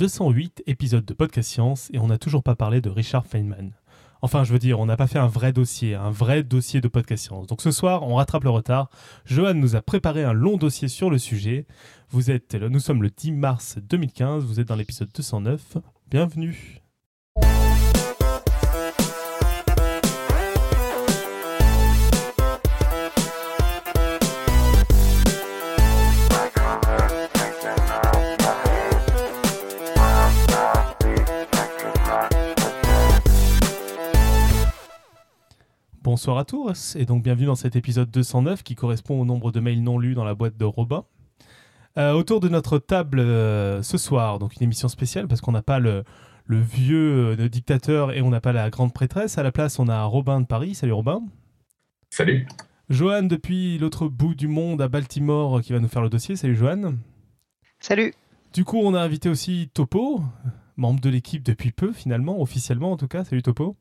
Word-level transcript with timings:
208 0.00 0.62
épisodes 0.66 1.04
de 1.04 1.12
Podcast 1.12 1.50
Science 1.50 1.90
et 1.92 1.98
on 1.98 2.06
n'a 2.06 2.16
toujours 2.16 2.42
pas 2.42 2.56
parlé 2.56 2.80
de 2.80 2.88
Richard 2.88 3.26
Feynman. 3.26 3.72
Enfin, 4.22 4.44
je 4.44 4.52
veux 4.54 4.58
dire, 4.58 4.80
on 4.80 4.86
n'a 4.86 4.96
pas 4.96 5.06
fait 5.06 5.18
un 5.18 5.26
vrai 5.26 5.52
dossier, 5.52 5.94
un 5.94 6.10
vrai 6.10 6.42
dossier 6.42 6.80
de 6.80 6.88
Podcast 6.88 7.24
Science. 7.26 7.46
Donc 7.46 7.60
ce 7.60 7.70
soir, 7.70 8.02
on 8.04 8.14
rattrape 8.14 8.44
le 8.44 8.48
retard. 8.48 8.88
Johan 9.26 9.52
nous 9.52 9.76
a 9.76 9.82
préparé 9.82 10.24
un 10.24 10.32
long 10.32 10.56
dossier 10.56 10.88
sur 10.88 11.10
le 11.10 11.18
sujet. 11.18 11.66
Vous 12.08 12.30
êtes, 12.30 12.54
nous 12.54 12.80
sommes 12.80 13.02
le 13.02 13.10
10 13.10 13.32
mars 13.32 13.76
2015, 13.90 14.42
vous 14.42 14.58
êtes 14.58 14.68
dans 14.68 14.74
l'épisode 14.74 15.10
209. 15.14 15.76
Bienvenue. 16.10 16.80
Bonsoir 36.20 36.36
à 36.36 36.44
tous 36.44 36.96
et 36.96 37.06
donc 37.06 37.22
bienvenue 37.22 37.46
dans 37.46 37.54
cet 37.54 37.76
épisode 37.76 38.10
209 38.10 38.62
qui 38.62 38.74
correspond 38.74 39.18
au 39.18 39.24
nombre 39.24 39.52
de 39.52 39.58
mails 39.58 39.82
non 39.82 39.98
lus 39.98 40.12
dans 40.12 40.22
la 40.22 40.34
boîte 40.34 40.54
de 40.58 40.66
Robin. 40.66 41.06
Euh, 41.96 42.12
autour 42.12 42.40
de 42.40 42.50
notre 42.50 42.76
table 42.76 43.20
euh, 43.20 43.82
ce 43.82 43.96
soir, 43.96 44.38
donc 44.38 44.54
une 44.56 44.64
émission 44.64 44.88
spéciale 44.88 45.28
parce 45.28 45.40
qu'on 45.40 45.52
n'a 45.52 45.62
pas 45.62 45.78
le, 45.78 46.04
vieux 46.46 47.38
euh, 47.40 47.48
dictateur 47.48 48.12
et 48.12 48.20
on 48.20 48.28
n'a 48.28 48.42
pas 48.42 48.52
la 48.52 48.68
grande 48.68 48.92
prêtresse. 48.92 49.38
À 49.38 49.42
la 49.42 49.50
place, 49.50 49.78
on 49.78 49.88
a 49.88 50.04
Robin 50.04 50.42
de 50.42 50.46
Paris. 50.46 50.74
Salut 50.74 50.92
Robin. 50.92 51.22
Salut. 52.10 52.46
Johan 52.90 53.22
depuis 53.22 53.78
l'autre 53.78 54.06
bout 54.06 54.34
du 54.34 54.46
monde 54.46 54.82
à 54.82 54.88
Baltimore 54.88 55.62
qui 55.62 55.72
va 55.72 55.78
nous 55.78 55.88
faire 55.88 56.02
le 56.02 56.10
dossier. 56.10 56.36
Salut 56.36 56.54
Johan. 56.54 56.96
Salut. 57.78 58.12
Du 58.52 58.66
coup, 58.66 58.76
on 58.76 58.92
a 58.92 59.00
invité 59.00 59.30
aussi 59.30 59.70
Topo, 59.72 60.22
membre 60.76 61.00
de 61.00 61.08
l'équipe 61.08 61.42
depuis 61.42 61.72
peu 61.72 61.94
finalement, 61.94 62.42
officiellement 62.42 62.92
en 62.92 62.98
tout 62.98 63.08
cas. 63.08 63.24
Salut 63.24 63.42
Topo. 63.42 63.78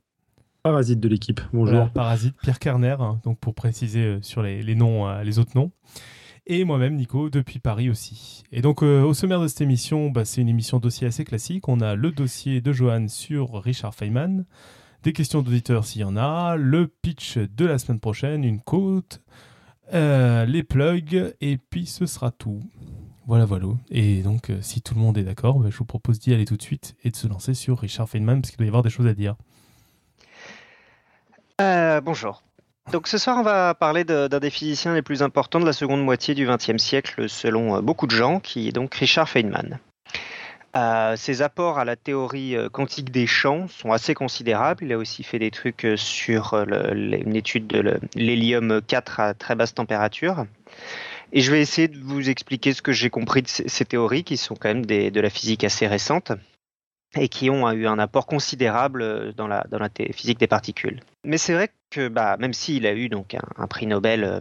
Parasite 0.62 1.00
de 1.00 1.08
l'équipe. 1.08 1.40
Bonjour. 1.54 1.90
Parasite, 1.90 2.36
Pierre 2.42 2.60
Kerner, 2.60 2.98
hein, 3.00 3.22
donc 3.24 3.40
pour 3.40 3.56
préciser 3.56 4.04
euh, 4.04 4.22
sur 4.22 4.42
les, 4.42 4.76
noms, 4.76 5.08
euh, 5.08 5.24
les 5.24 5.40
autres 5.40 5.54
noms. 5.56 5.72
Et 6.48 6.66
moi-même, 6.66 6.96
Nico, 6.96 7.30
depuis 7.30 7.60
Paris 7.60 7.90
aussi. 7.90 8.44
Et 8.52 8.62
donc, 8.62 8.84
euh, 8.84 9.02
au 9.04 9.14
sommaire 9.14 9.40
de 9.40 9.48
cette 9.48 9.62
émission, 9.62 10.10
bah, 10.10 10.26
c'est 10.26 10.42
une 10.42 10.50
émission 10.50 10.80
dossier 10.80 11.08
assez 11.08 11.24
classique. 11.24 11.70
On 11.70 11.80
a 11.80 11.96
le 11.96 12.12
dossier 12.12 12.60
de 12.60 12.74
Johan 12.74 13.08
sur 13.08 13.54
Richard 13.54 13.96
Feynman, 13.96 14.44
des 15.04 15.14
questions 15.14 15.42
d'auditeurs 15.42 15.86
s'il 15.86 16.02
y 16.02 16.04
en 16.04 16.18
a, 16.18 16.58
le 16.58 16.88
pitch 16.88 17.38
de 17.38 17.66
la 17.66 17.78
semaine 17.78 18.02
prochaine, 18.02 18.44
une 18.44 18.60
côte, 18.60 19.22
les 19.94 20.64
plugs, 20.64 21.34
et 21.40 21.58
puis 21.58 21.86
ce 21.86 22.06
sera 22.06 22.32
tout. 22.32 22.60
Voilà, 23.28 23.46
voilà. 23.46 23.68
Et 23.92 24.24
donc, 24.24 24.52
si 24.60 24.82
tout 24.82 24.94
le 24.96 25.00
monde 25.00 25.18
est 25.18 25.24
d'accord, 25.24 25.60
bah, 25.60 25.70
je 25.70 25.78
vous 25.78 25.86
propose 25.86 26.20
d'y 26.20 26.34
aller 26.34 26.46
tout 26.46 26.58
de 26.58 26.62
suite 26.62 26.98
et 27.04 27.12
de 27.12 27.16
se 27.16 27.28
lancer 27.28 27.54
sur 27.54 27.80
Richard 27.80 28.10
Feynman, 28.10 28.42
parce 28.42 28.50
qu'il 28.50 28.58
doit 28.58 28.66
y 28.66 28.70
avoir 28.70 28.84
des 28.84 28.90
choses 28.90 29.08
à 29.08 29.14
dire. 29.14 29.36
Euh, 31.60 32.00
bonjour. 32.00 32.42
Donc 32.92 33.08
ce 33.08 33.18
soir, 33.18 33.38
on 33.38 33.44
va 33.44 33.74
parler 33.74 34.04
d'un 34.06 34.28
des 34.28 34.50
physiciens 34.50 34.94
les 34.94 35.02
plus 35.02 35.22
importants 35.22 35.60
de 35.60 35.66
la 35.66 35.74
seconde 35.74 36.04
moitié 36.04 36.34
du 36.34 36.48
XXe 36.48 36.78
siècle, 36.78 37.28
selon 37.28 37.76
euh, 37.76 37.82
beaucoup 37.82 38.08
de 38.08 38.16
gens, 38.16 38.40
qui 38.40 38.70
est 38.70 38.72
donc 38.72 38.96
Richard 38.96 39.28
Feynman. 39.28 39.80
Euh, 40.78 41.16
ses 41.18 41.42
apports 41.42 41.80
à 41.80 41.86
la 41.86 41.96
théorie 41.96 42.56
quantique 42.72 43.12
des 43.12 43.28
champs 43.28 43.68
sont 43.68 43.92
assez 43.92 44.14
considérables. 44.14 44.86
Il 44.86 44.94
a 44.94 44.98
aussi 44.98 45.24
fait 45.24 45.40
des 45.40 45.52
trucs 45.52 45.86
sur 45.98 46.54
une 46.54 47.36
étude 47.36 47.68
de 47.68 48.00
l'hélium 48.16 48.82
4 48.82 49.20
à 49.20 49.34
très 49.34 49.56
basse 49.56 49.74
température. 49.74 50.46
Et 51.34 51.42
je 51.42 51.52
vais 51.52 51.60
essayer 51.60 51.88
de 51.88 51.98
vous 52.00 52.30
expliquer 52.30 52.74
ce 52.74 52.82
que 52.82 52.92
j'ai 52.92 53.10
compris 53.10 53.42
de 53.42 53.48
ces, 53.48 53.86
théories, 53.86 54.24
qui 54.24 54.38
sont 54.38 54.56
quand 54.56 54.70
même 54.70 54.86
de 54.86 55.20
la 55.20 55.30
physique 55.30 55.64
assez 55.64 55.88
récente 55.88 56.32
et 57.16 57.30
qui 57.30 57.50
ont 57.50 57.70
eu 57.72 57.88
un 57.88 58.00
apport 58.00 58.26
considérable 58.26 59.02
euh, 59.02 59.32
dans 59.34 59.48
la, 59.48 59.64
physique 60.14 60.40
des 60.40 60.48
particules. 60.48 61.00
Mais 61.26 61.38
c'est 61.38 61.54
vrai 61.54 61.70
que 61.90 62.08
bah, 62.08 62.38
même 62.38 62.54
s'il 62.54 62.86
a 62.86 62.94
eu 62.94 63.10
donc 63.10 63.36
un, 63.58 63.68
prix 63.68 63.88
Nobel 63.88 64.24
euh, 64.24 64.40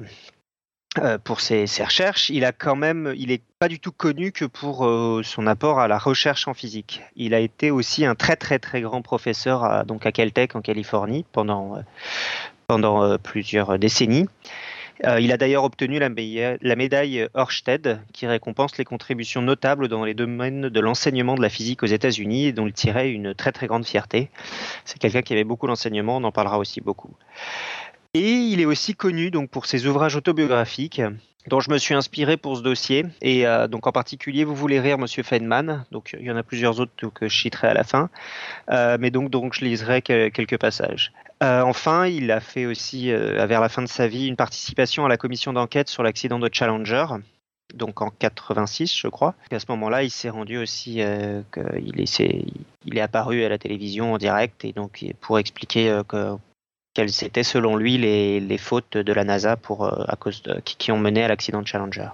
euh, 0.98 1.18
pour 1.18 1.40
ses, 1.40 1.64
recherches, 1.82 2.28
il 2.30 2.44
a 2.44 2.52
quand 2.52 2.76
même, 2.76 3.12
il 3.16 3.30
est 3.30 3.42
pas 3.58 3.68
du 3.68 3.80
tout 3.80 3.92
connu 3.92 4.32
que 4.32 4.44
pour 4.44 4.88
son 5.24 5.46
apport 5.46 5.80
à 5.80 5.88
la 5.88 5.98
recherche 5.98 6.48
en 6.48 6.54
physique. 6.54 7.02
Il 7.16 7.34
a 7.34 7.40
été 7.40 7.70
aussi 7.70 8.04
un 8.04 8.14
très 8.14 8.36
très 8.36 8.58
très 8.58 8.80
grand 8.80 9.02
professeur 9.02 9.64
à, 9.64 9.84
donc 9.84 10.06
à 10.06 10.12
Caltech 10.12 10.56
en 10.56 10.60
Californie 10.60 11.24
pendant 11.32 11.82
plusieurs 13.22 13.78
décennies. 13.78 14.26
Euh, 15.06 15.20
il 15.20 15.32
a 15.32 15.36
d'ailleurs 15.36 15.64
obtenu 15.64 15.98
la, 15.98 16.08
médaille 16.08 17.28
Oersted, 17.34 18.00
qui 18.12 18.26
récompense 18.26 18.76
les 18.78 18.84
contributions 18.84 19.42
notables 19.42 19.88
dans 19.88 20.04
les 20.04 20.14
domaines 20.14 20.68
de 20.68 20.80
l'enseignement 20.80 21.34
de 21.36 21.42
la 21.42 21.48
physique 21.48 21.82
aux 21.82 21.86
États-Unis 21.86 22.46
et 22.46 22.52
dont 22.52 22.66
il 22.66 22.72
tirait 22.72 23.10
une 23.10 23.34
très 23.34 23.52
très 23.52 23.66
grande 23.66 23.86
fierté. 23.86 24.30
C'est 24.84 24.98
quelqu'un 24.98 25.22
qui 25.22 25.32
avait 25.32 25.44
beaucoup 25.44 25.66
d'enseignement, 25.66 26.16
on 26.16 26.24
en 26.24 26.32
parlera 26.32 26.58
aussi 26.58 26.80
beaucoup. 26.80 27.14
Et 28.14 28.30
il 28.30 28.60
est 28.60 28.64
aussi 28.64 28.94
connu 28.94 29.30
donc 29.30 29.50
pour 29.50 29.66
ses 29.66 29.86
ouvrages 29.86 30.16
autobiographiques 30.16 31.02
dont 31.48 31.60
je 31.60 31.70
me 31.70 31.78
suis 31.78 31.94
inspiré 31.94 32.36
pour 32.36 32.56
ce 32.56 32.62
dossier. 32.62 33.04
Et 33.22 33.46
euh, 33.46 33.66
donc 33.68 33.86
en 33.86 33.92
particulier, 33.92 34.44
vous 34.44 34.54
voulez 34.54 34.80
rire 34.80 34.98
Monsieur 34.98 35.22
Feynman. 35.22 35.84
Donc 35.90 36.16
il 36.18 36.24
y 36.24 36.30
en 36.30 36.36
a 36.36 36.42
plusieurs 36.42 36.80
autres 36.80 36.92
que 37.12 37.28
je 37.28 37.40
citerai 37.40 37.68
à 37.68 37.74
la 37.74 37.84
fin. 37.84 38.10
Euh, 38.70 38.96
mais 39.00 39.10
donc, 39.10 39.30
donc 39.30 39.54
je 39.54 39.64
liserai 39.64 40.02
quelques 40.02 40.58
passages. 40.58 41.12
Euh, 41.42 41.62
enfin, 41.62 42.06
il 42.06 42.30
a 42.30 42.40
fait 42.40 42.66
aussi, 42.66 43.12
vers 43.12 43.60
la 43.60 43.68
fin 43.68 43.82
de 43.82 43.88
sa 43.88 44.08
vie, 44.08 44.26
une 44.26 44.36
participation 44.36 45.04
à 45.04 45.08
la 45.08 45.16
commission 45.16 45.52
d'enquête 45.52 45.88
sur 45.88 46.02
l'accident 46.02 46.40
de 46.40 46.50
Challenger, 46.52 47.06
donc 47.74 48.02
en 48.02 48.10
86, 48.10 48.96
je 48.96 49.06
crois. 49.06 49.34
à 49.52 49.58
ce 49.60 49.66
moment-là, 49.68 50.02
il 50.02 50.10
s'est 50.10 50.30
rendu 50.30 50.58
aussi, 50.58 50.98
est, 50.98 51.44
il 52.86 52.98
est 52.98 53.00
apparu 53.00 53.44
à 53.44 53.48
la 53.48 53.58
télévision 53.58 54.14
en 54.14 54.18
direct, 54.18 54.64
et 54.64 54.72
donc 54.72 55.04
pour 55.20 55.38
expliquer 55.38 56.00
que, 56.08 56.36
quelles 56.98 57.24
étaient 57.24 57.44
selon 57.44 57.76
lui 57.76 57.96
les, 57.96 58.58
fautes 58.58 58.96
de 58.96 59.12
la 59.12 59.22
NASA 59.22 59.56
pour, 59.56 59.84
euh, 59.84 60.02
à 60.08 60.16
cause 60.16 60.42
de, 60.42 60.60
qui, 60.64 60.90
ont 60.90 60.98
mené 60.98 61.22
à 61.22 61.28
l'accident 61.28 61.62
de 61.62 61.66
Challenger. 61.68 62.08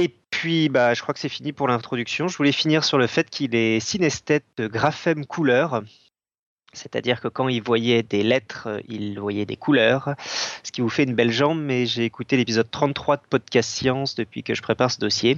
Et 0.00 0.08
puis, 0.30 0.70
bah, 0.70 0.94
je 0.94 1.02
crois 1.02 1.12
que 1.12 1.20
c'est 1.20 1.28
fini 1.28 1.52
pour 1.52 1.68
l'introduction. 1.68 2.28
Je 2.28 2.36
voulais 2.38 2.52
finir 2.52 2.82
sur 2.82 2.96
le 2.96 3.06
fait 3.06 3.28
qu'il 3.28 3.54
est 3.54 3.78
synesthète 3.78 4.46
de 4.56 4.68
graphème 4.68 5.26
couleur. 5.26 5.82
C'est-à-dire 6.72 7.20
que 7.20 7.28
quand 7.28 7.48
il 7.48 7.62
voyait 7.62 8.02
des 8.02 8.22
lettres, 8.22 8.80
il 8.88 9.20
voyait 9.20 9.44
des 9.44 9.56
couleurs, 9.56 10.14
ce 10.62 10.72
qui 10.72 10.80
vous 10.80 10.88
fait 10.88 11.02
une 11.02 11.14
belle 11.14 11.30
jambe, 11.30 11.60
mais 11.60 11.84
j'ai 11.84 12.06
écouté 12.06 12.38
l'épisode 12.38 12.70
33 12.70 13.18
de 13.18 13.22
Podcast 13.28 13.68
Science 13.68 14.14
depuis 14.14 14.42
que 14.42 14.54
je 14.54 14.62
prépare 14.62 14.90
ce 14.90 14.98
dossier. 14.98 15.36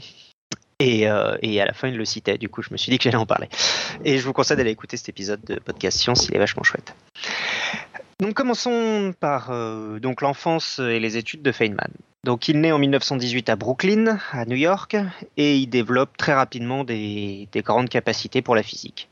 Et, 0.79 1.09
euh, 1.09 1.37
et, 1.43 1.61
à 1.61 1.67
la 1.67 1.73
fin, 1.73 1.89
il 1.89 1.97
le 1.97 2.05
citait. 2.05 2.39
Du 2.39 2.49
coup, 2.49 2.63
je 2.63 2.69
me 2.71 2.77
suis 2.77 2.91
dit 2.91 2.99
que 2.99 3.05
j'allais 3.05 3.17
en 3.17 3.27
parler. 3.27 3.49
Et 4.05 4.19
je 4.19 4.25
vous 4.25 4.33
conseille 4.33 4.57
d'aller 4.57 4.71
écouter 4.71 4.97
cet 4.97 5.09
épisode 5.09 5.41
de 5.43 5.57
Podcast 5.57 5.99
Science, 5.99 6.29
il 6.29 6.37
est 6.37 6.39
vachement 6.39 6.63
chouette. 6.63 6.95
Donc 8.21 8.35
commençons 8.35 9.13
par 9.19 9.51
euh, 9.51 9.99
donc 9.99 10.21
l'enfance 10.21 10.79
et 10.79 11.01
les 11.01 11.17
études 11.17 11.43
de 11.43 11.53
Feynman. 11.53 11.91
Donc 12.23 12.49
il 12.49 12.61
naît 12.61 12.73
en 12.73 12.79
1918 12.79 13.51
à 13.51 13.57
Brooklyn, 13.57 14.19
à 14.33 14.47
New 14.47 14.57
York, 14.57 14.97
et 15.37 15.57
il 15.57 15.67
développe 15.67 16.17
très 16.17 16.33
rapidement 16.33 16.85
des, 16.85 17.49
grandes 17.57 17.89
capacités 17.89 18.41
pour 18.41 18.55
la 18.55 18.63
physique. 18.63 19.11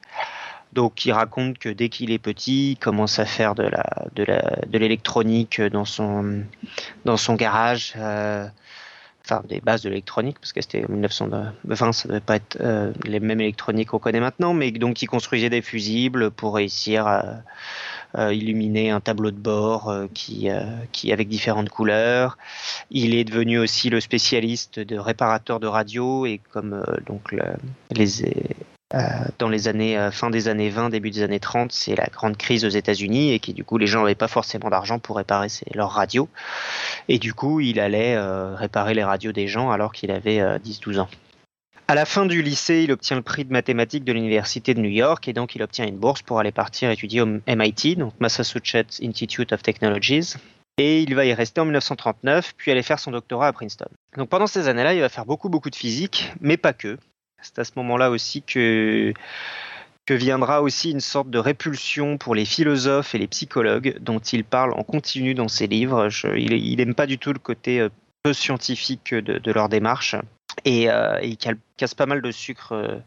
Donc 0.73 1.05
il 1.05 1.13
raconte 1.13 1.59
que 1.59 1.69
dès 1.69 1.91
qu'il 1.91 2.11
est 2.11 2.19
petit, 2.19 2.73
il 2.73 2.77
commence 2.77 3.19
à 3.19 3.27
faire 3.27 3.55
de 3.55 3.65
la 3.65 3.85
de 4.15 4.79
l'électronique 4.79 5.61
dans 5.61 5.85
son 5.85 6.45
dans 7.05 7.19
son 7.19 7.35
garage. 7.35 7.93
Euh, 7.97 8.47
enfin 9.25 9.43
des 9.49 9.61
bases 9.61 9.83
de 9.83 9.89
l'électronique 9.89 10.39
parce 10.41 10.53
que 10.53 10.61
c'était 10.61 10.85
1920 10.89 11.93
ça 11.93 12.09
ne 12.09 12.09
devait 12.09 12.21
pas 12.21 12.37
être 12.37 12.59
euh, 12.61 12.93
les 13.05 13.21
mêmes 13.21 13.41
électroniques 13.41 13.89
qu'on 13.89 13.99
connaît 13.99 14.21
maintenant 14.21 14.55
mais 14.55 14.71
donc 14.71 15.03
il 15.03 15.07
construisait 15.07 15.51
des 15.51 15.63
fusibles 15.63 16.31
pour 16.31 16.55
réussir 16.55 17.07
à, 17.07 17.43
euh, 18.19 18.35
illuminer 18.35 18.91
un 18.91 19.01
tableau 19.01 19.31
de 19.31 19.39
bord 19.39 19.89
euh, 19.89 20.07
qui, 20.13 20.51
euh, 20.51 20.65
qui 20.93 21.13
avec 21.13 21.29
différentes 21.29 21.71
couleurs. 21.71 22.37
Il 22.91 23.15
est 23.15 23.25
devenu 23.25 23.59
aussi 23.59 23.89
le 23.89 24.01
spécialiste 24.01 24.79
de 24.79 24.99
réparateur 24.99 25.61
de 25.61 25.67
radio 25.67 26.27
et 26.27 26.39
comme 26.53 26.85
donc 27.07 27.35
les 27.91 28.23
dans 29.39 29.49
les 29.49 29.69
années 29.69 30.11
fin 30.13 30.31
des 30.31 30.49
années 30.49 30.71
20, 30.71 30.91
début 30.91 31.11
des 31.11 31.23
années 31.23 31.41
30, 31.41 31.73
c'est 31.73 31.95
la 31.95 32.07
grande 32.07 32.37
crise 32.37 32.65
aux 32.65 32.69
États-Unis 32.69 33.33
et 33.33 33.39
qui 33.39 33.53
du 33.53 33.65
coup 33.65 33.79
les 33.79 33.87
gens 33.87 34.01
n'avaient 34.01 34.15
pas 34.15 34.29
forcément 34.29 34.71
d'argent 34.71 34.99
pour 34.99 35.17
réparer 35.17 35.49
leurs 35.75 35.91
radios 35.91 36.29
et 37.09 37.19
du 37.19 37.35
coup 37.35 37.61
il 37.61 37.81
allait 37.81 38.19
réparer 38.55 38.95
les 38.95 39.05
radios 39.05 39.33
des 39.33 39.49
gens 39.49 39.71
alors 39.71 39.93
qu'il 39.93 40.11
avait 40.11 40.41
10-12 40.59 41.01
ans. 41.01 41.09
À 41.89 41.95
la 41.95 42.05
fin 42.07 42.27
du 42.27 42.43
lycée, 42.43 42.85
il 42.85 42.93
obtient 42.93 43.17
le 43.17 43.23
prix 43.23 43.45
de 43.45 43.53
mathématiques 43.53 44.05
de 44.05 44.13
l'Université 44.13 44.73
de 44.73 44.81
New 44.81 44.89
York 44.89 45.27
et 45.29 45.33
donc 45.33 45.55
il 45.55 45.63
obtient 45.63 45.87
une 45.87 45.99
bourse 45.99 46.23
pour 46.23 46.39
aller 46.39 46.53
partir 46.53 46.91
étudier 46.91 47.21
au 47.21 47.27
MIT, 47.27 47.97
donc 47.97 48.15
Massachusetts 48.21 49.01
Institute 49.03 49.53
of 49.53 49.63
Technologies. 49.63 50.35
Et 50.79 51.03
il 51.03 51.15
va 51.15 51.27
y 51.27 51.35
rester 51.35 51.61
en 51.61 51.65
1939, 51.65 52.55
puis 52.57 52.71
aller 52.71 52.83
faire 52.83 52.99
son 52.99 53.11
doctorat 53.11 53.49
à 53.49 53.53
Princeton. 53.53 53.89
Donc 54.17 54.31
pendant 54.31 54.47
ces 54.47 54.69
années-là, 54.69 54.95
il 54.95 55.01
va 55.01 55.11
faire 55.11 55.27
beaucoup 55.27 55.51
beaucoup 55.51 55.69
de 55.69 55.77
physique, 55.77 56.33
mais 56.41 56.57
pas 56.57 56.73
que. 56.73 56.97
C'est 57.43 57.59
à 57.59 57.65
ce 57.65 57.73
moment-là 57.77 58.11
aussi 58.11 58.43
que 58.43 59.13
que 60.05 60.15
viendra 60.15 60.63
aussi 60.63 60.91
une 60.91 61.01
sorte 61.01 61.31
de 61.31 61.39
répulsion 61.39 62.19
pour 62.19 62.35
les 62.35 62.45
philosophes 62.45 63.15
et 63.15 63.19
les 63.19 63.29
psychologues 63.29 63.97
dont 64.01 64.19
il 64.19 64.43
parle 64.43 64.73
en 64.73 64.83
continu 64.83 65.35
dans 65.35 65.47
ses 65.47 65.69
livres. 65.69 66.09
il 66.37 66.77
n'aime 66.77 66.95
pas 66.95 67.07
du 67.07 67.19
tout 67.19 67.33
le 67.33 67.39
côté 67.39 67.79
euh, 67.79 67.89
peu 68.25 68.33
scientifique 68.33 69.15
de 69.15 69.53
leur 69.53 69.69
démarche 69.69 70.17
et, 70.65 70.91
euh, 70.91 71.19
il 71.23 71.37
casse 71.77 71.95
pas 71.95 72.07
mal 72.07 72.23
de 72.23 72.31
sucre 72.31 72.73
euh, 72.73 73.01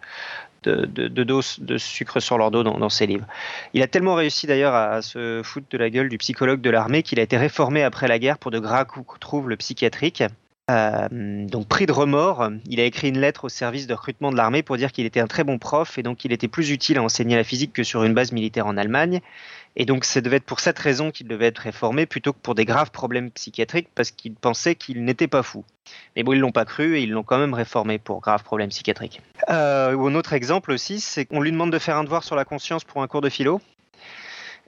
de, 0.64 1.24
doses 1.24 1.60
de 1.60 1.78
sucre 1.78 2.20
sur 2.20 2.38
leur 2.38 2.50
dos 2.50 2.64
dans, 2.64 2.90
ses 2.90 3.06
livres. 3.06 3.28
Il 3.74 3.84
a 3.84 3.88
tellement 3.88 4.16
réussi 4.16 4.48
d'ailleurs 4.48 4.74
à, 4.74 5.04
se 5.04 5.42
foutre 5.44 5.68
de 5.70 5.78
la 5.78 5.92
gueule 5.92 6.10
du 6.10 6.18
psychologue 6.18 6.60
de 6.60 6.70
l'armée 6.72 7.04
qu'il 7.04 7.20
a 7.20 7.24
été 7.24 7.38
réformé 7.38 7.84
après 7.84 8.08
la 8.08 8.18
guerre 8.18 8.40
pour 8.40 8.50
de 8.50 8.58
graves 8.58 8.88
troubles 9.20 9.58
psychiatriques. 9.58 10.24
Euh, 10.72 11.46
donc 11.46 11.68
pris 11.68 11.86
de 11.86 11.92
remords, 11.92 12.50
il 12.68 12.80
a 12.80 12.86
écrit 12.86 13.10
une 13.10 13.20
lettre 13.20 13.46
au 13.46 13.50
service 13.50 13.86
de 13.86 13.94
recrutement 13.94 14.32
de 14.32 14.38
l'armée 14.38 14.64
pour 14.64 14.78
dire 14.78 14.92
qu'il 14.92 15.06
était 15.06 15.20
un 15.20 15.28
très 15.28 15.44
bon 15.44 15.60
prof 15.60 16.00
et 16.00 16.04
donc 16.04 16.26
il 16.26 16.34
était 16.34 16.48
plus 16.48 16.72
utile 16.72 16.98
à 16.98 17.04
enseigner 17.04 17.36
la 17.36 17.44
physique 17.44 17.72
que 17.72 17.84
sur 17.84 18.04
une 18.04 18.16
base 18.16 18.32
militaire 18.32 18.66
en 18.66 18.76
Allemagne. 18.76 19.22
Et 19.76 19.86
donc 19.86 20.06
ça 20.06 20.22
devait 20.22 20.38
être 20.38 20.46
pour 20.46 20.60
cette 20.60 20.80
raison 20.80 21.12
qu'il 21.12 21.28
devait 21.28 21.46
être 21.48 21.60
réformé 21.60 22.08
plutôt 22.08 22.34
que 22.34 22.40
pour 22.40 22.56
des 22.56 22.66
graves 22.66 22.90
problèmes 22.90 23.30
psychiatriques 23.30 23.90
parce 23.94 24.10
qu'il 24.10 24.34
pensait 24.34 24.74
qu'il 24.74 25.04
n'était 25.04 25.28
pas 25.28 25.44
fou. 25.44 25.64
Mais 26.16 26.24
bon, 26.24 26.34
ils 26.34 26.40
l'ont 26.40 26.52
pas 26.52 26.66
cru 26.66 26.98
et 26.98 27.04
ils 27.04 27.12
l'ont 27.12 27.24
quand 27.24 27.38
même 27.38 27.54
réformé 27.54 28.00
pour 28.00 28.20
graves 28.20 28.44
problèmes 28.44 28.70
psychiatriques. 28.70 29.22
Euh, 29.50 29.96
un 29.96 30.16
autre 30.16 30.34
exemple 30.34 30.72
aussi, 30.72 31.00
c'est 31.00 31.26
qu'on 31.26 31.42
lui 31.42 31.52
demande 31.52 31.72
de 31.72 31.80
faire 31.80 31.98
un 31.98 32.04
devoir 32.04 32.24
sur 32.24 32.36
la 32.36 32.46
conscience 32.46 32.84
pour 32.84 33.04
un 33.04 33.08
cours 33.08 33.22
de 33.22 33.30
philo. 33.30 33.62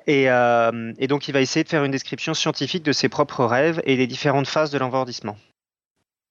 Et, 0.05 0.29
euh, 0.29 0.93
et, 0.99 1.07
donc 1.07 1.27
il 1.27 1.33
va 1.33 1.41
essayer 1.41 1.63
de 1.63 1.69
faire 1.69 1.83
une 1.83 1.91
description 1.91 2.33
scientifique 2.33 2.83
de 2.83 2.93
ses 2.93 3.09
propres 3.09 3.43
rêves 3.43 3.81
et 3.83 3.97
des 3.97 4.07
différentes 4.07 4.47
phases 4.47 4.69
de 4.69 4.77
l'enverdissement. 4.77 5.35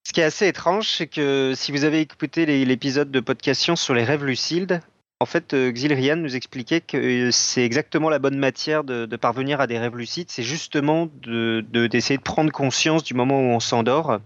Ce 0.07 0.13
qui 0.13 0.21
est 0.21 0.25
assez 0.25 0.47
étrange, 0.47 0.89
c'est 0.89 1.09
que 1.09 1.55
si 1.57 1.73
vous 1.73 1.83
avez 1.83 2.01
écouté 2.01 2.47
l'épisode 2.47 3.11
de 3.11 3.19
podcast 3.19 3.75
sur 3.75 3.93
les 3.93 4.05
rêves 4.05 4.25
lucides, 4.25 4.81
en 5.19 5.27
fait, 5.27 5.53
euh, 5.53 5.73
Xilrian 5.73 6.15
nous 6.15 6.37
expliquait 6.37 6.81
que 6.81 6.97
euh, 6.97 7.31
c'est 7.33 7.65
exactement 7.65 8.09
la 8.09 8.21
bonne 8.21 8.39
matière 8.39 8.85
de, 8.85 9.05
parvenir 9.17 9.61
à 9.61 9.67
des 9.67 9.81
rêves 9.81 9.97
lucides, 9.97 10.31
c'est 10.31 10.45
justement 10.45 11.07
d'essayer 11.25 12.19
de, 12.19 12.21
de, 12.21 12.23
prendre 12.23 12.53
conscience 12.53 13.03
du 13.03 13.15
moment 13.15 13.41
où 13.41 13.47
on 13.47 13.59
s'endort 13.59 14.21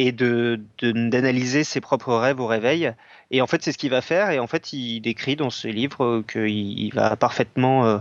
et 0.00 0.12
d'analyser 0.12 1.64
ses 1.64 1.80
propres 1.80 2.14
rêves 2.16 2.40
au 2.40 2.46
réveil. 2.46 2.92
Et 3.34 3.40
en 3.40 3.48
fait, 3.48 3.64
c'est 3.64 3.72
ce 3.72 3.78
qu'il 3.78 3.90
va 3.90 4.00
faire. 4.00 4.30
Et 4.30 4.38
en 4.38 4.46
fait, 4.46 4.72
il 4.72 5.00
décrit 5.00 5.34
dans 5.34 5.50
ce 5.50 5.66
livre 5.66 6.22
qu'il 6.30 6.94
va 6.94 7.16
parfaitement 7.16 7.84
euh, 7.84 7.98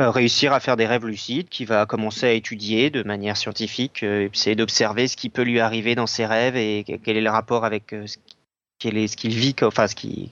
euh, 0.00 0.10
réussir 0.10 0.54
à 0.54 0.60
faire 0.60 0.78
des 0.78 0.86
rêves 0.86 1.04
lucides, 1.04 1.50
qu'il 1.50 1.66
va 1.66 1.84
commencer 1.84 2.24
à 2.24 2.32
étudier 2.32 2.88
de 2.88 3.02
manière 3.02 3.36
scientifique, 3.36 4.02
euh, 4.02 4.30
essayer 4.32 4.56
d'observer 4.56 5.06
ce 5.06 5.18
qui 5.18 5.28
peut 5.28 5.42
lui 5.42 5.60
arriver 5.60 5.94
dans 5.94 6.06
ses 6.06 6.24
rêves 6.24 6.56
et 6.56 6.82
quel 7.04 7.18
est 7.18 7.20
le 7.20 7.28
rapport 7.28 7.66
avec 7.66 7.94
ce 7.94 8.16
qu'il 9.16 9.34
vit, 9.34 9.54
enfin, 9.60 9.84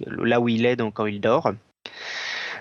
là 0.07 0.41
où 0.41 0.49
il 0.49 0.65
est 0.65 0.77
donc, 0.77 0.95
quand 0.95 1.05
il 1.05 1.21
dort. 1.21 1.53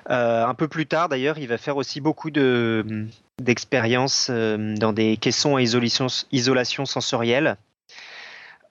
un 0.09 0.53
peu 0.55 0.67
plus 0.67 0.87
tard, 0.87 1.07
d'ailleurs, 1.07 1.37
il 1.37 1.47
va 1.47 1.57
faire 1.57 1.77
aussi 1.77 2.01
beaucoup 2.01 2.31
d'expériences 2.31 4.29
dans 4.29 4.91
des 4.91 5.15
caissons 5.15 5.55
à 5.55 5.61
isolation 5.61 6.85
sensorielle. 6.85 7.55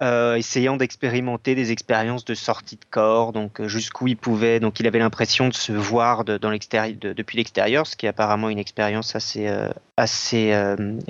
Euh, 0.02 0.37
essayant 0.37 0.79
d'expérimenter 0.79 1.55
des 1.55 1.73
expériences 1.73 2.25
de 2.25 2.32
sortie 2.32 2.76
de 2.76 2.85
corps, 2.91 3.35
donc 3.35 3.61
euh, 3.61 3.69
jusqu'où 3.69 4.08
il 4.08 4.17
pouvait. 4.17 4.58
Donc 4.58 4.81
il 4.81 4.87
avait 4.87 4.99
l'impression 4.99 5.49
de 5.49 5.52
se 5.52 5.73
voir 5.73 6.25
dans 6.25 6.38
depuis 6.50 7.37
l'extérieur, 7.37 7.87
ce 7.87 7.97
qui 7.97 8.06
est 8.06 8.08
apparemment 8.08 8.49
une 8.49 8.58
expérience 8.58 9.14
assez, 9.14 9.47
euh, 9.47 9.69
assez 9.99 10.55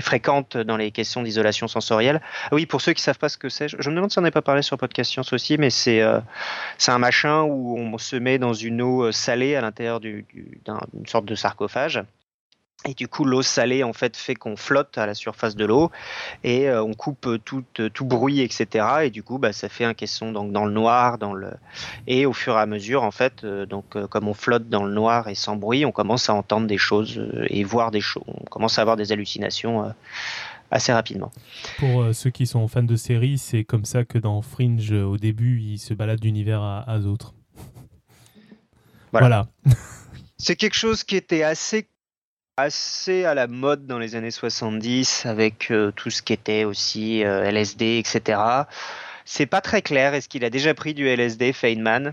fréquente 0.00 0.56
dans 0.56 0.76
les 0.76 0.90
questions 0.90 1.22
d'isolation 1.22 1.68
sensorielle. 1.68 2.20
Ah 2.46 2.48
oui, 2.56 2.66
pour 2.66 2.80
ceux 2.80 2.92
qui 2.92 3.00
savent 3.00 3.18
pas 3.18 3.28
ce 3.28 3.38
que 3.38 3.48
c'est, 3.48 3.68
je, 3.68 3.76
me 3.90 3.94
demande 3.94 4.10
si 4.10 4.18
on 4.18 4.22
n'a 4.22 4.32
pas 4.32 4.42
parlé 4.42 4.62
sur 4.62 4.76
Podcast 4.76 5.12
Science 5.12 5.32
aussi, 5.32 5.56
mais 5.56 5.70
c'est 5.70 6.02
un 6.02 6.98
machin 6.98 7.42
où 7.42 7.78
on 7.78 7.96
se 7.96 8.16
met 8.16 8.38
dans 8.38 8.54
une 8.54 8.82
eau 8.82 9.12
salée 9.12 9.54
à 9.54 9.60
l'intérieur 9.60 10.00
d'une 10.00 10.24
sorte 11.06 11.26
de 11.26 11.36
sarcophage. 11.36 12.02
Et 12.88 12.94
du 12.94 13.08
coup, 13.08 13.26
l'eau 13.26 13.42
salée 13.42 13.82
en 13.84 13.92
fait 13.92 14.16
fait 14.16 14.34
qu'on 14.34 14.56
flotte 14.56 14.96
à 14.96 15.04
la 15.04 15.14
surface 15.14 15.54
de 15.54 15.66
l'eau 15.66 15.90
et 16.44 16.66
euh, 16.66 16.82
on 16.82 16.94
coupe 16.94 17.28
tout, 17.44 17.64
euh, 17.78 17.90
tout 17.90 18.06
bruit, 18.06 18.40
etc. 18.40 18.86
Et 19.02 19.10
du 19.10 19.22
coup, 19.22 19.36
bah, 19.36 19.52
ça 19.52 19.68
fait 19.68 19.84
un 19.84 19.92
caisson 19.92 20.32
donc 20.32 20.50
dans 20.50 20.64
le 20.64 20.72
noir, 20.72 21.18
dans 21.18 21.34
le 21.34 21.50
et 22.06 22.24
au 22.24 22.32
fur 22.32 22.54
et 22.54 22.60
à 22.60 22.64
mesure, 22.64 23.02
en 23.02 23.10
fait, 23.10 23.44
euh, 23.44 23.66
donc 23.66 23.84
comme 24.08 24.28
on 24.28 24.34
flotte 24.34 24.70
dans 24.70 24.84
le 24.84 24.92
noir 24.92 25.28
et 25.28 25.34
sans 25.34 25.56
bruit, 25.56 25.84
on 25.84 25.92
commence 25.92 26.30
à 26.30 26.34
entendre 26.34 26.66
des 26.66 26.78
choses 26.78 27.20
et 27.48 27.64
voir 27.64 27.90
des 27.90 28.00
choses. 28.00 28.24
On 28.26 28.44
commence 28.44 28.78
à 28.78 28.82
avoir 28.82 28.96
des 28.96 29.12
hallucinations 29.12 29.92
assez 30.70 30.92
rapidement. 30.92 31.30
Pour 31.78 32.14
ceux 32.14 32.30
qui 32.30 32.46
sont 32.46 32.66
fans 32.66 32.82
de 32.82 32.96
séries, 32.96 33.36
c'est 33.36 33.64
comme 33.64 33.84
ça 33.84 34.04
que 34.04 34.16
dans 34.16 34.40
Fringe, 34.40 34.92
au 34.92 35.18
début, 35.18 35.60
il 35.60 35.78
se 35.78 35.92
balade 35.92 36.20
d'univers 36.20 36.62
à, 36.62 36.88
à 36.90 36.98
d'autres. 36.98 37.34
voilà. 39.12 39.48
c'est 40.38 40.56
quelque 40.56 40.76
chose 40.76 41.04
qui 41.04 41.16
était 41.16 41.42
assez 41.42 41.89
assez 42.60 43.24
à 43.24 43.34
la 43.34 43.46
mode 43.46 43.86
dans 43.86 43.98
les 43.98 44.14
années 44.14 44.30
70 44.30 45.26
avec 45.26 45.70
euh, 45.70 45.90
tout 45.90 46.10
ce 46.10 46.22
qui 46.22 46.32
était 46.32 46.64
aussi 46.64 47.24
euh, 47.24 47.42
LSD, 47.50 47.98
etc. 47.98 48.40
C'est 49.24 49.46
pas 49.46 49.60
très 49.60 49.82
clair. 49.82 50.14
Est-ce 50.14 50.28
qu'il 50.28 50.44
a 50.44 50.50
déjà 50.50 50.74
pris 50.74 50.94
du 50.94 51.08
LSD, 51.08 51.52
Feynman? 51.52 52.12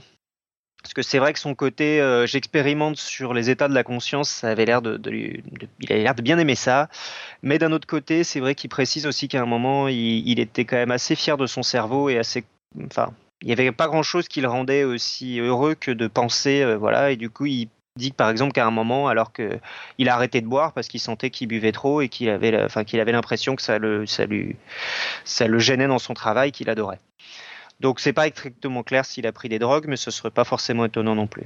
Parce 0.82 0.94
que 0.94 1.02
c'est 1.02 1.20
vrai 1.20 1.34
que 1.34 1.40
son 1.40 1.56
côté, 1.56 2.00
euh, 2.02 2.26
j'expérimente 2.26 2.98
sur 2.98 3.34
les 3.34 3.50
états 3.50 3.68
de 3.68 3.74
la 3.74 3.84
conscience, 3.84 4.30
ça 4.30 4.50
avait 4.50 4.66
l'air 4.66 4.82
de, 4.82 5.00
il 5.10 5.92
avait 5.92 6.04
l'air 6.04 6.16
de 6.16 6.22
bien 6.22 6.38
aimer 6.38 6.56
ça. 6.56 6.88
Mais 7.42 7.58
d'un 7.58 7.72
autre 7.72 7.88
côté, 7.88 8.24
c'est 8.24 8.40
vrai 8.40 8.56
qu'il 8.56 8.70
précise 8.70 9.06
aussi 9.06 9.28
qu'à 9.28 9.42
un 9.42 9.46
moment, 9.46 9.88
il, 9.88 10.40
était 10.40 10.66
quand 10.66 10.78
même 10.78 10.92
assez 10.92 11.16
fier 11.16 11.36
de 11.38 11.46
son 11.46 11.64
cerveau 11.64 12.10
et 12.10 12.18
assez, 12.18 12.46
enfin, 12.86 13.12
il 13.42 13.48
n'y 13.48 13.54
avait 13.54 13.72
pas 13.72 13.88
grand 13.88 14.04
chose 14.04 14.28
qui 14.28 14.40
le 14.40 14.48
rendait 14.48 14.84
aussi 14.84 15.40
heureux 15.40 15.76
que 15.76 15.92
de 15.92 16.08
penser, 16.08 16.76
voilà. 16.76 17.12
Et 17.12 17.18
du 17.18 17.30
coup, 17.30 17.48
il 17.48 17.70
dit 17.98 18.12
par 18.12 18.30
exemple 18.30 18.54
qu'à 18.54 18.66
un 18.66 18.72
moment, 18.72 19.08
alors 19.08 19.34
qu'il 19.34 20.10
a 20.10 20.14
arrêté 20.14 20.42
de 20.42 20.48
boire 20.48 20.74
parce 20.74 20.88
qu'il 20.88 21.00
sentait 21.00 21.30
qu'il 21.30 21.48
buvait 21.48 21.72
trop 21.72 22.02
et 22.02 22.10
qu'il 22.10 22.30
avait, 22.30 22.64
enfin, 22.64 22.84
qu'il 22.84 23.00
avait 23.00 23.12
l'impression 23.12 23.56
que 23.56 23.62
ça 23.62 23.78
le, 23.80 24.06
ça, 24.06 24.26
lui, 24.26 24.56
ça 25.26 25.48
le 25.48 25.60
gênait 25.60 25.88
dans 25.88 26.00
son 26.00 26.14
travail 26.14 26.52
qu'il 26.52 26.70
adorait. 26.70 27.00
Donc 27.80 28.00
c'est 28.00 28.14
pas 28.14 28.28
strictement 28.28 28.84
clair 28.84 29.06
s'il 29.06 29.28
a 29.28 29.32
pris 29.32 29.50
des 29.50 29.60
drogues, 29.60 29.86
mais 29.88 29.98
ce 29.98 30.12
serait 30.12 30.32
pas 30.32 30.44
forcément 30.44 30.86
étonnant 30.86 31.16
non 31.16 31.28
plus. 31.28 31.46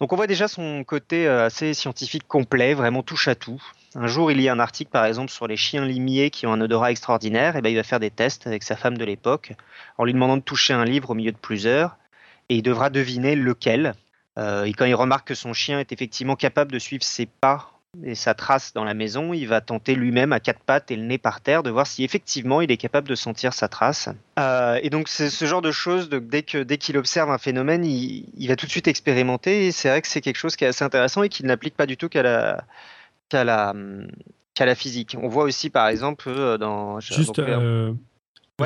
Donc 0.00 0.12
on 0.12 0.16
voit 0.16 0.28
déjà 0.28 0.46
son 0.46 0.84
côté 0.84 1.26
euh, 1.26 1.46
assez 1.46 1.74
scientifique 1.74 2.26
complet, 2.28 2.74
vraiment 2.74 3.02
touche 3.02 3.26
à 3.28 3.34
tout. 3.34 3.60
Un 3.94 4.06
jour, 4.06 4.30
il 4.30 4.40
y 4.40 4.48
a 4.48 4.52
un 4.52 4.60
article 4.60 4.90
par 4.90 5.04
exemple 5.04 5.30
sur 5.30 5.48
les 5.48 5.56
chiens 5.56 5.84
limiers 5.84 6.30
qui 6.30 6.46
ont 6.46 6.52
un 6.52 6.60
odorat 6.60 6.92
extraordinaire, 6.92 7.56
et 7.56 7.62
ben 7.62 7.70
il 7.70 7.76
va 7.76 7.82
faire 7.82 8.00
des 8.00 8.10
tests 8.10 8.46
avec 8.46 8.62
sa 8.62 8.76
femme 8.76 8.96
de 8.96 9.04
l'époque 9.04 9.52
en 9.96 10.04
lui 10.04 10.12
demandant 10.12 10.36
de 10.36 10.42
toucher 10.42 10.72
un 10.72 10.84
livre 10.84 11.10
au 11.10 11.14
milieu 11.14 11.32
de 11.32 11.36
plusieurs, 11.36 11.96
et 12.48 12.56
il 12.56 12.62
devra 12.62 12.90
deviner 12.90 13.34
lequel. 13.34 13.94
Euh, 14.38 14.64
et 14.64 14.72
quand 14.72 14.84
il 14.84 14.94
remarque 14.94 15.28
que 15.28 15.34
son 15.34 15.52
chien 15.52 15.80
est 15.80 15.92
effectivement 15.92 16.36
capable 16.36 16.72
de 16.72 16.78
suivre 16.78 17.02
ses 17.02 17.26
pas 17.26 17.72
et 18.04 18.14
sa 18.14 18.34
trace 18.34 18.74
dans 18.74 18.84
la 18.84 18.94
maison, 18.94 19.32
il 19.32 19.46
va 19.46 19.60
tenter 19.60 19.94
lui-même 19.94 20.32
à 20.32 20.40
quatre 20.40 20.60
pattes 20.60 20.90
et 20.90 20.96
le 20.96 21.02
nez 21.02 21.18
par 21.18 21.40
terre 21.40 21.62
de 21.62 21.70
voir 21.70 21.86
si 21.86 22.04
effectivement 22.04 22.60
il 22.60 22.70
est 22.70 22.76
capable 22.76 23.08
de 23.08 23.14
sentir 23.14 23.54
sa 23.54 23.68
trace. 23.68 24.10
Euh, 24.38 24.78
et 24.82 24.90
donc 24.90 25.08
c'est 25.08 25.30
ce 25.30 25.44
genre 25.46 25.62
de 25.62 25.72
choses, 25.72 26.10
dès 26.10 26.42
que 26.42 26.62
dès 26.62 26.76
qu'il 26.76 26.98
observe 26.98 27.30
un 27.30 27.38
phénomène, 27.38 27.84
il, 27.84 28.46
va 28.46 28.56
tout 28.56 28.66
de 28.66 28.70
suite 28.70 28.88
expérimenter. 28.88 29.66
Et 29.66 29.72
c'est 29.72 29.88
vrai 29.88 30.02
que 30.02 30.08
c'est 30.08 30.20
quelque 30.20 30.36
chose 30.36 30.54
qui 30.54 30.64
est 30.64 30.68
assez 30.68 30.84
intéressant 30.84 31.22
et 31.22 31.28
qu'il 31.28 31.46
n'applique 31.46 31.76
pas 31.76 31.86
du 31.86 31.96
tout 31.96 32.08
qu'à 32.08 32.22
la 32.22 32.64
qu'à 33.30 33.42
la 33.42 33.74
qu'à 34.54 34.66
la 34.66 34.74
physique. 34.74 35.16
On 35.20 35.28
voit 35.28 35.44
aussi 35.44 35.70
par 35.70 35.88
exemple 35.88 36.28
euh, 36.28 36.58
dans 36.58 37.00
juste 37.00 37.40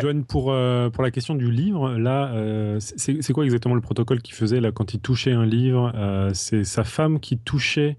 Joanne, 0.01 0.25
pour, 0.25 0.53
euh, 0.53 0.89
pour 0.89 1.03
la 1.03 1.11
question 1.11 1.35
du 1.35 1.51
livre, 1.51 1.93
là, 1.99 2.33
euh, 2.33 2.79
c'est 2.81 3.33
quoi 3.33 3.45
exactement 3.45 3.75
le 3.75 3.81
protocole 3.81 4.23
qu'il 4.23 4.35
faisait 4.35 4.61
là, 4.61 4.73
quand 4.73 4.95
il 4.95 5.01
touchait 5.01 5.33
un 5.33 5.45
livre 5.45 5.93
euh, 5.95 6.31
C'est 6.33 6.65
sa 6.65 6.85
femme 6.85 7.21
qui 7.21 7.39
touchait 7.39 7.99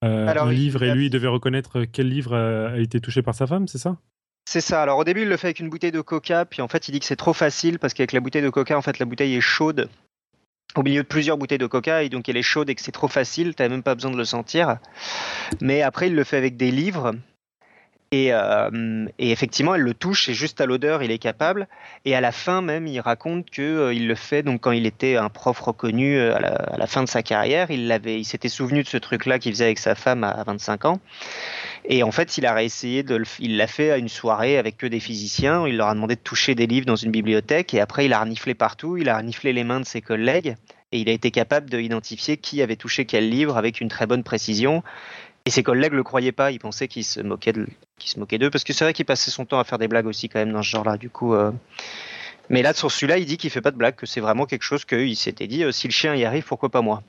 un 0.00 0.50
livre 0.50 0.84
et 0.84 0.94
lui, 0.94 1.06
il 1.06 1.10
devait 1.10 1.28
reconnaître 1.28 1.84
quel 1.84 2.08
livre 2.08 2.34
a, 2.34 2.78
été 2.78 3.00
touché 3.00 3.20
par 3.20 3.34
sa 3.34 3.46
femme, 3.46 3.66
c'est 3.66 3.78
ça? 3.78 3.96
C'est 4.48 4.60
ça. 4.60 4.80
Alors 4.80 4.98
au 4.98 5.04
début, 5.04 5.22
il 5.22 5.28
le 5.28 5.36
fait 5.36 5.48
avec 5.48 5.60
une 5.60 5.68
bouteille 5.68 5.92
de 5.92 6.00
coca, 6.00 6.46
puis 6.46 6.62
en 6.62 6.68
fait, 6.68 6.88
il 6.88 6.92
dit 6.92 7.00
que 7.00 7.04
c'est 7.04 7.16
trop 7.16 7.34
facile 7.34 7.78
parce 7.78 7.92
qu'avec 7.92 8.12
la 8.12 8.20
bouteille 8.20 8.42
de 8.42 8.48
coca, 8.48 8.78
en 8.78 8.82
fait, 8.82 8.98
la 8.98 9.04
bouteille 9.04 9.34
est 9.34 9.42
chaude 9.42 9.88
au 10.76 10.82
milieu 10.82 11.02
de 11.02 11.08
plusieurs 11.08 11.36
bouteilles 11.36 11.58
de 11.58 11.66
coca 11.66 12.02
et 12.02 12.08
donc 12.08 12.28
elle 12.28 12.36
est 12.36 12.42
chaude 12.42 12.70
et 12.70 12.74
que 12.74 12.80
c'est 12.80 12.92
trop 12.92 13.08
facile, 13.08 13.54
tu 13.54 13.62
n'as 13.62 13.68
même 13.68 13.82
pas 13.82 13.94
besoin 13.94 14.10
de 14.10 14.16
le 14.16 14.24
sentir. 14.24 14.78
Mais 15.60 15.82
après, 15.82 16.06
il 16.08 16.14
le 16.14 16.24
fait 16.24 16.36
avec 16.36 16.56
des 16.56 16.70
livres 16.70 17.14
euh, 18.14 19.06
et, 19.18 19.30
effectivement, 19.30 19.74
elle 19.74 19.82
le 19.82 19.92
touche 19.92 20.28
et 20.28 20.34
juste 20.34 20.60
à 20.60 20.66
l'odeur, 20.66 21.02
il 21.02 21.10
est 21.10 21.18
capable. 21.18 21.68
Et 22.04 22.14
à 22.14 22.20
la 22.20 22.32
fin 22.32 22.62
même, 22.62 22.86
il 22.86 23.00
raconte 23.00 23.50
que 23.50 23.62
euh, 23.62 23.94
il 23.94 24.08
le 24.08 24.14
fait 24.14 24.42
donc 24.42 24.62
quand 24.62 24.72
il 24.72 24.86
était 24.86 25.16
un 25.16 25.28
prof 25.28 25.60
reconnu 25.60 26.16
euh, 26.16 26.34
à 26.34 26.76
la, 26.78 26.86
fin 26.86 27.02
de 27.02 27.08
sa 27.08 27.22
carrière, 27.22 27.70
il 27.70 28.00
il 28.06 28.24
s'était 28.24 28.48
souvenu 28.48 28.82
de 28.82 28.88
ce 28.88 28.96
truc-là 28.96 29.38
qu'il 29.38 29.52
faisait 29.52 29.66
avec 29.66 29.78
sa 29.78 29.94
femme 29.94 30.24
à, 30.24 30.42
25 30.42 30.86
ans. 30.86 31.00
Et 31.84 32.02
en 32.02 32.10
fait, 32.10 32.38
il 32.38 32.46
a 32.46 32.54
réessayé 32.54 33.04
il 33.40 33.56
l'a 33.56 33.66
fait 33.66 33.90
à 33.90 33.98
une 33.98 34.08
soirée 34.08 34.58
avec 34.58 34.76
que 34.76 34.86
des 34.86 35.00
physiciens. 35.00 35.66
Il 35.66 35.76
leur 35.76 35.88
a 35.88 35.94
demandé 35.94 36.16
de 36.16 36.20
toucher 36.20 36.54
des 36.54 36.66
livres 36.66 36.86
dans 36.86 36.96
une 36.96 37.10
bibliothèque 37.10 37.74
et 37.74 37.80
après, 37.80 38.06
il 38.06 38.12
a 38.12 38.20
reniflé 38.20 38.54
partout. 38.54 38.96
Il 38.96 39.08
a 39.08 39.18
reniflé 39.18 39.52
les 39.52 39.64
mains 39.64 39.80
de 39.80 39.86
ses 39.86 40.00
collègues 40.00 40.56
et 40.92 41.00
il 41.00 41.08
a 41.08 41.12
été 41.12 41.30
capable 41.30 41.68
d'identifier 41.68 42.38
qui 42.38 42.62
avait 42.62 42.76
touché 42.76 43.04
quel 43.04 43.28
livre 43.28 43.56
avec 43.56 43.80
une 43.80 43.88
très 43.88 44.06
bonne 44.06 44.22
précision. 44.22 44.82
Et 45.48 45.50
ses 45.50 45.62
collègues 45.62 45.94
le 45.94 46.02
croyaient 46.02 46.30
pas, 46.30 46.50
ils 46.50 46.58
pensaient 46.58 46.88
qu'il 46.88 47.04
se 47.04 47.22
moquait 47.22 47.54
d'eux, 47.54 48.50
parce 48.50 48.64
que 48.64 48.74
c'est 48.74 48.84
vrai 48.84 48.92
qu'il 48.92 49.06
passait 49.06 49.30
son 49.30 49.46
temps 49.46 49.58
à 49.58 49.64
faire 49.64 49.78
des 49.78 49.88
blagues 49.88 50.04
aussi 50.04 50.28
quand 50.28 50.38
même 50.38 50.52
dans 50.52 50.62
ce 50.62 50.68
genre-là. 50.68 50.98
Du 50.98 51.08
coup, 51.08 51.32
euh. 51.32 51.52
mais 52.50 52.60
là 52.60 52.74
sur 52.74 52.92
celui-là, 52.92 53.16
il 53.16 53.24
dit 53.24 53.38
qu'il 53.38 53.48
fait 53.48 53.62
pas 53.62 53.70
de 53.70 53.78
blagues, 53.78 53.94
que 53.94 54.04
c'est 54.04 54.20
vraiment 54.20 54.44
quelque 54.44 54.62
chose 54.62 54.84
qu'il 54.84 55.16
s'était 55.16 55.46
dit 55.46 55.64
euh, 55.64 55.72
si 55.72 55.88
le 55.88 55.92
chien 55.94 56.14
y 56.14 56.26
arrive, 56.26 56.44
pourquoi 56.44 56.68
pas 56.68 56.82
moi? 56.82 57.02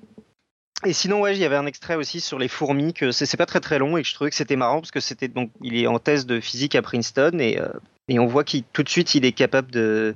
Et 0.85 0.93
sinon, 0.93 1.19
ouais, 1.19 1.35
il 1.35 1.39
y 1.41 1.43
avait 1.43 1.57
un 1.57 1.65
extrait 1.65 1.95
aussi 1.95 2.21
sur 2.21 2.39
les 2.39 2.47
fourmis 2.47 2.93
que 2.93 3.11
c'est 3.11 3.35
pas 3.35 3.45
très 3.45 3.59
très 3.59 3.77
long 3.77 3.97
et 3.97 4.03
que 4.03 4.07
je 4.07 4.13
trouvais 4.13 4.29
que 4.29 4.37
c'était 4.37 4.55
marrant 4.55 4.79
parce 4.79 4.91
que 4.91 5.01
c'était 5.01 5.27
donc 5.27 5.51
il 5.61 5.75
est 5.75 5.87
en 5.87 5.99
thèse 5.99 6.25
de 6.25 6.39
physique 6.39 6.75
à 6.75 6.81
Princeton 6.81 7.39
et, 7.39 7.59
euh, 7.59 7.67
et 8.07 8.19
on 8.19 8.25
voit 8.25 8.45
qu'il 8.45 8.63
tout 8.71 8.83
de 8.83 8.89
suite 8.89 9.15
il 9.15 9.25
est 9.25 9.33
capable 9.33 9.69
de 9.69 10.15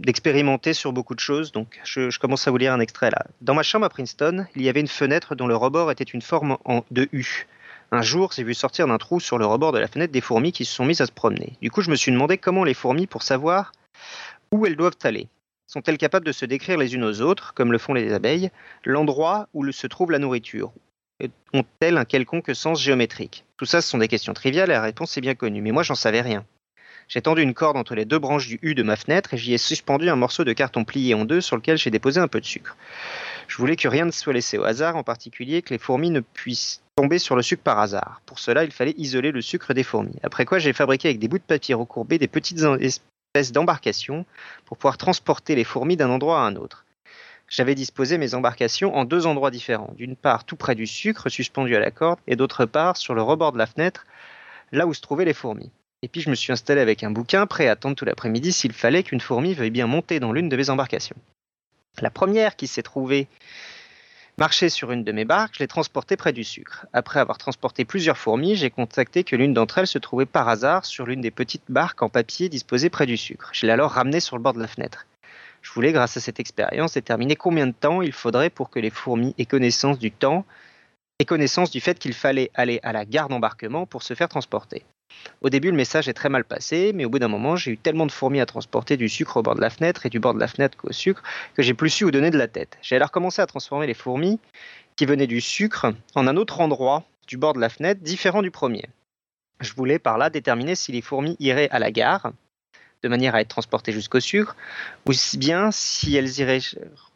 d'expérimenter 0.00 0.72
sur 0.72 0.92
beaucoup 0.92 1.14
de 1.14 1.20
choses. 1.20 1.52
Donc, 1.52 1.80
je, 1.84 2.18
commence 2.18 2.46
à 2.46 2.50
vous 2.50 2.56
lire 2.56 2.72
un 2.72 2.80
extrait 2.80 3.10
là. 3.10 3.24
Dans 3.40 3.54
ma 3.54 3.62
chambre 3.62 3.86
à 3.86 3.88
Princeton, 3.88 4.46
il 4.54 4.62
y 4.62 4.68
avait 4.68 4.80
une 4.80 4.88
fenêtre 4.88 5.34
dont 5.34 5.46
le 5.46 5.56
rebord 5.56 5.90
était 5.90 6.04
une 6.04 6.22
forme 6.22 6.56
de 6.90 7.08
U. 7.12 7.46
Un 7.92 8.02
jour, 8.02 8.32
j'ai 8.34 8.42
vu 8.42 8.54
sortir 8.54 8.88
d'un 8.88 8.98
trou 8.98 9.20
sur 9.20 9.38
le 9.38 9.46
rebord 9.46 9.72
de 9.72 9.78
la 9.78 9.86
fenêtre 9.86 10.12
des 10.12 10.20
fourmis 10.20 10.52
qui 10.52 10.64
se 10.64 10.74
sont 10.74 10.84
mises 10.84 11.00
à 11.00 11.06
se 11.06 11.12
promener. 11.12 11.56
Du 11.62 11.70
coup, 11.70 11.82
je 11.82 11.90
me 11.90 11.96
suis 11.96 12.10
demandé 12.10 12.36
comment 12.36 12.64
les 12.64 12.74
fourmis, 12.74 13.06
pour 13.06 13.22
savoir 13.22 13.72
où 14.52 14.66
elles 14.66 14.76
doivent 14.76 14.98
aller, 15.04 15.28
sont-elles 15.66 15.98
capables 15.98 16.26
de 16.26 16.32
se 16.32 16.44
décrire 16.44 16.78
les 16.78 16.94
unes 16.94 17.04
aux 17.04 17.20
autres, 17.20 17.54
comme 17.54 17.72
le 17.72 17.78
font 17.78 17.94
les 17.94 18.12
abeilles, 18.12 18.50
l'endroit 18.84 19.48
où 19.54 19.70
se 19.70 19.86
trouve 19.86 20.10
la 20.10 20.18
nourriture? 20.18 20.72
Ont-elles 21.52 21.96
un 21.96 22.04
quelconque 22.04 22.54
sens 22.54 22.80
géométrique? 22.80 23.44
Tout 23.56 23.64
ça, 23.66 23.80
ce 23.80 23.88
sont 23.88 23.98
des 23.98 24.08
questions 24.08 24.34
triviales 24.34 24.70
et 24.70 24.74
la 24.74 24.82
réponse 24.82 25.16
est 25.16 25.20
bien 25.20 25.34
connue, 25.34 25.62
mais 25.62 25.72
moi, 25.72 25.82
j'en 25.82 25.94
savais 25.94 26.20
rien. 26.20 26.44
J'ai 27.08 27.22
tendu 27.22 27.42
une 27.42 27.54
corde 27.54 27.76
entre 27.76 27.94
les 27.94 28.04
deux 28.04 28.18
branches 28.18 28.48
du 28.48 28.58
U 28.62 28.74
de 28.74 28.82
ma 28.82 28.96
fenêtre 28.96 29.34
et 29.34 29.36
j'y 29.36 29.54
ai 29.54 29.58
suspendu 29.58 30.08
un 30.08 30.16
morceau 30.16 30.42
de 30.42 30.52
carton 30.52 30.84
plié 30.84 31.14
en 31.14 31.24
deux 31.24 31.40
sur 31.40 31.56
lequel 31.56 31.78
j'ai 31.78 31.90
déposé 31.90 32.20
un 32.20 32.26
peu 32.26 32.40
de 32.40 32.46
sucre. 32.46 32.76
Je 33.46 33.56
voulais 33.58 33.76
que 33.76 33.86
rien 33.86 34.06
ne 34.06 34.10
soit 34.10 34.32
laissé 34.32 34.58
au 34.58 34.64
hasard, 34.64 34.96
en 34.96 35.04
particulier 35.04 35.62
que 35.62 35.72
les 35.72 35.78
fourmis 35.78 36.10
ne 36.10 36.20
puissent 36.20 36.82
tomber 36.96 37.18
sur 37.18 37.36
le 37.36 37.42
sucre 37.42 37.62
par 37.62 37.78
hasard. 37.78 38.20
Pour 38.26 38.40
cela, 38.40 38.64
il 38.64 38.72
fallait 38.72 38.94
isoler 38.96 39.30
le 39.30 39.40
sucre 39.40 39.72
des 39.72 39.84
fourmis. 39.84 40.16
Après 40.24 40.44
quoi, 40.44 40.58
j'ai 40.58 40.72
fabriqué 40.72 41.08
avec 41.08 41.20
des 41.20 41.28
bouts 41.28 41.38
de 41.38 41.44
papier 41.44 41.74
recourbés 41.74 42.18
des 42.18 42.26
petites 42.26 42.60
espèces 42.80 43.52
d'embarcations 43.52 44.26
pour 44.64 44.76
pouvoir 44.76 44.98
transporter 44.98 45.54
les 45.54 45.64
fourmis 45.64 45.96
d'un 45.96 46.10
endroit 46.10 46.40
à 46.40 46.44
un 46.44 46.56
autre. 46.56 46.86
J'avais 47.48 47.76
disposé 47.76 48.18
mes 48.18 48.34
embarcations 48.34 48.96
en 48.96 49.04
deux 49.04 49.26
endroits 49.26 49.52
différents. 49.52 49.94
D'une 49.96 50.16
part, 50.16 50.42
tout 50.42 50.56
près 50.56 50.74
du 50.74 50.88
sucre 50.88 51.28
suspendu 51.28 51.76
à 51.76 51.80
la 51.80 51.92
corde, 51.92 52.18
et 52.26 52.34
d'autre 52.34 52.64
part, 52.64 52.96
sur 52.96 53.14
le 53.14 53.22
rebord 53.22 53.52
de 53.52 53.58
la 53.58 53.66
fenêtre, 53.66 54.06
là 54.72 54.88
où 54.88 54.94
se 54.94 55.00
trouvaient 55.00 55.24
les 55.24 55.32
fourmis. 55.32 55.70
Et 56.06 56.08
puis 56.08 56.20
je 56.20 56.30
me 56.30 56.36
suis 56.36 56.52
installé 56.52 56.80
avec 56.80 57.02
un 57.02 57.10
bouquin, 57.10 57.48
prêt 57.48 57.66
à 57.66 57.72
attendre 57.72 57.96
tout 57.96 58.04
l'après-midi 58.04 58.52
s'il 58.52 58.72
fallait 58.72 59.02
qu'une 59.02 59.20
fourmi 59.20 59.54
veuille 59.54 59.70
bien 59.70 59.88
monter 59.88 60.20
dans 60.20 60.32
l'une 60.32 60.48
de 60.48 60.56
mes 60.56 60.70
embarcations. 60.70 61.16
La 62.00 62.10
première 62.10 62.54
qui 62.54 62.68
s'est 62.68 62.84
trouvée 62.84 63.26
marcher 64.38 64.68
sur 64.68 64.92
une 64.92 65.02
de 65.02 65.10
mes 65.10 65.24
barques, 65.24 65.54
je 65.54 65.58
l'ai 65.58 65.66
transportée 65.66 66.16
près 66.16 66.32
du 66.32 66.44
sucre. 66.44 66.86
Après 66.92 67.18
avoir 67.18 67.38
transporté 67.38 67.84
plusieurs 67.84 68.18
fourmis, 68.18 68.54
j'ai 68.54 68.70
contacté 68.70 69.24
que 69.24 69.34
l'une 69.34 69.52
d'entre 69.52 69.78
elles 69.78 69.88
se 69.88 69.98
trouvait 69.98 70.26
par 70.26 70.48
hasard 70.48 70.84
sur 70.84 71.06
l'une 71.06 71.22
des 71.22 71.32
petites 71.32 71.68
barques 71.68 72.00
en 72.02 72.08
papier 72.08 72.48
disposées 72.48 72.88
près 72.88 73.06
du 73.06 73.16
sucre. 73.16 73.50
Je 73.52 73.66
l'ai 73.66 73.72
alors 73.72 73.90
ramenée 73.90 74.20
sur 74.20 74.36
le 74.36 74.42
bord 74.44 74.54
de 74.54 74.60
la 74.60 74.68
fenêtre. 74.68 75.08
Je 75.60 75.72
voulais, 75.72 75.90
grâce 75.90 76.16
à 76.16 76.20
cette 76.20 76.38
expérience, 76.38 76.94
déterminer 76.94 77.34
combien 77.34 77.66
de 77.66 77.72
temps 77.72 78.00
il 78.00 78.12
faudrait 78.12 78.50
pour 78.50 78.70
que 78.70 78.78
les 78.78 78.90
fourmis 78.90 79.34
aient 79.38 79.44
connaissance 79.44 79.98
du 79.98 80.12
temps 80.12 80.46
et 81.18 81.24
connaissance 81.24 81.72
du 81.72 81.80
fait 81.80 81.98
qu'il 81.98 82.14
fallait 82.14 82.52
aller 82.54 82.78
à 82.84 82.92
la 82.92 83.04
gare 83.04 83.28
d'embarquement 83.28 83.86
pour 83.86 84.04
se 84.04 84.14
faire 84.14 84.28
transporter. 84.28 84.84
Au 85.42 85.50
début, 85.50 85.70
le 85.70 85.76
message 85.76 86.08
est 86.08 86.12
très 86.12 86.28
mal 86.28 86.44
passé, 86.44 86.92
mais 86.94 87.04
au 87.04 87.10
bout 87.10 87.18
d'un 87.18 87.28
moment, 87.28 87.56
j'ai 87.56 87.72
eu 87.72 87.78
tellement 87.78 88.06
de 88.06 88.12
fourmis 88.12 88.40
à 88.40 88.46
transporter 88.46 88.96
du 88.96 89.08
sucre 89.08 89.36
au 89.36 89.42
bord 89.42 89.54
de 89.54 89.60
la 89.60 89.70
fenêtre 89.70 90.06
et 90.06 90.10
du 90.10 90.18
bord 90.18 90.34
de 90.34 90.40
la 90.40 90.48
fenêtre 90.48 90.76
qu'au 90.76 90.92
sucre 90.92 91.22
que 91.54 91.62
j'ai 91.62 91.74
plus 91.74 91.90
su 91.90 92.04
où 92.04 92.10
donner 92.10 92.30
de 92.30 92.38
la 92.38 92.48
tête. 92.48 92.78
J'ai 92.82 92.96
alors 92.96 93.10
commencé 93.10 93.42
à 93.42 93.46
transformer 93.46 93.86
les 93.86 93.94
fourmis 93.94 94.40
qui 94.96 95.06
venaient 95.06 95.26
du 95.26 95.40
sucre 95.40 95.92
en 96.14 96.26
un 96.26 96.36
autre 96.36 96.60
endroit 96.60 97.04
du 97.28 97.36
bord 97.36 97.52
de 97.52 97.60
la 97.60 97.68
fenêtre 97.68 98.00
différent 98.00 98.42
du 98.42 98.50
premier. 98.50 98.86
Je 99.60 99.72
voulais 99.74 99.98
par 99.98 100.18
là 100.18 100.30
déterminer 100.30 100.74
si 100.74 100.92
les 100.92 101.02
fourmis 101.02 101.36
iraient 101.38 101.70
à 101.70 101.78
la 101.78 101.90
gare, 101.90 102.32
de 103.02 103.08
manière 103.08 103.34
à 103.34 103.40
être 103.40 103.48
transportées 103.48 103.92
jusqu'au 103.92 104.20
sucre, 104.20 104.56
ou 105.06 105.12
bien 105.38 105.70
si 105.70 106.16
elles 106.16 106.38
iraient 106.38 106.60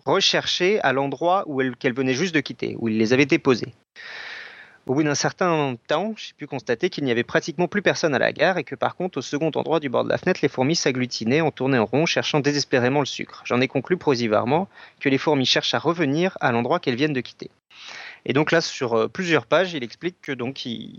rechercher 0.04 0.80
à 0.80 0.92
l'endroit 0.92 1.44
où 1.46 1.60
qu'elles 1.78 1.94
venaient 1.94 2.14
juste 2.14 2.34
de 2.34 2.40
quitter, 2.40 2.76
où 2.78 2.88
ils 2.88 2.98
les 2.98 3.12
avaient 3.12 3.26
déposées. 3.26 3.74
Au 4.90 4.94
bout 4.94 5.04
d'un 5.04 5.14
certain 5.14 5.76
temps, 5.86 6.14
j'ai 6.16 6.32
pu 6.36 6.48
constater 6.48 6.90
qu'il 6.90 7.04
n'y 7.04 7.12
avait 7.12 7.22
pratiquement 7.22 7.68
plus 7.68 7.80
personne 7.80 8.12
à 8.12 8.18
la 8.18 8.32
gare 8.32 8.58
et 8.58 8.64
que 8.64 8.74
par 8.74 8.96
contre, 8.96 9.18
au 9.18 9.22
second 9.22 9.52
endroit 9.54 9.78
du 9.78 9.88
bord 9.88 10.02
de 10.02 10.08
la 10.08 10.18
fenêtre, 10.18 10.40
les 10.42 10.48
fourmis 10.48 10.74
s'agglutinaient 10.74 11.42
en 11.42 11.52
tournaient 11.52 11.78
en 11.78 11.84
rond, 11.84 12.06
cherchant 12.06 12.40
désespérément 12.40 12.98
le 12.98 13.06
sucre. 13.06 13.40
J'en 13.44 13.60
ai 13.60 13.68
conclu 13.68 13.96
provisoirement 13.96 14.68
que 14.98 15.08
les 15.08 15.16
fourmis 15.16 15.46
cherchent 15.46 15.74
à 15.74 15.78
revenir 15.78 16.36
à 16.40 16.50
l'endroit 16.50 16.80
qu'elles 16.80 16.96
viennent 16.96 17.12
de 17.12 17.20
quitter. 17.20 17.52
Et 18.24 18.32
donc 18.32 18.50
là, 18.50 18.60
sur 18.60 18.94
euh, 18.94 19.06
plusieurs 19.06 19.46
pages, 19.46 19.74
il 19.74 19.84
explique 19.84 20.16
que 20.20 20.32
donc 20.32 20.66
il, 20.66 20.98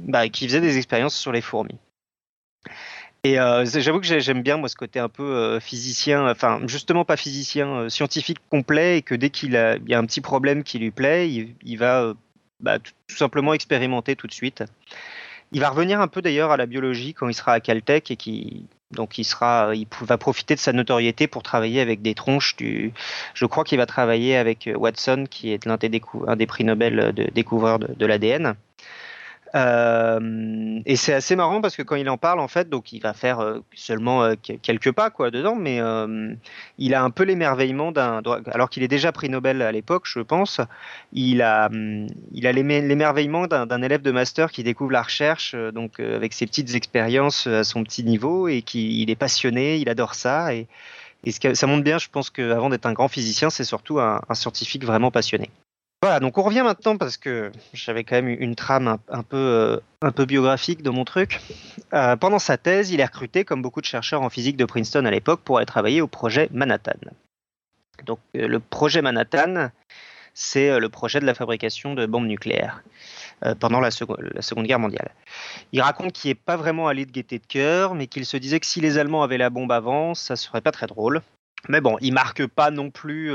bah, 0.00 0.22
faisait 0.32 0.60
des 0.60 0.76
expériences 0.76 1.16
sur 1.16 1.32
les 1.32 1.40
fourmis. 1.40 1.80
Et 3.24 3.40
euh, 3.40 3.64
j'avoue 3.64 3.98
que 3.98 4.20
j'aime 4.20 4.42
bien 4.42 4.58
moi 4.58 4.68
ce 4.68 4.76
côté 4.76 5.00
un 5.00 5.08
peu 5.08 5.24
euh, 5.24 5.58
physicien, 5.58 6.30
enfin 6.30 6.60
justement 6.68 7.04
pas 7.04 7.16
physicien, 7.16 7.88
scientifique 7.88 8.38
complet, 8.48 8.98
et 8.98 9.02
que 9.02 9.16
dès 9.16 9.30
qu'il 9.30 9.54
y 9.54 9.56
a 9.94 9.98
un 9.98 10.06
petit 10.06 10.20
problème 10.20 10.62
qui 10.62 10.78
lui 10.78 10.92
plaît, 10.92 11.28
il 11.28 11.78
va 11.78 12.14
bah, 12.62 12.78
tout, 12.78 13.16
simplement 13.16 13.54
expérimenter 13.54 14.16
tout 14.16 14.26
de 14.26 14.32
suite. 14.32 14.64
Il 15.52 15.60
va 15.60 15.68
revenir 15.68 16.00
un 16.00 16.08
peu 16.08 16.22
d'ailleurs 16.22 16.50
à 16.50 16.56
la 16.56 16.66
biologie 16.66 17.12
quand 17.12 17.28
il 17.28 17.34
sera 17.34 17.52
à 17.52 17.60
Caltech 17.60 18.10
et 18.10 18.16
qui 18.16 18.64
donc 18.90 19.16
il 19.18 19.24
sera, 19.24 19.74
il 19.74 19.86
va 20.02 20.18
profiter 20.18 20.54
de 20.54 20.60
sa 20.60 20.72
notoriété 20.72 21.26
pour 21.26 21.42
travailler 21.42 21.80
avec 21.80 22.02
des 22.02 22.14
tronches 22.14 22.56
du. 22.56 22.92
Je 23.34 23.46
crois 23.46 23.64
qu'il 23.64 23.78
va 23.78 23.86
travailler 23.86 24.36
avec 24.36 24.68
Watson, 24.74 25.26
qui 25.30 25.50
est 25.50 25.64
l'un 25.64 25.78
des, 25.78 26.02
un 26.26 26.36
des 26.36 26.46
prix 26.46 26.64
Nobel 26.64 27.12
de 27.14 27.24
découvreur 27.32 27.78
de 27.78 28.06
l'ADN. 28.06 28.54
Euh, 29.54 30.80
et 30.86 30.96
c'est 30.96 31.12
assez 31.12 31.36
marrant 31.36 31.60
parce 31.60 31.76
que 31.76 31.82
quand 31.82 31.96
il 31.96 32.08
en 32.08 32.16
parle, 32.16 32.40
en 32.40 32.48
fait, 32.48 32.70
donc 32.70 32.92
il 32.92 33.00
va 33.00 33.12
faire 33.12 33.40
euh, 33.40 33.60
seulement 33.74 34.24
euh, 34.24 34.34
quelques 34.62 34.92
pas 34.92 35.10
quoi 35.10 35.30
dedans, 35.30 35.54
mais 35.54 35.80
il 36.78 36.94
a 36.94 37.02
un 37.02 37.10
peu 37.10 37.24
l'émerveillement 37.24 37.92
d'un. 37.92 38.22
Alors 38.50 38.70
qu'il 38.70 38.82
est 38.82 38.88
déjà 38.88 39.12
prix 39.12 39.28
Nobel 39.28 39.62
à 39.62 39.72
l'époque, 39.72 40.04
je 40.06 40.20
pense, 40.20 40.60
il 41.12 41.42
a, 41.42 41.68
il 42.32 42.46
a 42.46 42.52
l'émerveillement 42.52 43.46
d'un 43.46 43.82
élève 43.82 44.02
de 44.02 44.10
master 44.10 44.50
qui 44.50 44.62
découvre 44.62 44.92
la 44.92 45.02
recherche, 45.02 45.54
donc 45.74 46.00
avec 46.00 46.32
ses 46.32 46.46
petites 46.46 46.74
expériences 46.74 47.46
à 47.46 47.64
son 47.64 47.84
petit 47.84 48.04
niveau 48.04 48.48
et 48.48 48.62
qui 48.62 49.02
il 49.02 49.10
est 49.10 49.16
passionné, 49.16 49.76
il 49.76 49.88
adore 49.88 50.14
ça 50.14 50.54
et, 50.54 50.66
et 51.24 51.30
ça 51.30 51.66
montre 51.66 51.84
bien, 51.84 51.98
je 51.98 52.08
pense 52.08 52.30
qu'avant 52.30 52.70
d'être 52.70 52.86
un 52.86 52.92
grand 52.92 53.08
physicien, 53.08 53.50
c'est 53.50 53.64
surtout 53.64 54.00
un 54.00 54.20
scientifique 54.34 54.84
vraiment 54.84 55.10
passionné. 55.10 55.50
Voilà, 56.02 56.18
donc 56.18 56.36
on 56.36 56.42
revient 56.42 56.62
maintenant 56.62 56.96
parce 56.96 57.16
que 57.16 57.52
j'avais 57.72 58.02
quand 58.02 58.16
même 58.16 58.28
une 58.28 58.56
trame 58.56 58.98
un, 59.08 59.22
peu, 59.22 59.36
euh, 59.36 60.10
peu 60.10 60.24
biographique 60.24 60.82
de 60.82 60.90
mon 60.90 61.04
truc. 61.04 61.40
Euh, 61.94 62.16
pendant 62.16 62.40
sa 62.40 62.58
thèse, 62.58 62.90
il 62.90 62.98
est 62.98 63.04
recruté, 63.04 63.44
comme 63.44 63.62
beaucoup 63.62 63.80
de 63.80 63.86
chercheurs 63.86 64.22
en 64.22 64.28
physique 64.28 64.56
de 64.56 64.64
Princeton 64.64 65.04
à 65.04 65.12
l'époque, 65.12 65.42
pour 65.44 65.58
aller 65.58 65.66
travailler 65.66 66.00
au 66.00 66.08
projet 66.08 66.48
Manhattan. 66.50 66.98
Donc 68.04 68.18
euh, 68.34 68.48
le 68.48 68.58
projet 68.58 69.00
Manhattan, 69.00 69.70
c'est 70.34 70.80
le 70.80 70.88
projet 70.88 71.20
de 71.20 71.24
la 71.24 71.34
fabrication 71.34 71.94
de 71.94 72.04
bombes 72.06 72.26
nucléaires 72.26 72.82
pendant 73.60 73.78
la, 73.80 73.90
Seconde 73.92 74.66
Guerre 74.66 74.78
mondiale. 74.80 75.10
Il 75.72 75.82
raconte 75.82 76.12
qu'il 76.12 76.30
n'est 76.30 76.34
pas 76.34 76.56
vraiment 76.56 76.88
allé 76.88 77.06
de 77.06 77.12
gaieté 77.12 77.38
de 77.38 77.46
cœur, 77.46 77.94
mais 77.94 78.06
qu'il 78.08 78.24
se 78.24 78.36
disait 78.36 78.58
que 78.58 78.66
si 78.66 78.80
les 78.80 78.98
Allemands 78.98 79.22
avaient 79.22 79.38
la 79.38 79.50
bombe 79.50 79.70
avant, 79.70 80.14
ça 80.14 80.34
serait 80.34 80.62
pas 80.62 80.72
très 80.72 80.86
drôle. 80.86 81.22
Mais 81.68 81.80
bon, 81.80 81.96
il 82.00 82.14
marque 82.14 82.46
pas 82.46 82.70
non 82.70 82.90
plus 82.90 83.30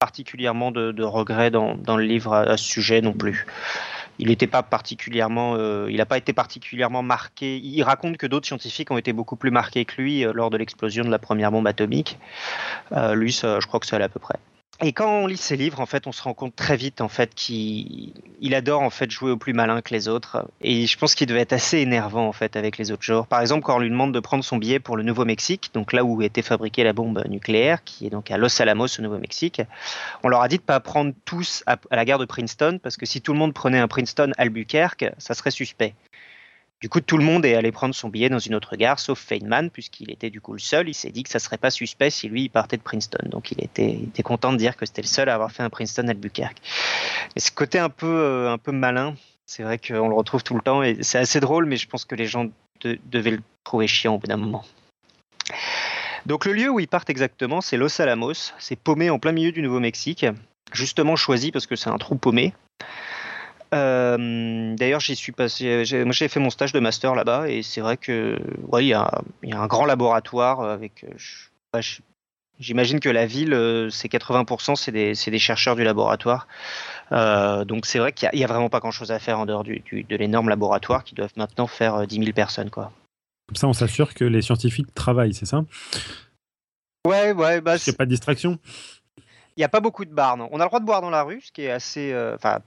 particulièrement 0.00 0.72
de, 0.72 1.02
regrets 1.02 1.50
dans, 1.50 1.76
le 1.96 2.02
livre 2.02 2.32
à, 2.32 2.56
ce 2.56 2.64
sujet 2.64 3.02
non 3.02 3.12
plus. 3.12 3.46
Il 4.18 4.28
n'était 4.28 4.46
pas 4.46 4.62
particulièrement, 4.62 5.54
euh, 5.56 5.88
il 5.90 5.98
n'a 5.98 6.06
pas 6.06 6.16
été 6.16 6.32
particulièrement 6.32 7.02
marqué. 7.02 7.58
Il 7.58 7.82
raconte 7.82 8.16
que 8.16 8.26
d'autres 8.26 8.46
scientifiques 8.46 8.90
ont 8.90 8.98
été 8.98 9.12
beaucoup 9.12 9.36
plus 9.36 9.50
marqués 9.50 9.84
que 9.84 10.00
lui 10.00 10.24
euh, 10.24 10.32
lors 10.34 10.50
de 10.50 10.56
l'explosion 10.56 11.04
de 11.04 11.10
la 11.10 11.18
première 11.18 11.52
bombe 11.52 11.66
atomique. 11.66 12.18
Euh, 12.92 13.14
lui, 13.14 13.30
je 13.30 13.66
crois 13.66 13.78
que 13.78 13.94
allait 13.94 14.04
à 14.04 14.08
peu 14.08 14.20
près. 14.20 14.36
Et 14.82 14.94
quand 14.94 15.10
on 15.10 15.26
lit 15.26 15.36
ses 15.36 15.56
livres, 15.56 15.80
en 15.80 15.86
fait, 15.86 16.06
on 16.06 16.12
se 16.12 16.22
rend 16.22 16.32
compte 16.32 16.56
très 16.56 16.76
vite, 16.76 17.02
en 17.02 17.08
fait, 17.08 17.34
qu'il 17.34 18.14
adore 18.54 18.80
en 18.80 18.88
fait 18.88 19.10
jouer 19.10 19.30
au 19.30 19.36
plus 19.36 19.52
malin 19.52 19.82
que 19.82 19.92
les 19.92 20.08
autres. 20.08 20.48
Et 20.62 20.86
je 20.86 20.96
pense 20.96 21.14
qu'il 21.14 21.26
devait 21.26 21.40
être 21.40 21.52
assez 21.52 21.78
énervant, 21.78 22.26
en 22.26 22.32
fait, 22.32 22.56
avec 22.56 22.78
les 22.78 22.90
autres 22.90 23.02
genres. 23.02 23.26
Par 23.26 23.42
exemple, 23.42 23.62
quand 23.62 23.76
on 23.76 23.80
lui 23.80 23.90
demande 23.90 24.14
de 24.14 24.20
prendre 24.20 24.42
son 24.42 24.56
billet 24.56 24.80
pour 24.80 24.96
le 24.96 25.02
Nouveau-Mexique, 25.02 25.70
donc 25.74 25.92
là 25.92 26.02
où 26.02 26.22
était 26.22 26.40
fabriquée 26.40 26.82
la 26.82 26.94
bombe 26.94 27.22
nucléaire, 27.28 27.84
qui 27.84 28.06
est 28.06 28.10
donc 28.10 28.30
à 28.30 28.38
Los 28.38 28.62
Alamos 28.62 28.86
au 28.98 29.02
Nouveau-Mexique, 29.02 29.60
on 30.22 30.28
leur 30.28 30.40
a 30.40 30.48
dit 30.48 30.56
de 30.56 30.62
pas 30.62 30.80
prendre 30.80 31.12
tous 31.26 31.62
à, 31.66 31.76
à 31.90 31.96
la 31.96 32.06
gare 32.06 32.18
de 32.18 32.24
Princeton, 32.24 32.78
parce 32.82 32.96
que 32.96 33.04
si 33.04 33.20
tout 33.20 33.34
le 33.34 33.38
monde 33.38 33.52
prenait 33.52 33.78
un 33.78 33.88
Princeton 33.88 34.32
Albuquerque, 34.38 35.12
ça 35.18 35.34
serait 35.34 35.50
suspect. 35.50 35.94
Du 36.80 36.88
coup, 36.88 37.00
tout 37.02 37.18
le 37.18 37.24
monde 37.24 37.44
est 37.44 37.54
allé 37.54 37.72
prendre 37.72 37.94
son 37.94 38.08
billet 38.08 38.30
dans 38.30 38.38
une 38.38 38.54
autre 38.54 38.74
gare, 38.74 38.98
sauf 38.98 39.18
Feynman, 39.18 39.68
puisqu'il 39.68 40.10
était 40.10 40.30
du 40.30 40.40
coup 40.40 40.54
le 40.54 40.58
seul. 40.58 40.88
Il 40.88 40.94
s'est 40.94 41.10
dit 41.10 41.22
que 41.22 41.28
ça 41.28 41.38
serait 41.38 41.58
pas 41.58 41.70
suspect 41.70 42.08
si 42.08 42.26
lui 42.28 42.44
il 42.44 42.48
partait 42.48 42.78
de 42.78 42.82
Princeton. 42.82 43.18
Donc 43.28 43.52
il 43.52 43.62
était, 43.62 44.22
content 44.22 44.52
de 44.52 44.56
dire 44.56 44.76
que 44.76 44.86
c'était 44.86 45.02
le 45.02 45.06
seul 45.06 45.28
à 45.28 45.34
avoir 45.34 45.52
fait 45.52 45.62
un 45.62 45.68
Princeton 45.68 46.08
Albuquerque. 46.08 46.56
Et 47.36 47.40
ce 47.40 47.50
côté 47.50 47.78
un 47.78 47.90
peu, 47.90 48.06
euh, 48.06 48.50
un 48.50 48.56
peu 48.56 48.72
malin, 48.72 49.14
c'est 49.44 49.62
vrai 49.62 49.78
qu'on 49.78 50.08
le 50.08 50.14
retrouve 50.14 50.42
tout 50.42 50.54
le 50.54 50.62
temps 50.62 50.82
et 50.82 50.96
c'est 51.02 51.18
assez 51.18 51.40
drôle, 51.40 51.66
mais 51.66 51.76
je 51.76 51.86
pense 51.86 52.06
que 52.06 52.14
les 52.14 52.26
gens 52.26 52.46
devaient 52.82 53.32
le 53.32 53.42
trouver 53.62 53.86
chiant 53.86 54.14
au 54.14 54.18
bout 54.18 54.26
d'un 54.26 54.38
moment. 54.38 54.64
Donc 56.24 56.46
le 56.46 56.52
lieu 56.52 56.70
où 56.70 56.80
ils 56.80 56.88
partent 56.88 57.10
exactement, 57.10 57.60
c'est 57.60 57.76
Los 57.76 58.00
Alamos. 58.00 58.52
C'est 58.58 58.76
paumé 58.76 59.10
en 59.10 59.18
plein 59.18 59.32
milieu 59.32 59.52
du 59.52 59.60
Nouveau-Mexique, 59.60 60.24
justement 60.72 61.16
choisi 61.16 61.52
parce 61.52 61.66
que 61.66 61.76
c'est 61.76 61.90
un 61.90 61.98
trou 61.98 62.14
paumé. 62.14 62.54
Euh, 63.72 64.74
d'ailleurs, 64.74 65.00
j'y 65.00 65.16
suis 65.16 65.32
passé. 65.32 65.84
Moi, 66.04 66.12
j'ai 66.12 66.28
fait 66.28 66.40
mon 66.40 66.50
stage 66.50 66.72
de 66.72 66.80
master 66.80 67.14
là-bas, 67.14 67.48
et 67.48 67.62
c'est 67.62 67.80
vrai 67.80 67.96
que, 67.96 68.38
ouais, 68.68 68.84
il 68.84 68.88
y 68.88 68.94
a, 68.94 69.10
un 69.52 69.66
grand 69.66 69.84
laboratoire 69.84 70.62
avec. 70.62 71.04
Euh, 71.74 71.80
j'imagine 72.58 73.00
que 73.00 73.08
la 73.08 73.26
ville, 73.26 73.54
euh, 73.54 73.90
c'est 73.90 74.08
80%, 74.08 74.74
c'est 74.74 74.92
des, 74.92 75.12
des, 75.12 75.38
chercheurs 75.38 75.76
du 75.76 75.84
laboratoire. 75.84 76.48
donc 77.10 77.86
c'est 77.86 77.98
vrai 77.98 78.12
qu'il 78.12 78.28
n'y 78.34 78.44
a, 78.44 78.46
vraiment 78.46 78.68
pas 78.68 78.80
grand-chose 78.80 79.12
à 79.12 79.18
faire 79.18 79.38
en 79.38 79.46
dehors 79.46 79.64
du, 79.64 79.82
de 80.08 80.16
l'énorme 80.16 80.48
laboratoire 80.48 81.04
qui 81.04 81.14
doivent 81.14 81.32
maintenant 81.36 81.66
faire 81.66 82.06
10 82.06 82.16
000 82.16 82.32
personnes. 82.32 82.70
Quoi. 82.70 82.92
Comme 83.48 83.56
ça, 83.56 83.68
on 83.68 83.72
s'assure 83.72 84.14
que 84.14 84.24
les 84.24 84.42
scientifiques 84.42 84.94
travaillent, 84.94 85.34
c'est 85.34 85.46
ça? 85.46 85.64
Ouais, 87.06 87.32
ouais, 87.32 87.60
bah. 87.60 87.76
Il 87.76 87.88
n'y 87.88 87.94
a 87.94 87.96
pas 87.96 88.04
de 88.04 88.10
distraction. 88.10 88.58
Il 89.56 89.60
n'y 89.60 89.64
a 89.64 89.68
pas 89.68 89.80
beaucoup 89.80 90.04
de 90.04 90.14
bars, 90.14 90.36
non. 90.36 90.48
On 90.52 90.60
a 90.60 90.64
le 90.64 90.68
droit 90.68 90.80
de 90.80 90.84
boire 90.84 91.00
dans 91.00 91.10
la 91.10 91.22
rue, 91.22 91.40
ce 91.40 91.50
qui 91.52 91.62
est 91.62 91.70
assez. 91.70 92.12
Euh, 92.12 92.34
enfin, 92.34 92.60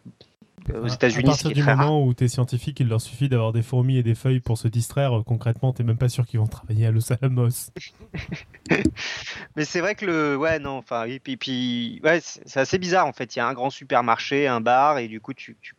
aux 0.72 0.88
États-Unis, 0.88 1.26
à 1.26 1.32
partir 1.32 1.52
du 1.52 1.64
moment 1.64 2.04
où 2.04 2.14
tu 2.14 2.24
es 2.24 2.28
scientifique, 2.28 2.80
il 2.80 2.88
leur 2.88 3.02
suffit 3.02 3.30
d'avoir 3.30 3.54
des 3.54 3.62
fourmis 3.62 3.98
et 3.98 4.04
des 4.04 4.16
feuilles 4.16 4.40
pour 4.40 4.58
se 4.58 4.68
distraire. 4.68 5.24
Concrètement, 5.26 5.74
t'es 5.74 5.84
même 5.84 5.98
pas 5.98 6.10
sûr 6.10 6.26
qu'ils 6.26 6.40
vont 6.40 6.48
travailler 6.48 6.86
à 6.86 6.92
Los 6.92 7.12
Alamos. 7.12 7.72
Mais 9.56 9.66
c'est 9.66 9.80
vrai 9.80 9.96
que 9.96 10.06
le, 10.06 10.38
ouais, 10.38 10.60
non, 10.60 10.78
enfin, 10.78 11.06
et 11.06 11.20
puis, 11.20 11.38
puis 11.38 12.02
ouais, 12.04 12.20
c'est 12.22 12.60
assez 12.60 12.78
bizarre 12.78 13.08
en 13.08 13.14
fait. 13.14 13.36
Il 13.36 13.40
y 13.40 13.42
a 13.42 13.48
un 13.48 13.54
grand 13.54 13.70
supermarché, 13.70 14.48
un 14.48 14.62
bar, 14.62 14.98
et 14.98 15.08
du 15.08 15.20
coup, 15.20 15.34
tu, 15.34 15.58
tu... 15.62 15.76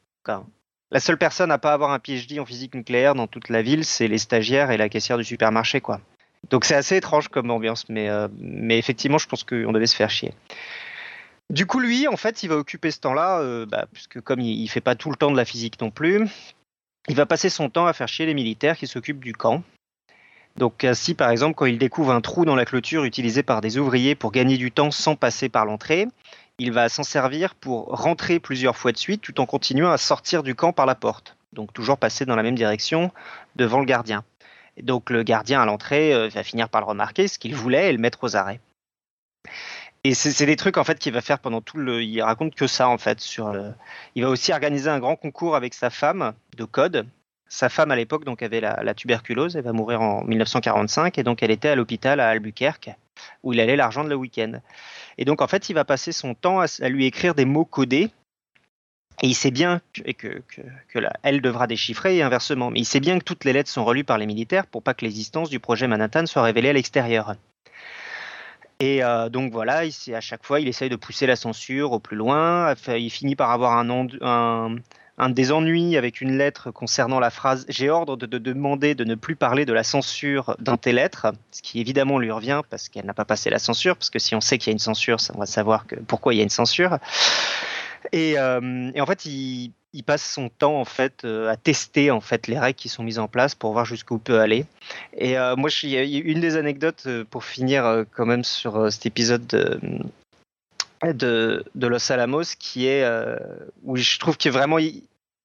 la 0.90 1.00
seule 1.00 1.18
personne 1.18 1.50
à 1.50 1.58
pas 1.58 1.72
avoir 1.72 1.92
un 1.92 1.98
PhD 1.98 2.38
en 2.38 2.44
physique 2.44 2.74
nucléaire 2.74 3.14
dans 3.14 3.26
toute 3.26 3.48
la 3.48 3.62
ville, 3.62 3.84
c'est 3.84 4.08
les 4.08 4.18
stagiaires 4.18 4.70
et 4.70 4.76
la 4.76 4.88
caissière 4.88 5.18
du 5.18 5.24
supermarché, 5.24 5.80
quoi. 5.80 6.00
Donc 6.50 6.64
c'est 6.64 6.74
assez 6.74 6.96
étrange 6.96 7.28
comme 7.28 7.50
ambiance, 7.50 7.88
mais, 7.88 8.08
euh, 8.08 8.28
mais 8.38 8.78
effectivement, 8.78 9.18
je 9.18 9.26
pense 9.26 9.44
qu'on 9.44 9.72
devait 9.72 9.86
se 9.86 9.96
faire 9.96 10.10
chier. 10.10 10.32
Du 11.50 11.66
coup, 11.66 11.78
lui, 11.78 12.08
en 12.08 12.16
fait, 12.16 12.42
il 12.42 12.48
va 12.48 12.56
occuper 12.56 12.90
ce 12.90 13.00
temps-là, 13.00 13.40
euh, 13.40 13.66
bah, 13.66 13.86
puisque 13.92 14.20
comme 14.20 14.40
il, 14.40 14.62
ne 14.62 14.68
fait 14.68 14.80
pas 14.80 14.94
tout 14.94 15.10
le 15.10 15.16
temps 15.16 15.30
de 15.30 15.36
la 15.36 15.44
physique 15.44 15.80
non 15.80 15.90
plus, 15.90 16.26
il 17.08 17.16
va 17.16 17.26
passer 17.26 17.50
son 17.50 17.68
temps 17.68 17.86
à 17.86 17.92
faire 17.92 18.08
chier 18.08 18.26
les 18.26 18.34
militaires 18.34 18.78
qui 18.78 18.86
s'occupent 18.86 19.22
du 19.22 19.34
camp. 19.34 19.62
Donc 20.56 20.84
ainsi, 20.84 21.14
par 21.14 21.30
exemple, 21.30 21.54
quand 21.56 21.66
il 21.66 21.78
découvre 21.78 22.12
un 22.12 22.20
trou 22.20 22.44
dans 22.44 22.54
la 22.54 22.64
clôture 22.64 23.04
utilisé 23.04 23.42
par 23.42 23.60
des 23.60 23.76
ouvriers 23.76 24.14
pour 24.14 24.32
gagner 24.32 24.56
du 24.56 24.70
temps 24.70 24.90
sans 24.90 25.16
passer 25.16 25.48
par 25.48 25.66
l'entrée, 25.66 26.06
il 26.58 26.72
va 26.72 26.88
s'en 26.88 27.02
servir 27.02 27.54
pour 27.56 27.86
rentrer 27.86 28.38
plusieurs 28.38 28.76
fois 28.76 28.92
de 28.92 28.96
suite 28.96 29.20
tout 29.20 29.40
en 29.40 29.46
continuant 29.46 29.90
à 29.90 29.98
sortir 29.98 30.42
du 30.44 30.54
camp 30.54 30.72
par 30.72 30.86
la 30.86 30.94
porte. 30.94 31.36
Donc 31.52 31.72
toujours 31.72 31.98
passer 31.98 32.24
dans 32.24 32.36
la 32.36 32.42
même 32.42 32.54
direction 32.54 33.12
devant 33.56 33.80
le 33.80 33.84
gardien. 33.84 34.24
Et 34.76 34.82
donc 34.82 35.10
le 35.10 35.22
gardien 35.24 35.60
à 35.60 35.66
l'entrée 35.66 36.14
euh, 36.14 36.28
va 36.28 36.42
finir 36.42 36.68
par 36.68 36.80
le 36.80 36.86
remarquer, 36.86 37.28
ce 37.28 37.38
qu'il 37.38 37.54
voulait, 37.54 37.88
et 37.88 37.92
le 37.92 37.98
mettre 37.98 38.22
aux 38.24 38.36
arrêts. 38.36 38.60
Et 40.06 40.12
c'est 40.12 40.44
des 40.44 40.56
trucs 40.56 40.76
en 40.76 40.84
fait 40.84 40.98
qu'il 40.98 41.14
va 41.14 41.22
faire 41.22 41.38
pendant 41.38 41.62
tout 41.62 41.78
le. 41.78 42.02
Il 42.02 42.20
raconte 42.20 42.54
que 42.54 42.66
ça 42.66 42.88
en 42.90 42.98
fait. 42.98 43.20
Sur 43.20 43.54
Il 44.14 44.22
va 44.22 44.28
aussi 44.28 44.52
organiser 44.52 44.90
un 44.90 44.98
grand 44.98 45.16
concours 45.16 45.56
avec 45.56 45.72
sa 45.72 45.88
femme 45.88 46.34
de 46.58 46.64
code. 46.64 47.06
Sa 47.48 47.70
femme 47.70 47.90
à 47.90 47.96
l'époque 47.96 48.26
donc 48.26 48.42
avait 48.42 48.60
la, 48.60 48.94
tuberculose. 48.94 49.56
Elle 49.56 49.64
va 49.64 49.72
mourir 49.72 50.02
en 50.02 50.22
1945 50.24 51.16
et 51.16 51.22
donc 51.22 51.42
elle 51.42 51.50
était 51.50 51.68
à 51.68 51.74
l'hôpital 51.74 52.20
à 52.20 52.28
Albuquerque 52.28 52.90
où 53.42 53.54
il 53.54 53.60
allait 53.60 53.76
l'argent 53.76 54.04
de 54.04 54.10
le 54.10 54.14
week-end. 54.14 54.60
Et 55.16 55.24
donc 55.24 55.40
en 55.40 55.46
fait 55.46 55.70
il 55.70 55.72
va 55.72 55.86
passer 55.86 56.12
son 56.12 56.34
temps 56.34 56.60
à, 56.60 56.88
lui 56.90 57.06
écrire 57.06 57.34
des 57.34 57.46
mots 57.46 57.64
codés. 57.64 58.10
Et 59.22 59.28
il 59.28 59.34
sait 59.34 59.52
bien 59.52 59.80
que, 59.94 60.12
que, 60.12 60.42
que, 60.88 60.98
elle 61.22 61.40
devra 61.40 61.66
déchiffrer 61.66 62.16
et 62.16 62.22
inversement. 62.22 62.70
Mais 62.70 62.80
il 62.80 62.84
sait 62.84 63.00
bien 63.00 63.18
que 63.18 63.24
toutes 63.24 63.44
les 63.44 63.54
lettres 63.54 63.70
sont 63.70 63.84
relues 63.86 64.04
par 64.04 64.18
les 64.18 64.26
militaires 64.26 64.66
pour 64.66 64.82
pas 64.82 64.92
que 64.92 65.04
l'existence 65.04 65.48
du 65.48 65.60
projet 65.60 65.86
Manhattan 65.88 66.26
soit 66.26 66.42
révélée 66.42 66.70
à 66.70 66.72
l'extérieur. 66.74 67.36
Et 68.80 69.04
euh, 69.04 69.28
donc 69.28 69.52
voilà, 69.52 69.84
il, 69.84 70.14
à 70.14 70.20
chaque 70.20 70.44
fois, 70.44 70.60
il 70.60 70.68
essaye 70.68 70.88
de 70.88 70.96
pousser 70.96 71.26
la 71.26 71.36
censure 71.36 71.92
au 71.92 72.00
plus 72.00 72.16
loin. 72.16 72.74
Il 72.88 73.10
finit 73.10 73.36
par 73.36 73.50
avoir 73.50 73.78
un, 73.78 75.28
des 75.30 75.52
avec 75.96 76.20
une 76.20 76.36
lettre 76.36 76.70
concernant 76.70 77.20
la 77.20 77.30
phrase 77.30 77.66
J'ai 77.68 77.88
ordre 77.88 78.16
de, 78.16 78.26
demander 78.38 78.94
de 78.94 79.04
ne 79.04 79.14
plus 79.14 79.36
parler 79.36 79.64
de 79.64 79.72
la 79.72 79.84
censure 79.84 80.56
dans 80.58 80.76
tes 80.76 80.92
lettres, 80.92 81.32
ce 81.52 81.62
qui 81.62 81.80
évidemment 81.80 82.18
lui 82.18 82.30
revient 82.30 82.62
parce 82.68 82.88
qu'elle 82.88 83.06
n'a 83.06 83.14
pas 83.14 83.24
passé 83.24 83.48
la 83.48 83.58
censure, 83.58 83.96
parce 83.96 84.10
que 84.10 84.18
si 84.18 84.34
on 84.34 84.40
sait 84.40 84.58
qu'il 84.58 84.70
y 84.70 84.72
a 84.72 84.74
une 84.74 84.78
censure, 84.78 85.18
on 85.34 85.38
va 85.38 85.46
savoir 85.46 85.86
pourquoi 86.08 86.34
il 86.34 86.38
y 86.38 86.40
a 86.40 86.44
une 86.44 86.48
censure. 86.48 86.98
Et, 88.12 88.38
euh, 88.38 88.90
et 88.94 89.00
en 89.00 89.06
fait, 89.06 89.24
il, 89.24 89.72
il 89.94 90.02
passe 90.02 90.28
son 90.28 90.48
temps 90.48 90.78
en 90.78 90.84
fait 90.84 91.24
euh, 91.24 91.48
à 91.48 91.56
tester 91.56 92.10
en 92.10 92.20
fait 92.20 92.48
les 92.48 92.58
règles 92.58 92.76
qui 92.76 92.88
sont 92.88 93.04
mises 93.04 93.20
en 93.20 93.28
place 93.28 93.54
pour 93.54 93.72
voir 93.72 93.84
jusqu'où 93.84 94.18
peut 94.18 94.40
aller. 94.40 94.66
Et 95.16 95.38
euh, 95.38 95.54
moi, 95.56 95.70
a 95.70 96.02
une 96.02 96.40
des 96.40 96.56
anecdotes 96.56 97.04
euh, 97.06 97.24
pour 97.24 97.44
finir 97.44 98.04
quand 98.14 98.26
même 98.26 98.44
sur 98.44 98.92
cet 98.92 99.06
épisode 99.06 99.46
de, 99.46 99.78
de, 101.74 101.86
Los 101.86 102.12
Alamos 102.12 102.56
qui 102.58 102.86
est 102.86 103.06
où 103.84 103.96
je 103.96 104.18
trouve 104.18 104.36
qu'il 104.36 104.50
est 104.50 104.52
vraiment 104.52 104.78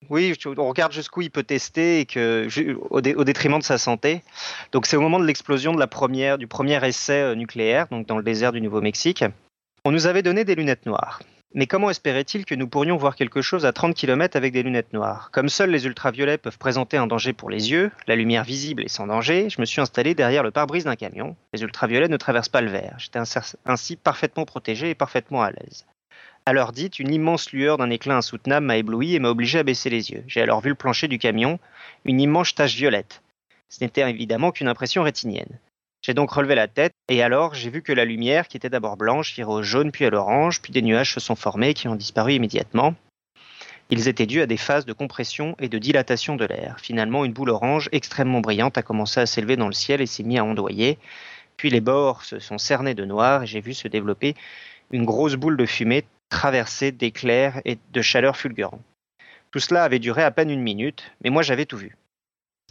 oui, 0.10 0.34
on 0.58 0.70
regarde 0.70 0.94
jusqu'où 0.94 1.22
il 1.22 1.30
peut 1.30 1.44
tester 1.44 2.00
et 2.00 2.06
que 2.06 2.48
au, 2.90 3.02
détriment 3.02 3.60
de 3.60 3.64
sa 3.64 3.78
santé. 3.78 4.24
Donc 4.72 4.88
c'est 4.88 4.98
au 4.98 5.02
moment 5.02 5.20
de 5.20 5.26
l'explosion 5.26 5.74
de 5.74 5.80
la 5.80 5.88
première 5.88 6.38
du 6.38 6.48
premier 6.48 6.84
essai 6.88 7.36
nucléaire, 7.36 7.88
donc 7.90 8.08
dans 8.08 8.18
le 8.18 8.24
désert 8.24 8.52
du 8.52 8.62
Nouveau-Mexique. 8.62 9.24
On 9.86 9.92
nous 9.92 10.08
avait 10.08 10.24
donné 10.24 10.44
des 10.46 10.56
lunettes 10.56 10.86
noires. 10.86 11.20
Mais 11.56 11.66
comment 11.66 11.90
espérait-il 11.90 12.46
que 12.46 12.54
nous 12.54 12.68
pourrions 12.68 12.96
voir 12.96 13.16
quelque 13.16 13.42
chose 13.42 13.66
à 13.66 13.74
30 13.74 13.96
km 13.96 14.38
avec 14.38 14.54
des 14.54 14.62
lunettes 14.62 14.94
noires? 14.94 15.32
Comme 15.32 15.50
seuls 15.50 15.72
les 15.72 15.88
ultraviolets 15.88 16.38
peuvent 16.38 16.60
présenter 16.60 16.96
un 16.96 17.08
danger 17.08 17.34
pour 17.34 17.50
les 17.50 17.72
yeux, 17.72 17.90
la 18.06 18.16
lumière 18.16 18.44
visible 18.44 18.84
est 18.84 18.88
sans 18.88 19.08
danger, 19.08 19.50
je 19.50 19.60
me 19.60 19.66
suis 19.66 19.82
installé 19.82 20.14
derrière 20.14 20.44
le 20.44 20.52
pare-brise 20.52 20.84
d'un 20.84 20.96
camion. 20.96 21.36
Les 21.54 21.64
ultraviolets 21.64 22.08
ne 22.08 22.18
traversent 22.18 22.50
pas 22.50 22.62
le 22.62 22.70
verre. 22.70 22.96
J'étais 23.00 23.20
ainsi 23.66 23.96
parfaitement 23.96 24.46
protégé 24.46 24.92
et 24.92 24.96
parfaitement 24.96 25.42
à 25.42 25.50
l'aise. 25.50 25.88
À 26.46 26.54
l'heure 26.54 26.72
dite, 26.72 27.00
une 27.00 27.12
immense 27.12 27.52
lueur 27.52 27.78
d'un 27.78 27.90
éclat 27.90 28.18
insoutenable 28.18 28.68
m'a 28.68 28.78
ébloui 28.78 29.16
et 29.16 29.20
m'a 29.20 29.30
obligé 29.30 29.58
à 29.58 29.64
baisser 29.64 29.90
les 29.90 30.12
yeux. 30.12 30.24
J'ai 30.28 30.42
alors 30.42 30.62
vu 30.62 30.70
le 30.70 30.76
plancher 30.76 31.08
du 31.08 31.18
camion, 31.18 31.60
une 32.06 32.22
immense 32.22 32.54
tache 32.54 32.76
violette. 32.76 33.24
Ce 33.70 33.84
n'était 33.84 34.08
évidemment 34.08 34.52
qu'une 34.52 34.68
impression 34.68 35.02
rétinienne. 35.02 35.60
J'ai 36.02 36.14
donc 36.14 36.32
relevé 36.32 36.56
la 36.56 36.68
tête, 36.68 36.94
et 37.10 37.22
alors 37.22 37.54
j'ai 37.54 37.70
vu 37.70 37.82
que 37.82 37.92
la 37.92 38.06
lumière, 38.06 38.48
qui 38.48 38.56
était 38.56 38.70
d'abord 38.70 38.96
blanche, 38.96 39.36
virait 39.36 39.52
au 39.52 39.64
jaune 39.64 39.92
puis 39.92 40.06
à 40.06 40.10
l'orange, 40.10 40.62
puis 40.62 40.72
des 40.72 40.82
nuages 40.82 41.14
se 41.14 41.20
sont 41.20 41.36
formés 41.36 41.74
qui 41.74 41.88
ont 41.88 41.96
disparu 41.96 42.34
immédiatement. 42.34 42.96
Ils 43.90 44.08
étaient 44.08 44.28
dus 44.28 44.42
à 44.42 44.46
des 44.46 44.58
phases 44.58 44.86
de 44.86 44.94
compression 44.94 45.56
et 45.60 45.68
de 45.68 45.78
dilatation 45.80 46.36
de 46.36 46.46
l'air. 46.46 46.78
Finalement, 46.80 47.26
une 47.26 47.34
boule 47.34 47.50
orange 47.50 47.90
extrêmement 47.92 48.40
brillante 48.40 48.78
a 48.78 48.84
commencé 48.84 49.20
à 49.20 49.26
s'élever 49.26 49.58
dans 49.58 49.68
le 49.68 49.74
ciel 49.74 50.00
et 50.00 50.06
s'est 50.06 50.24
mis 50.24 50.38
à 50.38 50.46
ondoyer. 50.46 51.00
Puis 51.58 51.72
les 51.72 51.82
bords 51.82 52.24
se 52.24 52.40
sont 52.40 52.60
cernés 52.60 52.94
de 52.94 53.04
noir 53.04 53.44
et 53.44 53.48
j'ai 53.48 53.62
vu 53.62 53.74
se 53.74 53.88
développer 53.88 54.36
une 54.92 55.06
grosse 55.06 55.36
boule 55.36 55.58
de 55.58 55.66
fumée 55.66 56.06
traversée 56.30 56.92
d'éclairs 56.92 57.62
et 57.66 57.80
de 57.92 58.02
chaleur 58.02 58.38
fulgurante. 58.38 58.82
Tout 59.52 59.60
cela 59.60 59.84
avait 59.84 60.00
duré 60.00 60.22
à 60.24 60.30
peine 60.30 60.52
une 60.52 60.62
minute, 60.62 61.12
mais 61.24 61.32
moi 61.32 61.42
j'avais 61.42 61.66
tout 61.66 61.78
vu. 61.78 61.98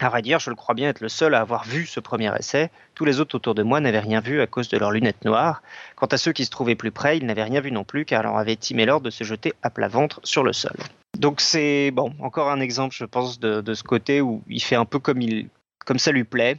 À 0.01 0.11
vrai 0.11 0.23
dire, 0.23 0.39
je 0.39 0.51
le 0.51 0.57
crois 0.57 0.75
bien 0.75 0.91
être 0.91 1.01
le 1.01 1.09
seul 1.09 1.35
à 1.35 1.41
avoir 1.41 1.65
vu 1.65 1.85
ce 1.85 1.99
premier 1.99 2.31
essai. 2.39 2.71
Tous 2.95 3.05
les 3.05 3.19
autres 3.19 3.35
autour 3.35 3.55
de 3.57 3.65
moi 3.65 3.81
n'avaient 3.81 3.99
rien 3.99 4.21
vu 4.21 4.41
à 4.41 4.47
cause 4.47 4.69
de 4.69 4.79
leurs 4.79 4.93
lunettes 4.93 5.25
noires. 5.25 5.63
Quant 5.97 6.07
à 6.07 6.17
ceux 6.17 6.33
qui 6.33 6.45
se 6.45 6.51
trouvaient 6.51 6.77
plus 6.77 6.93
près, 6.93 7.19
ils 7.19 7.27
n'avaient 7.27 7.43
rien 7.43 7.61
vu 7.61 7.73
non 7.73 7.83
plus 7.83 8.05
car 8.05 8.23
leur 8.23 8.37
avait 8.37 8.55
timé 8.55 8.87
l'ordre 8.87 9.07
de 9.07 9.11
se 9.11 9.25
jeter 9.25 9.55
à 9.63 9.71
plat 9.71 9.89
ventre 9.89 10.21
sur 10.23 10.45
le 10.45 10.53
sol. 10.53 10.77
Donc 11.19 11.41
c'est 11.41 11.91
bon, 11.91 12.13
encore 12.21 12.49
un 12.49 12.61
exemple, 12.61 12.95
je 12.97 13.05
pense, 13.05 13.41
de, 13.41 13.75
ce 13.75 13.83
côté 13.83 14.21
où 14.21 14.43
il 14.49 14.63
fait 14.63 14.77
un 14.77 14.85
peu 14.85 15.01
comme, 15.01 15.21
il, 15.21 15.49
comme 15.85 15.99
ça 15.99 16.13
lui 16.13 16.25
plaît. 16.25 16.59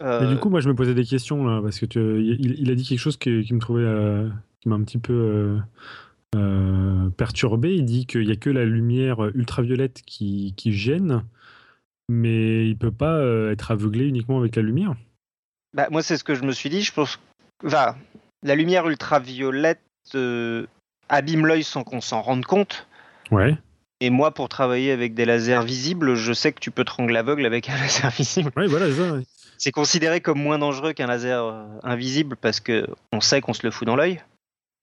Euh... 0.00 0.32
du 0.32 0.38
coup, 0.38 0.50
moi, 0.50 0.60
je 0.60 0.68
me 0.68 0.74
posais 0.74 0.94
des 0.94 1.04
questions 1.04 1.44
là, 1.44 1.60
parce 1.60 1.80
que 1.80 2.20
il, 2.20 2.70
a 2.70 2.74
dit 2.76 2.84
quelque 2.84 2.98
chose 2.98 3.16
qui, 3.16 3.30
me 3.30 3.58
trouvait, 3.58 3.82
euh, 3.82 4.28
qui 4.60 4.68
m'a 4.68 4.76
un 4.76 4.84
petit 4.84 4.98
peu 4.98 5.58
euh, 6.36 7.08
perturbé. 7.16 7.74
Il 7.74 7.84
dit 7.84 8.06
qu'il 8.06 8.26
n'y 8.26 8.32
a 8.32 8.36
que 8.36 8.50
la 8.50 8.64
lumière 8.64 9.24
ultraviolette 9.34 10.02
qui 10.06 10.54
gêne 10.66 11.24
mais 12.08 12.66
il 12.66 12.76
peut 12.76 12.92
pas 12.92 13.16
euh, 13.16 13.52
être 13.52 13.70
aveuglé 13.70 14.06
uniquement 14.06 14.38
avec 14.38 14.56
la 14.56 14.62
lumière. 14.62 14.94
Bah, 15.72 15.88
moi, 15.90 16.02
c'est 16.02 16.16
ce 16.16 16.24
que 16.24 16.34
je 16.34 16.42
me 16.44 16.52
suis 16.52 16.70
dit. 16.70 16.82
Je 16.82 16.92
pense 16.92 17.18
la 18.42 18.54
lumière 18.54 18.88
ultraviolette 18.88 19.80
euh, 20.14 20.66
abîme 21.08 21.46
l'œil 21.46 21.64
sans 21.64 21.82
qu'on 21.82 22.00
s'en 22.00 22.22
rende 22.22 22.44
compte. 22.44 22.86
Ouais. 23.30 23.56
Et 24.00 24.10
moi, 24.10 24.32
pour 24.32 24.48
travailler 24.48 24.92
avec 24.92 25.14
des 25.14 25.24
lasers 25.24 25.64
visibles, 25.64 26.14
je 26.14 26.32
sais 26.32 26.52
que 26.52 26.60
tu 26.60 26.70
peux 26.70 26.84
te 26.84 26.92
rendre 26.92 27.16
aveugle 27.16 27.46
avec 27.46 27.68
un 27.68 27.76
laser 27.80 28.10
visible. 28.10 28.52
Ouais, 28.56 28.66
voilà 28.66 28.92
ça. 28.92 29.20
C'est 29.56 29.72
considéré 29.72 30.20
comme 30.20 30.40
moins 30.40 30.58
dangereux 30.58 30.92
qu'un 30.92 31.06
laser 31.06 31.44
euh, 31.44 31.64
invisible 31.82 32.36
parce 32.36 32.60
que 32.60 32.86
on 33.12 33.20
sait 33.20 33.40
qu'on 33.40 33.54
se 33.54 33.64
le 33.64 33.70
fout 33.70 33.86
dans 33.86 33.96
l'œil. 33.96 34.20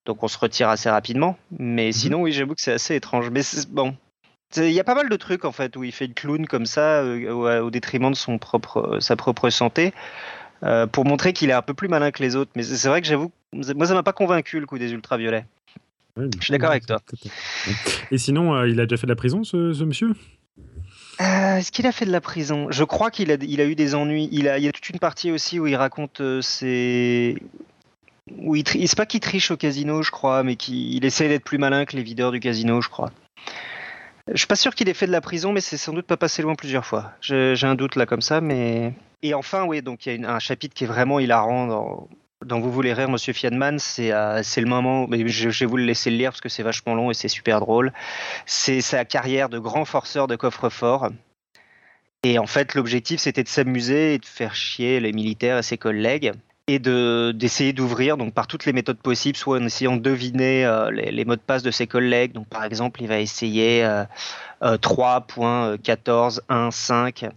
Donc 0.05 0.23
on 0.23 0.27
se 0.27 0.37
retire 0.37 0.69
assez 0.69 0.89
rapidement. 0.89 1.37
Mais 1.57 1.87
mhm. 1.87 1.91
sinon, 1.91 2.21
oui, 2.21 2.31
j'avoue 2.31 2.55
que 2.55 2.61
c'est 2.61 2.73
assez 2.73 2.95
étrange. 2.95 3.29
Mais 3.29 3.41
bon, 3.69 3.95
il 4.57 4.71
y 4.71 4.79
a 4.79 4.83
pas 4.83 4.95
mal 4.95 5.09
de 5.09 5.15
trucs 5.15 5.45
en 5.45 5.51
fait 5.51 5.75
où 5.75 5.83
il 5.83 5.91
fait 5.91 6.07
le 6.07 6.13
clown 6.13 6.45
comme 6.45 6.65
ça 6.65 7.01
euh, 7.01 7.61
au, 7.61 7.69
détriment 7.69 8.11
de 8.11 8.15
son 8.15 8.37
propre, 8.37 8.95
euh, 8.95 8.99
sa 8.99 9.15
propre 9.15 9.49
santé 9.49 9.93
euh, 10.63 10.87
pour 10.87 11.05
montrer 11.05 11.33
qu'il 11.33 11.49
est 11.49 11.53
un 11.53 11.61
peu 11.61 11.73
plus 11.73 11.87
malin 11.87 12.11
que 12.11 12.21
les 12.21 12.35
autres. 12.35 12.51
Mais 12.55 12.63
c'est 12.63 12.87
vrai 12.87 13.01
que 13.01 13.07
j'avoue, 13.07 13.31
moi 13.53 13.85
ça 13.85 13.93
m'a 13.93 14.03
pas 14.03 14.13
convaincu 14.13 14.59
le 14.59 14.65
coup 14.65 14.77
des 14.77 14.91
ultraviolets. 14.91 15.45
je 16.17 16.29
suis 16.41 16.51
d'accord 16.51 16.71
avec 16.71 16.85
toi. 16.85 17.01
Et 18.11 18.17
sinon, 18.17 18.63
il 18.65 18.79
a 18.79 18.85
déjà 18.85 18.97
fait 18.97 19.07
de 19.07 19.11
la 19.11 19.15
prison 19.15 19.43
ce, 19.43 19.83
monsieur? 19.83 20.13
Est-ce 21.19 21.71
qu'il 21.71 21.85
a 21.85 21.91
fait 21.91 22.05
de 22.05 22.11
la 22.11 22.21
prison? 22.21 22.67
Je 22.71 22.83
crois 22.83 23.11
qu'il 23.11 23.31
a, 23.31 23.35
il 23.41 23.61
a 23.61 23.65
eu 23.65 23.75
des 23.75 23.93
ennuis. 23.93 24.27
Il, 24.31 24.47
a, 24.47 24.57
il 24.57 24.63
y 24.63 24.67
a 24.67 24.71
toute 24.71 24.89
une 24.89 24.99
partie 24.99 25.31
aussi 25.31 25.59
où 25.59 25.67
il 25.67 25.75
raconte 25.75 26.21
ses. 26.41 27.37
Où 28.37 28.55
il, 28.55 28.67
c'est 28.67 28.97
pas 28.97 29.05
qu'il 29.05 29.19
triche 29.19 29.51
au 29.51 29.57
casino, 29.57 30.01
je 30.01 30.09
crois, 30.09 30.41
mais 30.41 30.55
qu'il 30.55 31.03
essaie 31.05 31.27
d'être 31.27 31.43
plus 31.43 31.59
malin 31.59 31.85
que 31.85 31.95
les 31.95 32.01
videurs 32.01 32.31
du 32.31 32.39
casino, 32.39 32.81
je 32.81 32.89
crois. 32.89 33.11
Je 34.31 34.37
suis 34.37 34.47
pas 34.47 34.55
sûr 34.55 34.73
qu'il 34.73 34.87
ait 34.87 34.93
fait 34.93 35.07
de 35.07 35.11
la 35.11 35.21
prison, 35.21 35.51
mais 35.51 35.61
c'est 35.61 35.77
sans 35.77 35.93
doute 35.93 36.05
pas 36.05 36.17
passé 36.17 36.41
loin 36.41 36.55
plusieurs 36.55 36.85
fois. 36.85 37.11
J'ai 37.21 37.55
un 37.63 37.75
doute 37.75 37.95
là 37.95 38.05
comme 38.05 38.21
ça, 38.21 38.39
mais. 38.39 38.93
Et 39.23 39.33
enfin, 39.33 39.65
oui, 39.65 39.81
donc 39.81 40.05
il 40.05 40.21
y 40.21 40.25
a 40.25 40.33
un 40.33 40.39
chapitre 40.39 40.73
qui 40.73 40.85
est 40.85 40.87
vraiment 40.87 41.19
hilarant 41.19 41.67
dans, 41.67 42.07
dans 42.45 42.59
Vous 42.59 42.71
voulez 42.71 42.93
rire, 42.93 43.09
Monsieur 43.09 43.33
Fiadman. 43.33 43.77
C'est 43.77 44.11
euh, 44.11 44.41
le 44.57 44.65
moment. 44.65 45.07
Mais 45.07 45.27
je, 45.27 45.49
je, 45.49 45.59
vais 45.59 45.65
vous 45.65 45.77
le 45.77 45.83
laisser 45.83 46.09
lire 46.09 46.31
parce 46.31 46.41
que 46.41 46.49
c'est 46.49 46.63
vachement 46.63 46.95
long 46.95 47.11
et 47.11 47.13
c'est 47.13 47.27
super 47.27 47.59
drôle. 47.59 47.91
C'est 48.45 48.81
sa 48.81 49.03
carrière 49.03 49.49
de 49.49 49.59
grand 49.59 49.85
forceur 49.85 50.27
de 50.27 50.35
coffre-fort. 50.35 51.09
Et 52.23 52.39
en 52.39 52.47
fait, 52.47 52.75
l'objectif, 52.75 53.19
c'était 53.19 53.43
de 53.43 53.49
s'amuser 53.49 54.13
et 54.13 54.17
de 54.19 54.25
faire 54.25 54.55
chier 54.55 54.99
les 54.99 55.11
militaires 55.11 55.57
et 55.57 55.63
ses 55.63 55.77
collègues. 55.77 56.33
Et 56.67 56.79
d'essayer 56.79 57.73
d'ouvrir 57.73 58.17
donc 58.17 58.33
par 58.33 58.47
toutes 58.47 58.65
les 58.65 58.73
méthodes 58.73 58.99
possibles, 58.99 59.37
soit 59.37 59.59
en 59.59 59.65
essayant 59.65 59.97
de 59.97 60.01
deviner 60.01 60.65
euh, 60.65 60.89
les, 60.91 61.25
mots 61.25 61.35
de 61.35 61.41
passe 61.41 61.63
de 61.63 61.71
ses 61.71 61.87
collègues. 61.87 62.33
Donc 62.33 62.47
par 62.47 62.63
exemple, 62.63 63.01
il 63.01 63.07
va 63.07 63.19
essayer 63.19 63.83
euh, 63.83 64.03
euh, 64.63 64.77
3.14.1.5 64.77 67.31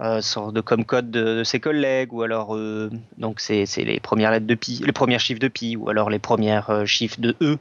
euh, 0.00 0.20
sort 0.20 0.52
de 0.52 0.60
comme 0.60 0.84
code 0.84 1.10
de, 1.10 1.44
ses 1.44 1.60
collègues, 1.60 2.12
ou 2.12 2.22
alors 2.22 2.56
euh, 2.56 2.90
donc 3.18 3.38
c'est 3.38 3.66
les 3.76 4.00
premières 4.00 4.32
lettres 4.32 4.46
de 4.46 4.54
pi, 4.54 4.82
les 4.84 4.92
premiers 4.92 5.20
chiffres 5.20 5.38
de 5.38 5.48
pi, 5.48 5.76
ou 5.76 5.88
alors 5.88 6.10
les 6.10 6.18
premières 6.18 6.70
euh, 6.70 6.84
chiffres 6.84 7.20
de 7.20 7.36
e. 7.40 7.58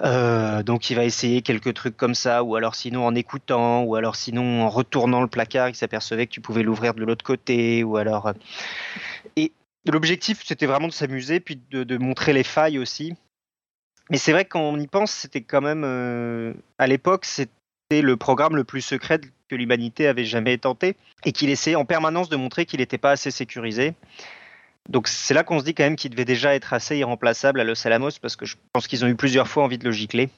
Euh, 0.00 0.62
donc 0.62 0.88
il 0.88 0.96
va 0.96 1.04
essayer 1.04 1.42
quelques 1.42 1.74
trucs 1.74 1.96
comme 1.96 2.14
ça, 2.14 2.42
ou 2.42 2.56
alors 2.56 2.74
sinon 2.74 3.06
en 3.06 3.14
écoutant, 3.14 3.82
ou 3.82 3.96
alors 3.96 4.16
sinon 4.16 4.62
en 4.62 4.70
retournant 4.70 5.20
le 5.20 5.26
placard, 5.26 5.68
il 5.68 5.74
s'apercevait 5.74 6.26
que 6.26 6.32
tu 6.32 6.40
pouvais 6.40 6.62
l'ouvrir 6.62 6.94
de 6.94 7.04
l'autre 7.04 7.24
côté, 7.24 7.84
ou 7.84 7.98
alors. 7.98 8.32
L'objectif 9.90 10.42
c'était 10.44 10.66
vraiment 10.66 10.88
de 10.88 10.92
s'amuser, 10.92 11.40
puis 11.40 11.60
de, 11.70 11.98
montrer 11.98 12.32
les 12.32 12.44
failles 12.44 12.78
aussi. 12.78 13.14
Mais 14.10 14.18
c'est 14.18 14.32
vrai 14.32 14.44
qu'on 14.44 14.78
y 14.78 14.86
pense, 14.86 15.10
c'était 15.10 15.42
quand 15.42 15.60
même 15.60 15.84
à 16.78 16.86
l'époque, 16.86 17.24
c'était 17.24 17.50
le 18.02 18.16
programme 18.16 18.56
le 18.56 18.64
plus 18.64 18.80
secret 18.80 19.20
que 19.48 19.56
l'humanité 19.56 20.06
avait 20.06 20.24
jamais 20.24 20.58
tenté 20.58 20.96
et 21.24 21.32
qu'il 21.32 21.50
essayait 21.50 21.76
en 21.76 21.84
permanence 21.84 22.28
de 22.28 22.36
montrer 22.36 22.66
qu'il 22.66 22.80
n'était 22.80 22.98
pas 22.98 23.12
assez 23.12 23.30
sécurisé. 23.30 23.94
Donc 24.88 25.08
c'est 25.08 25.34
là 25.34 25.44
qu'on 25.44 25.60
se 25.60 25.64
dit 25.64 25.74
quand 25.74 25.84
même 25.84 25.96
qu'il 25.96 26.10
devait 26.10 26.24
déjà 26.24 26.54
être 26.54 26.72
assez 26.72 26.96
irremplaçable 26.96 27.60
à 27.60 27.64
Los 27.64 27.86
Alamos 27.86 28.10
parce 28.20 28.34
que 28.36 28.46
je 28.46 28.56
pense 28.72 28.86
qu'ils 28.86 29.04
ont 29.04 29.08
eu 29.08 29.14
plusieurs 29.14 29.46
fois 29.46 29.62
envie 29.62 29.78
de 29.78 29.84
le 29.84 29.92
gicler 29.92 30.28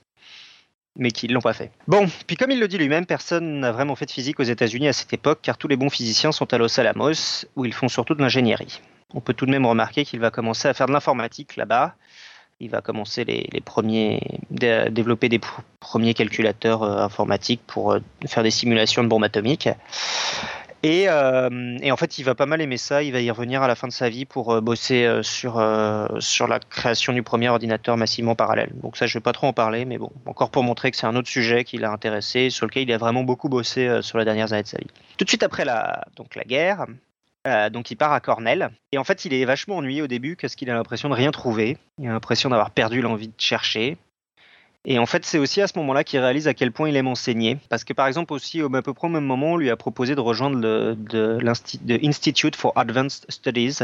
mais 0.97 1.11
qu'ils 1.11 1.33
l'ont 1.33 1.41
pas 1.41 1.53
fait. 1.53 1.71
Bon, 1.89 2.09
puis 2.27 2.37
comme 2.37 2.51
il 2.51 2.61
le 2.61 2.69
dit 2.69 2.79
lui-même, 2.79 3.07
personne 3.07 3.61
n'a 3.61 3.73
vraiment 3.73 3.97
fait 3.97 4.07
de 4.07 4.11
physique 4.11 4.39
aux 4.41 4.45
États-Unis 4.45 4.89
à 4.89 4.93
cette 4.93 5.13
époque, 5.13 5.41
car 5.43 5.59
tous 5.59 5.69
les 5.69 5.77
bons 5.77 5.91
physiciens 5.91 6.33
sont 6.33 6.53
à 6.53 6.59
Los 6.59 6.79
Alamos, 6.79 7.47
où 7.57 7.65
ils 7.65 7.75
font 7.75 7.89
surtout 7.89 8.15
de 8.15 8.23
l'ingénierie. 8.23 8.81
On 9.13 9.21
peut 9.21 9.35
tout 9.35 9.47
de 9.47 9.51
même 9.51 9.67
remarquer 9.67 10.05
qu'il 10.05 10.21
va 10.21 10.31
commencer 10.31 10.69
à 10.69 10.75
faire 10.75 10.87
de 10.87 10.93
l'informatique 10.93 11.57
là-bas, 11.57 11.95
il 12.61 12.71
va 12.71 12.81
commencer 12.81 13.25
les, 13.25 13.61
premiers, 13.61 14.21
développer 14.51 15.29
des 15.29 15.41
premiers 15.81 16.15
calculateurs 16.15 16.83
euh, 16.83 16.99
informatiques 16.99 17.63
pour 17.67 17.93
euh, 17.93 17.99
faire 18.27 18.43
des 18.43 18.51
simulations 18.51 19.03
de 19.03 19.09
bombes 19.09 19.25
atomiques. 19.25 19.69
Euh, 20.85 21.79
et, 21.81 21.91
en 21.91 21.97
fait, 21.97 22.19
il 22.19 22.25
va 22.25 22.35
pas 22.35 22.45
mal 22.45 22.61
aimer 22.61 22.77
ça. 22.77 23.03
Il 23.03 23.13
va 23.13 23.21
y 23.21 23.31
revenir 23.31 23.63
à 23.63 23.69
la 23.69 23.75
fin 23.75 23.89
de 23.89 23.93
sa 23.93 24.11
vie 24.11 24.27
pour 24.27 24.61
bosser 24.61 25.21
sur, 25.23 25.55
sur 26.19 26.47
la 26.47 26.59
création 26.59 27.15
du 27.15 27.23
premier 27.23 27.49
ordinateur 27.49 27.97
massivement 27.97 28.35
parallèle. 28.35 28.71
Donc 28.83 28.99
ça, 28.99 29.07
je 29.07 29.15
vais 29.15 29.23
pas 29.23 29.33
trop 29.33 29.47
en 29.47 29.55
parler, 29.55 29.87
mais 29.87 29.97
bon, 29.97 30.11
encore 30.27 30.51
pour 30.51 30.63
montrer 30.63 30.91
que 30.91 30.99
c'est 30.99 31.07
un 31.07 31.17
autre 31.17 31.29
sujet 31.29 31.65
qui 31.65 31.79
l'a 31.79 31.91
intéressé, 31.91 32.51
sur 32.51 32.67
lequel 32.67 32.83
il 32.83 32.93
a 32.93 32.99
vraiment 32.99 33.25
beaucoup 33.25 33.49
bossé 33.49 34.03
sur 34.03 34.19
les 34.19 34.27
dernières 34.27 34.53
années 34.53 34.65
de 34.65 34.69
sa 34.69 34.77
vie. 34.77 34.91
Tout 35.17 35.25
de 35.25 35.31
suite 35.31 35.43
après 35.43 35.65
la, 35.65 36.05
donc 36.17 36.35
la 36.35 36.45
guerre, 36.45 36.85
euh, 37.47 37.71
donc 37.71 37.91
il 37.91 37.97
part 37.97 38.13
à 38.13 38.21
Cornell. 38.21 38.71
Et 38.93 38.99
en 38.99 39.05
fait, 39.05 39.25
il 39.25 39.35
est 39.35 39.45
vachement 39.45 39.77
ennuyé 39.77 40.03
au 40.03 40.07
début 40.07 40.37
parce 40.37 40.55
qu'il 40.55 40.71
a 40.71 40.75
l'impression 40.75 41.09
de 41.09 41.15
rien 41.15 41.31
trouver. 41.31 41.77
Il 41.99 42.09
a 42.09 42.13
l'impression 42.13 42.49
d'avoir 42.49 42.71
perdu 42.71 43.01
l'envie 43.01 43.29
de 43.29 43.35
chercher. 43.39 43.99
Et 44.87 44.99
en 44.99 45.07
fait, 45.07 45.25
c'est 45.25 45.39
aussi 45.39 45.63
à 45.63 45.67
ce 45.67 45.79
moment-là 45.79 46.05
qu'il 46.05 46.21
réalise 46.21 46.47
à 46.47 46.53
quel 46.53 46.71
point 46.71 46.91
il 46.91 46.97
aime 46.97 47.09
enseigner. 47.09 47.57
Parce 47.71 47.85
que 47.85 47.95
par 47.95 48.07
exemple, 48.07 48.35
aussi 48.35 48.61
au, 48.61 48.75
à 48.75 48.83
peu 48.83 48.93
près 48.93 49.09
au 49.09 49.11
même 49.11 49.25
moment, 49.25 49.53
on 49.53 49.57
lui 49.57 49.71
a 49.71 49.77
proposé 49.77 50.15
de 50.15 50.21
rejoindre 50.21 50.59
le 50.61 52.07
Institute 52.07 52.55
for 52.55 52.73
Advanced 52.77 53.25
Studies. 53.31 53.79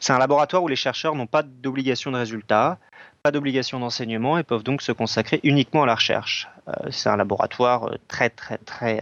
C'est 0.00 0.12
un 0.12 0.18
laboratoire 0.18 0.62
où 0.62 0.68
les 0.68 0.76
chercheurs 0.76 1.14
n'ont 1.14 1.26
pas 1.26 1.42
d'obligation 1.42 2.10
de 2.10 2.18
résultat, 2.18 2.78
pas 3.22 3.30
d'obligation 3.30 3.80
d'enseignement 3.80 4.36
et 4.36 4.42
peuvent 4.42 4.64
donc 4.64 4.82
se 4.82 4.92
consacrer 4.92 5.40
uniquement 5.44 5.84
à 5.84 5.86
la 5.86 5.94
recherche. 5.94 6.46
Euh, 6.68 6.72
c'est 6.90 7.08
un 7.08 7.16
laboratoire 7.16 7.84
euh, 7.84 7.96
très, 8.06 8.28
très, 8.28 8.58
très 8.58 9.00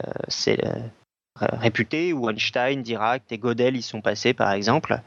réputés, 1.53 2.13
où 2.13 2.29
Einstein, 2.29 2.83
Dirac 2.83 3.23
et 3.31 3.39
Gödel 3.39 3.77
y 3.77 3.83
sont 3.83 4.01
passés 4.01 4.35
par 4.35 4.53
exemple. 4.53 5.01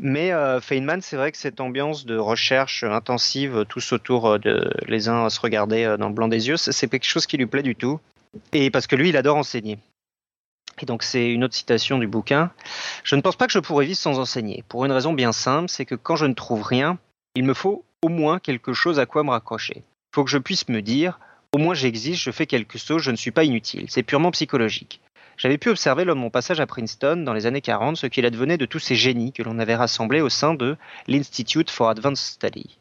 Mais 0.00 0.32
euh, 0.32 0.60
Feynman, 0.60 1.00
c'est 1.00 1.16
vrai 1.16 1.32
que 1.32 1.38
cette 1.38 1.60
ambiance 1.60 2.06
de 2.06 2.16
recherche 2.16 2.84
intensive, 2.84 3.64
tous 3.68 3.92
autour 3.92 4.26
euh, 4.26 4.38
de 4.38 4.70
les 4.86 5.08
uns 5.08 5.24
à 5.24 5.30
se 5.30 5.40
regarder 5.40 5.84
euh, 5.84 5.96
dans 5.96 6.08
le 6.08 6.14
blanc 6.14 6.28
des 6.28 6.48
yeux, 6.48 6.56
c'est 6.56 6.88
quelque 6.88 7.04
chose 7.04 7.26
qui 7.26 7.36
lui 7.36 7.46
plaît 7.46 7.62
du 7.62 7.74
tout. 7.74 8.00
Et 8.52 8.70
parce 8.70 8.86
que 8.86 8.94
lui, 8.94 9.08
il 9.08 9.16
adore 9.16 9.36
enseigner. 9.36 9.78
Et 10.80 10.86
donc 10.86 11.02
c'est 11.02 11.30
une 11.30 11.42
autre 11.42 11.54
citation 11.54 11.98
du 11.98 12.06
bouquin. 12.06 12.52
Je 13.02 13.16
ne 13.16 13.20
pense 13.20 13.36
pas 13.36 13.46
que 13.46 13.52
je 13.52 13.58
pourrais 13.58 13.86
vivre 13.86 13.98
sans 13.98 14.18
enseigner. 14.20 14.62
Pour 14.68 14.84
une 14.84 14.92
raison 14.92 15.12
bien 15.12 15.32
simple, 15.32 15.68
c'est 15.68 15.84
que 15.84 15.96
quand 15.96 16.14
je 16.14 16.26
ne 16.26 16.34
trouve 16.34 16.62
rien, 16.62 16.98
il 17.34 17.44
me 17.44 17.54
faut 17.54 17.84
au 18.02 18.08
moins 18.08 18.38
quelque 18.38 18.72
chose 18.72 19.00
à 19.00 19.06
quoi 19.06 19.24
me 19.24 19.30
raccrocher. 19.30 19.78
Il 19.78 20.14
faut 20.14 20.24
que 20.24 20.30
je 20.30 20.38
puisse 20.38 20.68
me 20.68 20.80
dire, 20.80 21.18
au 21.52 21.58
moins 21.58 21.74
j'existe, 21.74 22.22
je 22.22 22.30
fais 22.30 22.46
quelque 22.46 22.78
chose, 22.78 23.02
je 23.02 23.10
ne 23.10 23.16
suis 23.16 23.30
pas 23.30 23.44
inutile. 23.44 23.86
C'est 23.88 24.02
purement 24.02 24.30
psychologique. 24.30 25.00
J'avais 25.38 25.56
pu 25.56 25.68
observer 25.68 26.04
lors 26.04 26.16
de 26.16 26.20
mon 26.20 26.30
passage 26.30 26.58
à 26.58 26.66
Princeton 26.66 27.18
dans 27.18 27.32
les 27.32 27.46
années 27.46 27.60
40 27.60 27.96
ce 27.96 28.08
qu'il 28.08 28.26
advenait 28.26 28.58
de 28.58 28.66
tous 28.66 28.80
ces 28.80 28.96
génies 28.96 29.32
que 29.32 29.44
l'on 29.44 29.60
avait 29.60 29.76
rassemblés 29.76 30.20
au 30.20 30.28
sein 30.28 30.52
de 30.52 30.76
l'Institute 31.06 31.70
for 31.70 31.88
Advanced 31.88 32.24
Study. 32.24 32.78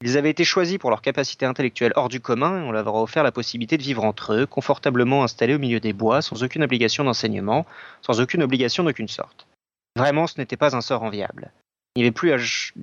Ils 0.00 0.16
avaient 0.16 0.30
été 0.30 0.44
choisis 0.44 0.78
pour 0.78 0.88
leur 0.88 1.02
capacité 1.02 1.44
intellectuelle 1.44 1.92
hors 1.94 2.08
du 2.08 2.20
commun 2.20 2.58
et 2.58 2.62
on 2.62 2.72
leur 2.72 2.88
a 2.88 3.02
offert 3.02 3.22
la 3.22 3.32
possibilité 3.32 3.76
de 3.76 3.82
vivre 3.82 4.02
entre 4.02 4.32
eux, 4.32 4.46
confortablement 4.46 5.24
installés 5.24 5.54
au 5.54 5.58
milieu 5.58 5.78
des 5.78 5.92
bois, 5.92 6.22
sans 6.22 6.42
aucune 6.42 6.62
obligation 6.62 7.04
d'enseignement, 7.04 7.66
sans 8.00 8.18
aucune 8.18 8.42
obligation 8.42 8.82
d'aucune 8.82 9.08
sorte. 9.08 9.46
Vraiment, 9.94 10.26
ce 10.26 10.38
n'était 10.38 10.56
pas 10.56 10.74
un 10.74 10.80
sort 10.80 11.02
enviable. 11.02 11.52
Il 11.94 12.00
n'y 12.00 12.06
avait 12.06 12.12
plus, 12.12 12.74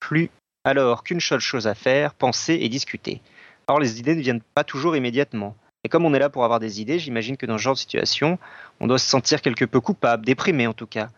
plus 0.00 0.30
alors 0.64 1.04
qu'une 1.04 1.20
seule 1.20 1.40
chose 1.40 1.66
à 1.66 1.74
faire, 1.74 2.14
penser 2.14 2.54
et 2.54 2.68
discuter. 2.70 3.20
Or, 3.68 3.78
les 3.78 4.00
idées 4.00 4.16
ne 4.16 4.22
viennent 4.22 4.42
pas 4.54 4.64
toujours 4.64 4.96
immédiatement. 4.96 5.56
Et 5.84 5.88
comme 5.88 6.04
on 6.04 6.12
est 6.12 6.18
là 6.18 6.28
pour 6.28 6.44
avoir 6.44 6.60
des 6.60 6.80
idées, 6.80 6.98
j'imagine 6.98 7.36
que 7.36 7.46
dans 7.46 7.56
ce 7.56 7.62
genre 7.62 7.74
de 7.74 7.78
situation, 7.78 8.38
on 8.80 8.86
doit 8.86 8.98
se 8.98 9.08
sentir 9.08 9.40
quelque 9.40 9.64
peu 9.64 9.80
coupable, 9.80 10.24
déprimé 10.24 10.66
en 10.66 10.74
tout 10.74 10.86
cas. 10.86 11.08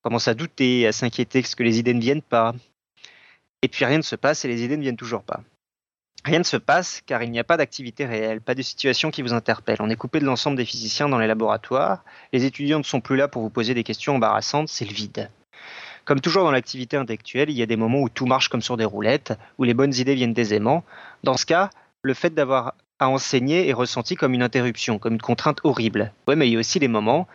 On 0.00 0.10
commence 0.10 0.28
à 0.28 0.34
douter, 0.34 0.86
à 0.86 0.92
s'inquiéter 0.92 1.42
que 1.42 1.62
les 1.62 1.78
idées 1.78 1.94
ne 1.94 2.00
viennent 2.00 2.22
pas. 2.22 2.54
Et 3.62 3.68
puis 3.68 3.84
rien 3.84 3.96
ne 3.96 4.02
se 4.02 4.16
passe 4.16 4.44
et 4.44 4.48
les 4.48 4.62
idées 4.62 4.76
ne 4.76 4.82
viennent 4.82 4.96
toujours 4.96 5.22
pas. 5.22 5.40
Rien 6.24 6.40
ne 6.40 6.44
se 6.44 6.56
passe 6.56 7.02
car 7.06 7.22
il 7.22 7.30
n'y 7.30 7.38
a 7.38 7.44
pas 7.44 7.56
d'activité 7.56 8.04
réelle, 8.04 8.40
pas 8.40 8.54
de 8.54 8.62
situation 8.62 9.10
qui 9.10 9.22
vous 9.22 9.32
interpelle. 9.32 9.76
On 9.80 9.88
est 9.88 9.96
coupé 9.96 10.20
de 10.20 10.24
l'ensemble 10.24 10.56
des 10.56 10.64
physiciens 10.64 11.08
dans 11.08 11.18
les 11.18 11.26
laboratoires. 11.26 12.04
Les 12.32 12.44
étudiants 12.44 12.78
ne 12.78 12.84
sont 12.84 13.00
plus 13.00 13.16
là 13.16 13.28
pour 13.28 13.42
vous 13.42 13.50
poser 13.50 13.74
des 13.74 13.84
questions 13.84 14.16
embarrassantes, 14.16 14.68
c'est 14.68 14.84
le 14.84 14.92
vide. 14.92 15.30
Comme 16.04 16.20
toujours 16.20 16.44
dans 16.44 16.50
l'activité 16.50 16.96
intellectuelle, 16.96 17.50
il 17.50 17.56
y 17.56 17.62
a 17.62 17.66
des 17.66 17.76
moments 17.76 18.00
où 18.00 18.08
tout 18.08 18.26
marche 18.26 18.48
comme 18.48 18.62
sur 18.62 18.76
des 18.76 18.84
roulettes, 18.84 19.32
où 19.58 19.64
les 19.64 19.74
bonnes 19.74 19.94
idées 19.94 20.14
viennent 20.14 20.38
aisément. 20.38 20.84
Dans 21.24 21.36
ce 21.36 21.46
cas, 21.46 21.70
le 22.02 22.14
fait 22.14 22.34
d'avoir 22.34 22.74
à 22.98 23.08
enseigner 23.08 23.68
est 23.68 23.72
ressenti 23.72 24.14
comme 24.14 24.34
une 24.34 24.42
interruption, 24.42 24.98
comme 24.98 25.14
une 25.14 25.22
contrainte 25.22 25.60
horrible. 25.64 26.12
Ouais, 26.28 26.36
mais 26.36 26.48
il 26.48 26.52
y 26.52 26.56
a 26.56 26.58
aussi 26.58 26.78
les 26.78 26.88
moments 26.88 27.26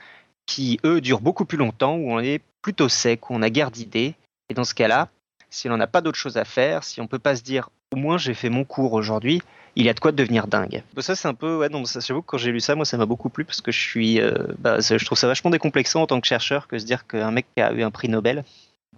qui, 0.45 0.79
eux, 0.83 1.01
durent 1.01 1.21
beaucoup 1.21 1.45
plus 1.45 1.57
longtemps, 1.57 1.95
où 1.95 2.11
on 2.11 2.19
est 2.19 2.41
plutôt 2.61 2.89
sec, 2.89 3.29
où 3.29 3.33
on 3.33 3.41
a 3.41 3.49
guère 3.49 3.71
d'idées. 3.71 4.15
Et 4.49 4.53
dans 4.53 4.63
ce 4.63 4.73
cas-là, 4.73 5.09
si 5.49 5.69
on 5.69 5.77
n'a 5.77 5.87
pas 5.87 6.01
d'autre 6.01 6.17
chose 6.17 6.37
à 6.37 6.45
faire, 6.45 6.83
si 6.83 7.01
on 7.01 7.07
peut 7.07 7.19
pas 7.19 7.35
se 7.35 7.43
dire 7.43 7.69
au 7.93 7.97
moins 7.97 8.17
j'ai 8.17 8.33
fait 8.33 8.49
mon 8.49 8.63
cours 8.63 8.93
aujourd'hui, 8.93 9.41
il 9.75 9.85
y 9.85 9.89
a 9.89 9.93
de 9.93 9.99
quoi 9.99 10.11
devenir 10.11 10.47
dingue. 10.47 10.83
Ça 10.97 11.15
c'est 11.15 11.27
un 11.27 11.33
peu, 11.33 11.57
ouais, 11.57 11.69
non, 11.69 11.83
j'avoue 11.85 12.21
que 12.21 12.27
quand 12.27 12.37
j'ai 12.37 12.51
lu 12.51 12.59
ça, 12.59 12.75
moi 12.75 12.85
ça 12.85 12.97
m'a 12.97 13.05
beaucoup 13.05 13.29
plu 13.29 13.45
parce 13.45 13.61
que 13.61 13.71
je 13.71 13.79
suis, 13.79 14.19
euh, 14.19 14.33
bah, 14.59 14.79
je 14.79 15.05
trouve 15.05 15.17
ça 15.17 15.27
vachement 15.27 15.51
décomplexant 15.51 16.01
en 16.01 16.07
tant 16.07 16.21
que 16.21 16.27
chercheur 16.27 16.67
que 16.67 16.77
se 16.77 16.85
dire 16.85 17.05
qu'un 17.05 17.31
mec 17.31 17.45
qui 17.55 17.61
a 17.61 17.71
eu 17.73 17.83
un 17.83 17.91
prix 17.91 18.09
Nobel, 18.09 18.43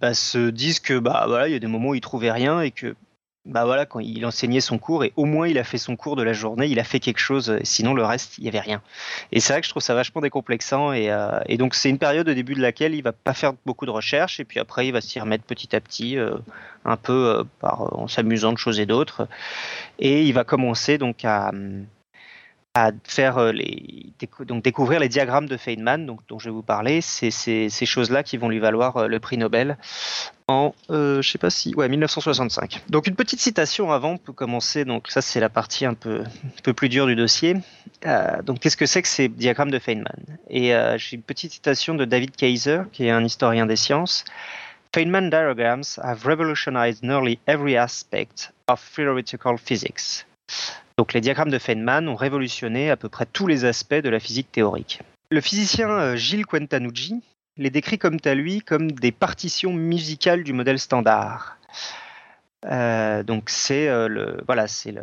bah, 0.00 0.14
se 0.14 0.50
dise 0.50 0.80
que 0.80 0.98
bah 0.98 1.24
voilà, 1.26 1.48
il 1.48 1.52
y 1.52 1.56
a 1.56 1.60
des 1.60 1.66
moments 1.66 1.90
où 1.90 1.94
il 1.94 2.00
trouvait 2.00 2.32
rien 2.32 2.60
et 2.60 2.70
que 2.70 2.94
bah 3.46 3.66
voilà, 3.66 3.84
quand 3.84 4.00
il 4.00 4.24
enseignait 4.24 4.62
son 4.62 4.78
cours 4.78 5.04
et 5.04 5.12
au 5.16 5.26
moins 5.26 5.46
il 5.46 5.58
a 5.58 5.64
fait 5.64 5.76
son 5.76 5.96
cours 5.96 6.16
de 6.16 6.22
la 6.22 6.32
journée, 6.32 6.66
il 6.66 6.78
a 6.78 6.84
fait 6.84 6.98
quelque 6.98 7.18
chose, 7.18 7.58
sinon 7.62 7.92
le 7.92 8.02
reste, 8.02 8.38
il 8.38 8.42
n'y 8.42 8.48
avait 8.48 8.60
rien. 8.60 8.80
Et 9.32 9.40
c'est 9.40 9.52
vrai 9.52 9.60
que 9.60 9.66
je 9.66 9.70
trouve 9.70 9.82
ça 9.82 9.94
vachement 9.94 10.22
décomplexant 10.22 10.92
et, 10.92 11.10
euh, 11.10 11.40
et 11.46 11.58
donc 11.58 11.74
c'est 11.74 11.90
une 11.90 11.98
période 11.98 12.26
au 12.26 12.32
début 12.32 12.54
de 12.54 12.62
laquelle 12.62 12.94
il 12.94 13.02
va 13.02 13.12
pas 13.12 13.34
faire 13.34 13.52
beaucoup 13.66 13.84
de 13.84 13.90
recherches 13.90 14.40
et 14.40 14.44
puis 14.44 14.60
après 14.60 14.86
il 14.86 14.92
va 14.92 15.02
s'y 15.02 15.20
remettre 15.20 15.44
petit 15.44 15.76
à 15.76 15.80
petit, 15.80 16.16
euh, 16.16 16.36
un 16.86 16.96
peu 16.96 17.12
euh, 17.12 17.44
par, 17.60 17.98
en 17.98 18.08
s'amusant 18.08 18.52
de 18.52 18.58
choses 18.58 18.80
et 18.80 18.86
d'autres. 18.86 19.28
Et 19.98 20.22
il 20.22 20.32
va 20.32 20.44
commencer 20.44 20.96
donc 20.96 21.24
à, 21.26 21.52
à 22.74 22.90
faire 23.04 23.38
euh, 23.38 23.52
donc 24.40 24.64
découvrir 24.64 24.98
les 24.98 25.08
diagrammes 25.08 25.46
de 25.46 25.56
Feynman, 25.56 26.06
dont 26.06 26.38
je 26.38 26.46
vais 26.46 26.50
vous 26.50 26.62
parler. 26.62 27.00
C'est 27.00 27.30
ces 27.30 27.86
choses-là 27.86 28.24
qui 28.24 28.36
vont 28.36 28.48
lui 28.48 28.58
valoir 28.58 28.96
euh, 28.96 29.06
le 29.06 29.20
prix 29.20 29.38
Nobel 29.38 29.78
en, 30.48 30.74
euh, 30.90 31.22
je 31.22 31.30
sais 31.30 31.38
pas 31.38 31.50
si, 31.50 31.74
ouais, 31.76 31.88
1965. 31.88 32.82
Donc 32.90 33.06
une 33.06 33.14
petite 33.14 33.40
citation 33.40 33.92
avant 33.92 34.16
pour 34.16 34.34
commencer. 34.34 34.84
Donc 34.84 35.08
ça 35.08 35.22
c'est 35.22 35.38
la 35.38 35.48
partie 35.48 35.86
un 35.86 35.94
peu, 35.94 36.22
un 36.22 36.62
peu 36.64 36.72
plus 36.72 36.88
dure 36.88 37.06
du 37.06 37.14
dossier. 37.14 37.56
Euh, 38.06 38.42
donc 38.42 38.58
qu'est-ce 38.58 38.76
que 38.76 38.86
c'est 38.86 39.02
que 39.02 39.08
ces 39.08 39.28
diagrammes 39.28 39.70
de 39.70 39.78
Feynman? 39.78 40.36
Et 40.50 40.72
j'ai 40.96 41.16
une 41.16 41.22
petite 41.22 41.52
citation 41.52 41.94
de 41.94 42.04
David 42.04 42.34
Kaiser, 42.34 42.82
qui 42.92 43.06
est 43.06 43.10
un 43.10 43.24
historien 43.24 43.66
des 43.66 43.76
sciences. 43.76 44.24
Feynman 44.92 45.30
diagrams 45.30 45.98
have 46.02 46.24
revolutionized 46.24 47.02
nearly 47.02 47.38
every 47.46 47.76
aspect 47.76 48.52
of 48.68 48.80
theoretical 48.94 49.56
physics. 49.58 50.24
Donc 50.96 51.12
les 51.12 51.20
diagrammes 51.20 51.50
de 51.50 51.58
Feynman 51.58 52.08
ont 52.08 52.14
révolutionné 52.14 52.90
à 52.90 52.96
peu 52.96 53.08
près 53.08 53.26
tous 53.26 53.46
les 53.46 53.64
aspects 53.64 53.94
de 53.94 54.08
la 54.08 54.20
physique 54.20 54.52
théorique. 54.52 55.00
Le 55.30 55.40
physicien 55.40 55.90
euh, 55.90 56.16
Gilles 56.16 56.46
Quentanucci 56.46 57.22
les 57.56 57.70
décrit 57.70 57.98
comme 57.98 58.18
à 58.24 58.34
lui 58.34 58.60
comme 58.60 58.92
des 58.92 59.12
partitions 59.12 59.72
musicales 59.72 60.44
du 60.44 60.52
modèle 60.52 60.78
standard. 60.78 61.58
Euh, 62.66 63.22
donc 63.22 63.50
c'est 63.50 63.88
euh, 63.88 64.08
le 64.08 64.42
voilà 64.46 64.68
c'est 64.68 64.92
le 64.92 65.02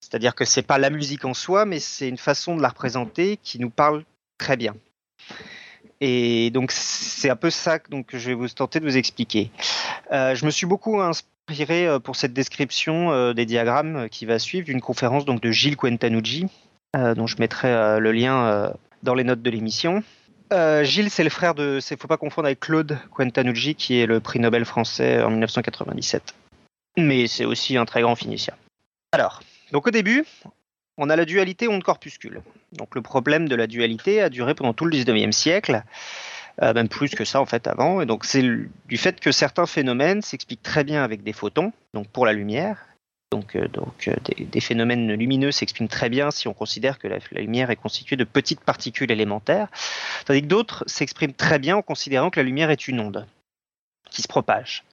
c'est-à-dire 0.00 0.34
que 0.34 0.44
c'est 0.44 0.62
pas 0.62 0.78
la 0.78 0.90
musique 0.90 1.24
en 1.24 1.34
soi 1.34 1.64
mais 1.64 1.80
c'est 1.80 2.08
une 2.08 2.18
façon 2.18 2.56
de 2.56 2.62
la 2.62 2.68
représenter 2.68 3.38
qui 3.42 3.58
nous 3.60 3.70
parle 3.70 4.04
très 4.38 4.56
bien. 4.56 4.74
Et 6.00 6.50
donc 6.50 6.72
c'est 6.72 7.30
un 7.30 7.36
peu 7.36 7.50
ça 7.50 7.78
donc, 7.90 8.06
que 8.06 8.18
je 8.18 8.28
vais 8.28 8.34
vous 8.34 8.48
tenter 8.48 8.80
de 8.80 8.84
vous 8.84 8.96
expliquer. 8.96 9.50
je 10.10 10.44
me 10.44 10.50
suis 10.50 10.66
beaucoup 10.66 11.00
inspiré 11.48 11.88
pour 12.02 12.16
cette 12.16 12.32
description 12.32 13.32
des 13.32 13.46
diagrammes 13.46 14.08
qui 14.08 14.26
va 14.26 14.38
suivre 14.38 14.66
d'une 14.66 14.80
conférence 14.80 15.24
donc, 15.24 15.40
de 15.40 15.50
Gilles 15.50 15.76
Quentanucci, 15.76 16.46
dont 16.94 17.26
je 17.26 17.36
mettrai 17.38 18.00
le 18.00 18.12
lien 18.12 18.72
dans 19.02 19.14
les 19.14 19.24
notes 19.24 19.42
de 19.42 19.50
l'émission. 19.50 20.02
Gilles, 20.82 21.10
c'est 21.10 21.24
le 21.24 21.30
frère 21.30 21.54
de. 21.54 21.78
Il 21.88 21.94
ne 21.94 21.98
faut 21.98 22.08
pas 22.08 22.16
confondre 22.16 22.46
avec 22.46 22.60
Claude 22.60 22.98
Quentanucci, 23.14 23.74
qui 23.74 24.00
est 24.00 24.06
le 24.06 24.20
prix 24.20 24.40
Nobel 24.40 24.64
français 24.64 25.22
en 25.22 25.30
1997. 25.30 26.34
Mais 26.98 27.26
c'est 27.26 27.44
aussi 27.44 27.76
un 27.76 27.84
très 27.84 28.02
grand 28.02 28.16
physicien. 28.16 28.54
Alors, 29.12 29.42
donc 29.70 29.86
au 29.86 29.90
début, 29.90 30.24
on 30.96 31.10
a 31.10 31.16
la 31.16 31.24
dualité 31.24 31.68
onde-corpuscule. 31.68 32.42
Donc 32.72 32.94
le 32.94 33.02
problème 33.02 33.48
de 33.48 33.54
la 33.54 33.66
dualité 33.66 34.20
a 34.20 34.30
duré 34.30 34.54
pendant 34.54 34.72
tout 34.72 34.84
le 34.84 34.96
19e 34.96 35.32
siècle, 35.32 35.82
euh, 36.62 36.72
même 36.72 36.88
plus 36.88 37.10
que 37.10 37.24
ça 37.24 37.40
en 37.40 37.46
fait 37.46 37.66
avant. 37.66 38.00
Et 38.00 38.06
donc 38.06 38.24
c'est 38.24 38.42
du 38.42 38.96
fait 38.96 39.20
que 39.20 39.32
certains 39.32 39.66
phénomènes 39.66 40.22
s'expliquent 40.22 40.62
très 40.62 40.84
bien 40.84 41.04
avec 41.04 41.22
des 41.22 41.32
photons, 41.32 41.72
donc 41.94 42.08
pour 42.08 42.26
la 42.26 42.32
lumière. 42.32 42.86
Donc, 43.32 43.56
euh, 43.56 43.66
donc 43.68 44.06
euh, 44.06 44.14
des, 44.38 44.60
phénomènes 44.60 45.12
lumineux 45.12 45.50
s'expriment 45.50 45.88
très 45.88 46.08
bien 46.08 46.30
si 46.30 46.46
on 46.46 46.54
considère 46.54 46.98
que 46.98 47.08
la, 47.08 47.18
lumière 47.32 47.70
est 47.70 47.76
constituée 47.76 48.16
de 48.16 48.24
petites 48.24 48.60
particules 48.60 49.10
élémentaires, 49.10 49.68
tandis 50.24 50.42
que 50.42 50.46
d'autres 50.46 50.84
s'expriment 50.86 51.34
très 51.34 51.58
bien 51.58 51.76
en 51.76 51.82
considérant 51.82 52.30
que 52.30 52.38
la 52.38 52.44
lumière 52.44 52.70
est 52.70 52.86
une 52.86 53.00
onde 53.00 53.26
qui 54.10 54.22
se 54.22 54.28
propage. 54.28 54.84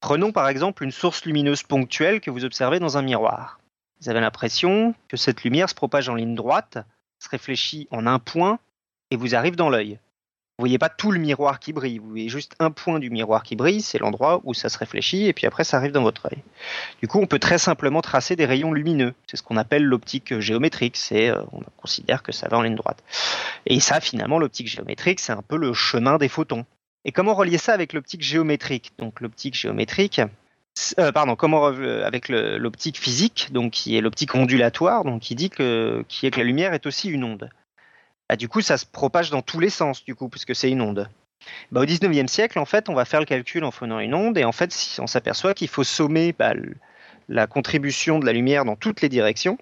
Prenons 0.00 0.32
par 0.32 0.48
exemple 0.48 0.82
une 0.82 0.90
source 0.90 1.24
lumineuse 1.26 1.62
ponctuelle 1.62 2.20
que 2.20 2.30
vous 2.30 2.46
observez 2.46 2.78
dans 2.78 2.96
un 2.96 3.02
miroir. 3.02 3.60
Vous 4.00 4.08
avez 4.08 4.20
l'impression 4.20 4.94
que 5.08 5.18
cette 5.18 5.44
lumière 5.44 5.68
se 5.68 5.74
propage 5.74 6.08
en 6.08 6.14
ligne 6.14 6.34
droite, 6.34 6.78
se 7.18 7.28
réfléchit 7.28 7.86
en 7.90 8.06
un 8.06 8.18
point 8.18 8.58
et 9.10 9.16
vous 9.16 9.34
arrive 9.34 9.56
dans 9.56 9.68
l'œil. 9.68 9.98
Vous 10.60 10.64
voyez 10.66 10.76
pas 10.76 10.90
tout 10.90 11.10
le 11.10 11.18
miroir 11.18 11.58
qui 11.58 11.72
brille, 11.72 11.96
vous 11.96 12.10
voyez 12.10 12.28
juste 12.28 12.54
un 12.58 12.70
point 12.70 12.98
du 12.98 13.08
miroir 13.08 13.44
qui 13.44 13.56
brille, 13.56 13.80
c'est 13.80 13.96
l'endroit 13.96 14.42
où 14.44 14.52
ça 14.52 14.68
se 14.68 14.76
réfléchit 14.76 15.26
et 15.26 15.32
puis 15.32 15.46
après 15.46 15.64
ça 15.64 15.78
arrive 15.78 15.92
dans 15.92 16.02
votre 16.02 16.26
œil. 16.26 16.42
Du 17.00 17.08
coup, 17.08 17.18
on 17.18 17.26
peut 17.26 17.38
très 17.38 17.56
simplement 17.56 18.02
tracer 18.02 18.36
des 18.36 18.44
rayons 18.44 18.74
lumineux. 18.74 19.14
C'est 19.26 19.38
ce 19.38 19.42
qu'on 19.42 19.56
appelle 19.56 19.84
l'optique 19.84 20.38
géométrique. 20.38 20.98
C'est 20.98 21.30
euh, 21.30 21.40
on 21.52 21.62
considère 21.78 22.22
que 22.22 22.30
ça 22.30 22.46
va 22.48 22.58
en 22.58 22.60
ligne 22.60 22.74
droite. 22.74 23.02
Et 23.64 23.80
ça, 23.80 24.00
finalement, 24.00 24.38
l'optique 24.38 24.68
géométrique, 24.68 25.20
c'est 25.20 25.32
un 25.32 25.40
peu 25.40 25.56
le 25.56 25.72
chemin 25.72 26.18
des 26.18 26.28
photons. 26.28 26.66
Et 27.06 27.10
comment 27.10 27.32
relier 27.32 27.56
ça 27.56 27.72
avec 27.72 27.94
l'optique 27.94 28.20
géométrique? 28.20 28.92
Donc 28.98 29.22
l'optique 29.22 29.54
géométrique, 29.54 30.20
euh, 30.98 31.10
pardon, 31.10 31.36
comment 31.36 31.68
avec 31.68 32.28
l'optique 32.28 32.98
physique, 32.98 33.48
donc 33.50 33.72
qui 33.72 33.96
est 33.96 34.02
l'optique 34.02 34.34
ondulatoire, 34.34 35.04
donc 35.04 35.22
qui 35.22 35.34
dit 35.34 35.48
que 35.48 36.04
la 36.22 36.44
lumière 36.44 36.74
est 36.74 36.84
aussi 36.84 37.08
une 37.08 37.24
onde. 37.24 37.48
Bah, 38.30 38.36
du 38.36 38.48
coup, 38.48 38.60
ça 38.60 38.76
se 38.76 38.86
propage 38.86 39.30
dans 39.30 39.42
tous 39.42 39.58
les 39.58 39.70
sens, 39.70 40.04
du 40.04 40.14
coup, 40.14 40.28
puisque 40.28 40.54
c'est 40.54 40.70
une 40.70 40.82
onde. 40.82 41.08
Bah, 41.72 41.80
au 41.80 41.84
19e 41.84 42.28
siècle, 42.28 42.60
en 42.60 42.64
fait, 42.64 42.88
on 42.88 42.94
va 42.94 43.04
faire 43.04 43.18
le 43.18 43.26
calcul 43.26 43.64
en 43.64 43.72
prenant 43.72 43.98
une 43.98 44.14
onde, 44.14 44.38
et 44.38 44.44
en 44.44 44.52
fait, 44.52 44.72
on 45.00 45.08
s'aperçoit 45.08 45.52
qu'il 45.52 45.66
faut 45.66 45.82
sommer 45.82 46.32
bah, 46.32 46.52
la 47.28 47.48
contribution 47.48 48.20
de 48.20 48.26
la 48.26 48.32
lumière 48.32 48.64
dans 48.64 48.76
toutes 48.76 49.00
les 49.00 49.08
directions, 49.08 49.58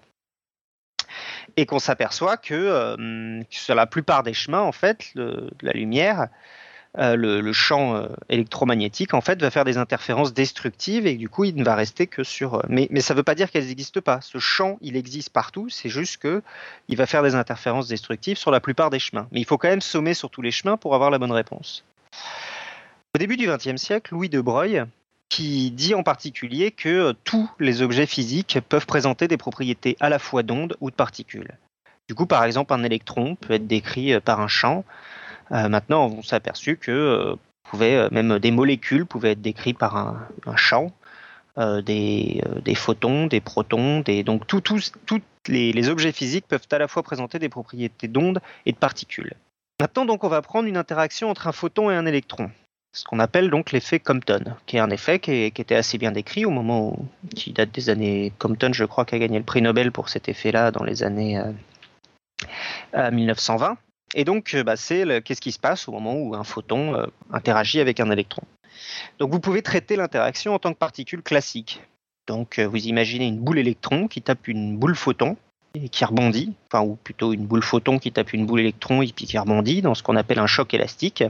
et 1.57 1.65
qu'on 1.65 1.79
s'aperçoit 1.79 2.37
que, 2.37 2.53
euh, 2.53 3.41
sur 3.49 3.73
la 3.73 3.87
plupart 3.87 4.21
des 4.21 4.35
chemins, 4.35 4.61
en 4.61 4.71
fait, 4.71 5.15
la 5.15 5.73
lumière, 5.73 6.27
euh, 6.97 7.15
le, 7.15 7.53
champ 7.53 7.95
euh, 7.95 8.07
électromagnétique 8.29 9.13
en 9.13 9.21
fait 9.21 9.39
va 9.39 9.51
faire 9.51 9.63
des 9.63 9.77
interférences 9.77 10.33
destructives 10.33 11.05
et 11.05 11.13
du 11.13 11.29
coup 11.29 11.43
il 11.43 11.55
ne 11.55 11.63
va 11.63 11.75
rester 11.75 12.07
que 12.07 12.23
sur. 12.23 12.55
Euh, 12.55 12.61
mais, 12.67 12.87
mais 12.89 13.01
ça 13.01 13.13
ne 13.13 13.17
veut 13.17 13.23
pas 13.23 13.35
dire 13.35 13.51
qu'elles 13.51 13.67
n'existent 13.67 14.01
pas. 14.01 14.21
Ce 14.21 14.39
champ 14.39 14.79
il 14.81 14.95
existe 14.95 15.29
partout, 15.29 15.69
c'est 15.69 15.89
juste 15.89 16.17
que 16.17 16.41
il 16.87 16.97
va 16.97 17.05
faire 17.05 17.21
des 17.21 17.35
interférences 17.35 17.87
destructives 17.87 18.37
sur 18.37 18.49
la 18.49 18.59
plupart 18.59 18.89
des 18.89 18.97
chemins. 18.97 19.27
Mais 19.31 19.39
il 19.39 19.45
faut 19.45 19.59
quand 19.59 19.69
même 19.69 19.81
sommer 19.81 20.15
sur 20.15 20.31
tous 20.31 20.41
les 20.41 20.49
chemins 20.49 20.77
pour 20.77 20.95
avoir 20.95 21.11
la 21.11 21.19
bonne 21.19 21.31
réponse. 21.31 21.83
Au 23.15 23.19
début 23.19 23.37
du 23.37 23.47
XXe 23.47 23.79
siècle, 23.79 24.15
Louis 24.15 24.29
de 24.29 24.41
Broglie 24.41 24.79
qui 25.29 25.69
dit 25.69 25.93
en 25.93 26.01
particulier 26.01 26.71
que 26.71 27.11
tous 27.23 27.51
les 27.59 27.83
objets 27.83 28.07
physiques 28.07 28.57
peuvent 28.67 28.87
présenter 28.87 29.27
des 29.27 29.37
propriétés 29.37 29.95
à 29.99 30.09
la 30.09 30.17
fois 30.17 30.41
d'ondes 30.41 30.75
ou 30.81 30.89
de 30.89 30.95
particules. 30.95 31.51
Du 32.07 32.15
coup, 32.15 32.25
par 32.25 32.43
exemple, 32.43 32.73
un 32.73 32.83
électron 32.83 33.35
peut 33.35 33.53
être 33.53 33.67
décrit 33.67 34.19
par 34.21 34.39
un 34.39 34.47
champ, 34.47 34.83
maintenant, 35.49 36.07
on 36.07 36.23
s'est 36.23 36.35
aperçu 36.35 36.77
que 36.77 36.91
euh, 36.91 37.35
euh, 37.81 38.09
même 38.11 38.39
des 38.39 38.51
molécules 38.51 39.05
pouvaient 39.05 39.31
être 39.31 39.41
décrites 39.41 39.77
par 39.77 39.97
un, 39.97 40.55
champ, 40.55 40.91
des, 41.57 42.41
photons, 42.75 43.27
des 43.27 43.41
protons, 43.41 43.99
des, 44.01 44.23
donc 44.23 44.47
tous 44.47 44.91
les, 45.47 45.71
les, 45.71 45.89
objets 45.89 46.11
physiques 46.11 46.47
peuvent 46.47 46.67
à 46.71 46.77
la 46.77 46.87
fois 46.87 47.03
présenter 47.03 47.39
des 47.39 47.49
propriétés 47.49 48.07
d'ondes 48.07 48.39
et 48.65 48.71
de 48.71 48.77
particules. 48.77 49.33
Maintenant, 49.79 50.05
donc, 50.05 50.23
on 50.23 50.29
va 50.29 50.41
prendre 50.41 50.67
une 50.67 50.77
interaction 50.77 51.29
entre 51.29 51.47
un 51.47 51.51
photon 51.51 51.89
et 51.89 51.95
un 51.95 52.05
électron, 52.05 52.51
ce 52.91 53.05
qu'on 53.05 53.19
appelle 53.19 53.49
donc 53.49 53.71
l'effet 53.71 53.99
Compton, 53.99 54.55
qui 54.65 54.77
est 54.77 54.79
un 54.79 54.89
effet 54.89 55.19
qui, 55.19 55.31
était 55.31 55.75
assez 55.75 55.97
bien 55.97 56.11
décrit 56.11 56.45
au 56.45 56.49
moment 56.49 56.89
où, 56.89 57.05
qui 57.35 57.53
date 57.53 57.71
des 57.71 57.89
années 57.89 58.33
Compton, 58.39 58.73
je 58.73 58.83
crois, 58.85 59.05
qui 59.05 59.15
a 59.15 59.19
gagné 59.19 59.37
le 59.37 59.45
prix 59.45 59.61
Nobel 59.61 59.91
pour 59.91 60.09
cet 60.09 60.27
effet-là 60.27 60.71
dans 60.71 60.83
les 60.83 61.03
années 61.03 61.41
1920. 62.93 63.77
Et 64.15 64.25
donc, 64.25 64.53
euh, 64.53 64.63
bah, 64.63 64.75
c'est 64.75 65.21
qu'est-ce 65.23 65.41
qui 65.41 65.51
se 65.51 65.59
passe 65.59 65.87
au 65.87 65.91
moment 65.91 66.15
où 66.15 66.35
un 66.35 66.43
photon 66.43 66.95
euh, 66.95 67.05
interagit 67.31 67.79
avec 67.79 67.99
un 67.99 68.09
électron. 68.09 68.41
Donc, 69.19 69.31
vous 69.31 69.39
pouvez 69.39 69.61
traiter 69.61 69.95
l'interaction 69.95 70.53
en 70.53 70.59
tant 70.59 70.73
que 70.73 70.77
particule 70.77 71.21
classique. 71.21 71.81
Donc, 72.27 72.59
euh, 72.59 72.67
vous 72.67 72.87
imaginez 72.87 73.27
une 73.27 73.39
boule 73.39 73.59
électron 73.59 74.07
qui 74.07 74.21
tape 74.21 74.47
une 74.47 74.77
boule 74.77 74.95
photon 74.95 75.37
et 75.75 75.89
qui 75.89 76.03
rebondit, 76.05 76.53
enfin, 76.71 76.83
ou 76.83 76.95
plutôt 76.95 77.33
une 77.33 77.45
boule 77.45 77.63
photon 77.63 77.99
qui 77.99 78.11
tape 78.11 78.33
une 78.33 78.45
boule 78.45 78.61
électron 78.61 79.01
et 79.01 79.07
puis 79.07 79.25
qui 79.25 79.37
rebondit 79.37 79.81
dans 79.81 79.93
ce 79.93 80.01
qu'on 80.01 80.15
appelle 80.15 80.39
un 80.39 80.47
choc 80.47 80.73
élastique. 80.73 81.23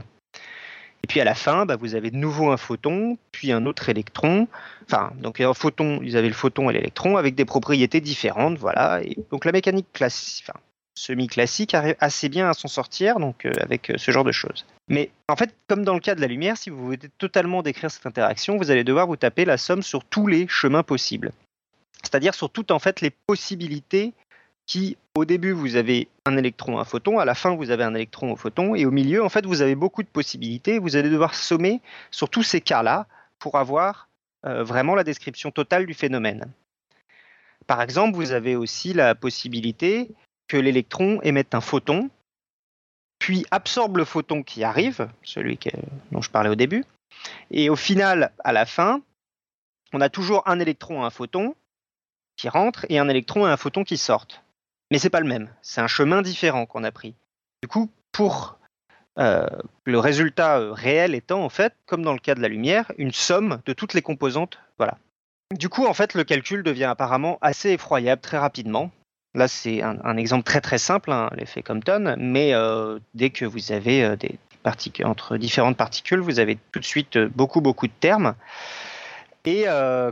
Et 1.02 1.06
puis 1.06 1.20
à 1.20 1.24
la 1.24 1.34
fin, 1.34 1.66
bah, 1.66 1.76
vous 1.76 1.94
avez 1.94 2.10
de 2.10 2.16
nouveau 2.16 2.50
un 2.50 2.56
photon, 2.56 3.16
puis 3.32 3.52
un 3.52 3.66
autre 3.66 3.88
électron. 3.88 4.48
Enfin, 4.86 5.12
donc 5.16 5.40
un 5.40 5.54
photon, 5.54 6.00
vous 6.02 6.16
avez 6.16 6.28
le 6.28 6.34
photon 6.34 6.68
et 6.70 6.74
l'électron 6.74 7.16
avec 7.16 7.34
des 7.34 7.44
propriétés 7.44 8.00
différentes, 8.00 8.58
voilà. 8.58 9.00
Donc 9.30 9.44
la 9.44 9.52
mécanique 9.52 9.92
classique, 9.92 10.44
semi-classique 11.00 11.74
arrive 11.74 11.96
assez 12.00 12.28
bien 12.28 12.48
à 12.48 12.54
s'en 12.54 12.68
sortir 12.68 13.18
donc 13.18 13.46
euh, 13.46 13.52
avec 13.60 13.90
euh, 13.90 13.94
ce 13.96 14.10
genre 14.10 14.24
de 14.24 14.32
choses. 14.32 14.66
Mais 14.88 15.10
en 15.28 15.36
fait, 15.36 15.54
comme 15.68 15.84
dans 15.84 15.94
le 15.94 16.00
cas 16.00 16.14
de 16.14 16.20
la 16.20 16.26
lumière, 16.26 16.56
si 16.56 16.70
vous 16.70 16.84
voulez 16.84 16.98
totalement 17.18 17.62
décrire 17.62 17.90
cette 17.90 18.06
interaction, 18.06 18.56
vous 18.56 18.70
allez 18.70 18.84
devoir 18.84 19.06
vous 19.06 19.16
taper 19.16 19.44
la 19.44 19.56
somme 19.56 19.82
sur 19.82 20.04
tous 20.04 20.26
les 20.26 20.46
chemins 20.48 20.82
possibles. 20.82 21.32
C'est-à-dire 22.02 22.34
sur 22.34 22.50
toutes 22.50 22.70
en 22.70 22.78
fait 22.78 23.00
les 23.00 23.10
possibilités 23.10 24.12
qui, 24.66 24.96
au 25.16 25.24
début, 25.24 25.52
vous 25.52 25.74
avez 25.74 26.08
un 26.26 26.36
électron, 26.36 26.78
un 26.78 26.84
photon, 26.84 27.18
à 27.18 27.24
la 27.24 27.34
fin, 27.34 27.56
vous 27.56 27.70
avez 27.70 27.82
un 27.82 27.94
électron, 27.94 28.32
un 28.32 28.36
photon, 28.36 28.76
et 28.76 28.84
au 28.86 28.92
milieu, 28.92 29.24
en 29.24 29.28
fait, 29.28 29.44
vous 29.44 29.62
avez 29.62 29.74
beaucoup 29.74 30.04
de 30.04 30.08
possibilités. 30.08 30.78
Vous 30.78 30.94
allez 30.94 31.10
devoir 31.10 31.34
sommer 31.34 31.80
sur 32.12 32.28
tous 32.28 32.44
ces 32.44 32.60
cas-là 32.60 33.06
pour 33.40 33.56
avoir 33.56 34.08
euh, 34.46 34.62
vraiment 34.62 34.94
la 34.94 35.02
description 35.02 35.50
totale 35.50 35.86
du 35.86 35.94
phénomène. 35.94 36.46
Par 37.66 37.82
exemple, 37.82 38.14
vous 38.14 38.30
avez 38.30 38.54
aussi 38.54 38.92
la 38.92 39.14
possibilité 39.14 40.10
l'électron 40.56 41.20
émette 41.22 41.54
un 41.54 41.60
photon, 41.60 42.10
puis 43.18 43.44
absorbe 43.50 43.98
le 43.98 44.04
photon 44.04 44.42
qui 44.42 44.64
arrive, 44.64 45.08
celui 45.22 45.58
dont 46.12 46.22
je 46.22 46.30
parlais 46.30 46.50
au 46.50 46.54
début, 46.54 46.84
et 47.50 47.70
au 47.70 47.76
final, 47.76 48.32
à 48.44 48.52
la 48.52 48.66
fin, 48.66 49.02
on 49.92 50.00
a 50.00 50.08
toujours 50.08 50.42
un 50.48 50.60
électron 50.60 51.02
et 51.02 51.06
un 51.06 51.10
photon 51.10 51.54
qui 52.36 52.48
rentrent 52.48 52.86
et 52.88 52.98
un 52.98 53.08
électron 53.08 53.46
et 53.46 53.50
un 53.50 53.56
photon 53.56 53.84
qui 53.84 53.96
sortent. 53.96 54.42
Mais 54.90 54.98
c'est 54.98 55.10
pas 55.10 55.20
le 55.20 55.28
même, 55.28 55.50
c'est 55.62 55.80
un 55.80 55.86
chemin 55.86 56.22
différent 56.22 56.66
qu'on 56.66 56.84
a 56.84 56.90
pris. 56.90 57.14
Du 57.62 57.68
coup, 57.68 57.90
pour 58.12 58.58
euh, 59.18 59.46
le 59.84 59.98
résultat 59.98 60.58
euh, 60.58 60.72
réel 60.72 61.14
étant 61.14 61.44
en 61.44 61.48
fait, 61.48 61.74
comme 61.86 62.02
dans 62.02 62.12
le 62.12 62.18
cas 62.18 62.34
de 62.34 62.40
la 62.40 62.48
lumière, 62.48 62.90
une 62.96 63.12
somme 63.12 63.60
de 63.66 63.72
toutes 63.72 63.94
les 63.94 64.02
composantes. 64.02 64.58
Voilà. 64.78 64.98
Du 65.52 65.68
coup, 65.68 65.86
en 65.86 65.94
fait, 65.94 66.14
le 66.14 66.24
calcul 66.24 66.62
devient 66.62 66.84
apparemment 66.84 67.38
assez 67.40 67.70
effroyable 67.70 68.22
très 68.22 68.38
rapidement. 68.38 68.90
Là, 69.34 69.46
c'est 69.46 69.80
un, 69.82 70.16
exemple 70.16 70.42
très 70.42 70.60
très 70.60 70.78
simple, 70.78 71.12
hein, 71.12 71.30
l'effet 71.36 71.62
Compton, 71.62 72.16
mais 72.18 72.52
euh, 72.52 72.98
dès 73.14 73.30
que 73.30 73.44
vous 73.44 73.70
avez 73.70 74.02
euh, 74.02 74.16
des 74.16 74.38
particules 74.64 75.06
entre 75.06 75.36
différentes 75.36 75.76
particules, 75.76 76.18
vous 76.18 76.40
avez 76.40 76.58
tout 76.72 76.80
de 76.80 76.84
suite 76.84 77.16
euh, 77.16 77.30
beaucoup 77.32 77.60
de 77.60 77.92
termes. 78.00 78.34
Et 79.46 79.64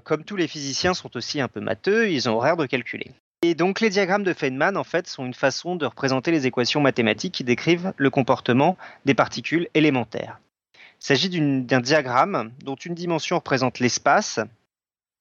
comme 0.04 0.24
tous 0.24 0.36
les 0.36 0.48
physiciens 0.48 0.94
sont 0.94 1.14
aussi 1.14 1.42
un 1.42 1.48
peu 1.48 1.60
matheux, 1.60 2.10
ils 2.10 2.30
ont 2.30 2.36
horreur 2.36 2.56
de 2.56 2.64
calculer. 2.64 3.12
Et 3.42 3.54
donc 3.54 3.80
les 3.80 3.90
diagrammes 3.90 4.24
de 4.24 4.32
Feynman, 4.32 4.74
en 4.78 4.84
fait, 4.84 5.06
sont 5.06 5.26
une 5.26 5.34
façon 5.34 5.76
de 5.76 5.84
représenter 5.84 6.30
les 6.30 6.46
équations 6.46 6.80
mathématiques 6.80 7.34
qui 7.34 7.44
décrivent 7.44 7.92
le 7.98 8.08
comportement 8.08 8.78
des 9.04 9.12
particules 9.12 9.68
élémentaires. 9.74 10.40
Il 10.74 11.04
s'agit 11.04 11.28
d'un 11.28 11.80
diagramme 11.80 12.52
dont 12.64 12.74
une 12.74 12.94
dimension 12.94 13.36
représente 13.36 13.80
l'espace 13.80 14.40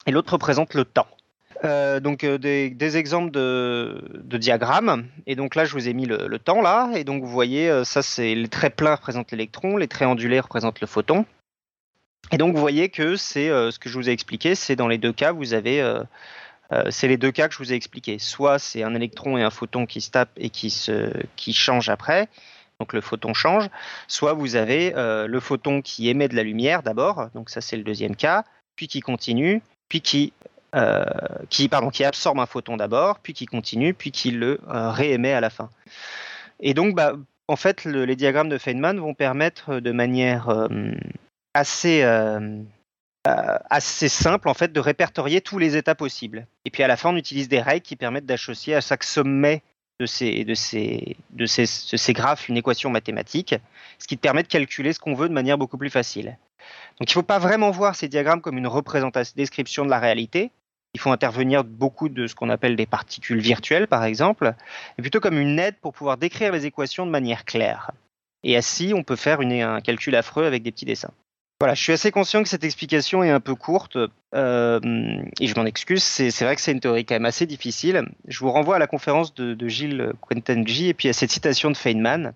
et 0.05 0.12
l'autre 0.12 0.33
représente 0.33 0.73
le 0.73 0.86
temps. 0.86 1.07
Euh, 1.63 2.00
donc 2.00 2.24
euh, 2.24 2.38
des, 2.38 2.98
exemples 2.98 3.32
de, 3.32 4.38
diagrammes. 4.38 5.08
Et 5.26 5.36
donc 5.36 5.56
là, 5.56 5.65
je 5.65 5.74
vous 5.74 5.88
ai 5.88 5.93
mis 5.93 6.06
le, 6.06 6.39
temps 6.39 6.62
là. 6.62 6.89
Et 6.96 7.04
donc 7.04 7.24
vous 7.24 7.30
voyez, 7.30 7.70
euh, 7.70 7.84
ça 7.84 8.02
c'est 8.02 8.36
les 8.36 8.48
traits 8.48 8.76
pleins 8.76 8.96
représentent 8.96 9.32
l'électron, 9.32 9.78
les 9.78 9.88
traits 9.88 10.08
ondulés 10.08 10.39
représentent 10.39 10.82
le 10.82 10.88
photon. 10.88 11.26
Et 12.32 12.38
donc 12.38 12.54
vous 12.54 12.62
voyez 12.62 12.89
que 12.89 13.15
c'est 13.15 13.48
ce 13.48 13.80
que 13.80 13.89
je 13.89 13.98
vous 13.98 14.10
ai 14.10 14.12
expliqué, 14.12 14.54
c'est 14.54 14.76
dans 14.76 14.89
les 14.89 14.98
deux 14.98 15.13
cas, 15.13 15.32
vous 15.32 15.54
avez, 15.54 15.82
c'est 16.89 17.08
les 17.08 17.15
deux 17.15 17.32
cas 17.32 17.48
que 17.48 17.54
je 17.54 17.60
vous 17.60 17.72
ai 17.72 17.76
expliqué. 17.76 18.20
Soit 18.20 18.60
c'est 18.60 18.84
un 18.84 18.93
électron 18.96 19.38
et 19.38 19.43
un 19.43 19.50
photon 19.50 19.86
qui 19.86 20.02
se 20.02 20.12
tapent 20.12 20.36
et 20.36 20.50
qui 20.50 20.70
se, 20.70 21.13
qui 21.38 21.54
changent 21.54 21.88
après. 21.88 22.28
donc 22.82 22.91
le 22.91 23.00
photon 23.00 23.34
change, 23.34 23.70
soit 24.10 24.34
vous 24.34 24.58
avez 24.58 24.91
le 24.93 25.39
photon 25.39 25.82
qui 25.82 26.10
émet 26.10 26.28
de 26.28 26.36
la 26.36 26.43
lumière 26.43 26.84
d'abord, 26.84 27.30
donc 27.34 27.50
ça 27.50 27.62
c'est 27.62 27.78
le 27.78 27.84
deuxième 27.84 28.17
cas, 28.17 28.43
puis 28.76 28.89
qui 28.89 29.00
continue, 29.00 29.62
puis 29.88 30.02
qui 30.02 30.34
qui, 31.49 31.69
pardon, 31.69 31.89
qui 31.89 32.03
absorbe 32.03 32.39
un 32.39 32.45
photon 32.45 32.77
d'abord, 32.77 33.19
puis 33.19 33.33
qui 33.33 33.45
continue, 33.45 33.93
puis 33.93 34.11
qui 34.11 34.31
le 34.31 34.59
réémet 34.67 35.33
à 35.33 35.41
la 35.41 35.49
fin. 35.49 35.69
Et 36.59 36.73
donc, 36.73 36.95
bah, 36.95 37.13
en 37.47 37.55
fait, 37.55 37.85
les 37.85 38.15
diagrammes 38.15 38.49
de 38.49 38.57
Feynman 38.57 38.99
vont 38.99 39.13
permettre 39.13 39.79
de 39.79 39.91
manière 39.91 40.67
assez 41.53 42.03
euh, 43.27 43.57
assez 43.69 44.07
simple 44.07 44.47
en 44.47 44.53
fait 44.53 44.71
de 44.71 44.79
répertorier 44.79 45.41
tous 45.41 45.57
les 45.57 45.75
états 45.75 45.95
possibles. 45.95 46.47
Et 46.63 46.69
puis 46.69 46.83
à 46.83 46.87
la 46.87 46.95
fin, 46.95 47.09
on 47.09 47.15
utilise 47.17 47.49
des 47.49 47.59
règles 47.59 47.81
qui 47.81 47.97
permettent 47.97 48.25
d'associer 48.25 48.75
à 48.75 48.79
chaque 48.79 49.03
sommet 49.03 49.63
de 49.99 50.05
ces, 50.05 50.45
de, 50.45 50.53
ces, 50.53 51.17
de, 51.31 51.45
ces 51.45 52.13
graphes 52.13 52.47
une 52.47 52.55
équation 52.55 52.89
mathématique, 52.89 53.55
ce 53.99 54.07
qui 54.07 54.15
te 54.15 54.21
permet 54.21 54.43
de 54.43 54.47
calculer 54.47 54.93
ce 54.93 54.99
qu'on 54.99 55.15
veut 55.15 55.27
de 55.27 55.33
manière 55.33 55.57
beaucoup 55.57 55.77
plus 55.77 55.89
facile. 55.89 56.37
Donc 56.99 57.09
il 57.09 57.11
ne 57.11 57.13
faut 57.13 57.23
pas 57.23 57.39
vraiment 57.39 57.71
voir 57.71 57.95
ces 57.95 58.07
diagrammes 58.07 58.41
comme 58.41 58.57
une 58.57 58.67
représentation, 58.67 59.33
description 59.35 59.83
de 59.83 59.89
la 59.89 59.99
réalité. 59.99 60.51
Il 60.93 61.00
faut 61.00 61.12
intervenir 61.12 61.63
beaucoup 61.63 62.10
de 62.10 62.28
ce 62.28 62.36
qu'on 62.36 62.50
appelle 62.50 62.76
des 62.76 62.86
particules 62.86 63.39
virtuelles, 63.39 63.88
par 63.88 64.04
exemple, 64.04 64.54
et 64.97 65.02
plutôt 65.02 65.19
comme 65.19 65.38
une 65.38 65.60
aide 65.60 65.76
pour 65.82 65.93
pouvoir 65.93 66.17
décrire 66.17 66.52
les 66.52 66.65
équations 66.65 67.06
de 67.06 67.12
manière 67.12 67.45
claire. 67.45 67.91
Et 68.43 68.56
ainsi, 68.58 68.93
on 68.95 69.04
peut 69.04 69.15
faire 69.15 69.41
un 69.41 69.82
calcul 69.82 70.15
affreux 70.15 70.45
avec 70.45 70.63
des 70.63 70.71
petits 70.71 70.86
dessins. 70.86 71.12
Voilà, 71.60 71.73
je 71.73 71.82
suis 71.82 71.93
assez 71.93 72.12
conscient 72.12 72.43
que 72.43 72.50
cette 72.50 72.63
explication 72.63 73.23
est 73.23 73.32
un 73.32 73.39
peu 73.39 73.56
courte 73.56 73.97
euh, 74.36 74.80
et 75.39 75.47
je 75.47 75.56
m'en 75.56 75.65
excuse. 75.65 76.04
C'est 76.04 76.43
vrai 76.43 76.56
que 76.56 76.62
c'est 76.62 76.71
une 76.71 76.80
théorie 76.80 77.04
quand 77.04 77.15
même 77.15 77.26
assez 77.26 77.47
difficile. 77.47 78.08
Je 78.28 78.39
vous 78.39 78.52
renvoie 78.52 78.76
à 78.76 78.80
la 78.80 78.86
conférence 78.86 79.34
de, 79.34 79.56
de 79.56 79.67
Gilles 79.67 80.13
Quentenji 80.21 80.89
et 80.89 80.93
puis 80.93 81.10
à 81.10 81.13
cette 81.13 81.32
citation 81.32 81.71
de 81.71 81.78
Feynman. 81.78 82.34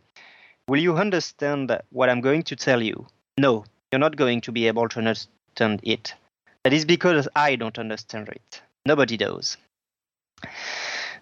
Will 0.68 0.82
you 0.82 0.98
understand 0.98 1.80
what 1.92 2.08
I'm 2.08 2.22
going 2.22 2.42
to 2.44 2.56
tell 2.56 2.82
you? 2.82 3.06
No, 3.38 3.64
you're 3.92 4.00
not 4.00 4.16
going 4.16 4.42
to 4.42 4.52
be 4.52 4.68
able 4.68 4.88
to 4.90 5.00
understand 5.00 5.80
it. 5.84 6.16
That 6.64 6.72
is 6.72 6.86
because 6.86 7.30
I 7.36 7.58
don't 7.58 7.78
understand 7.78 8.28
it. 8.30 8.64
Nobody 8.86 9.18
does. 9.18 9.58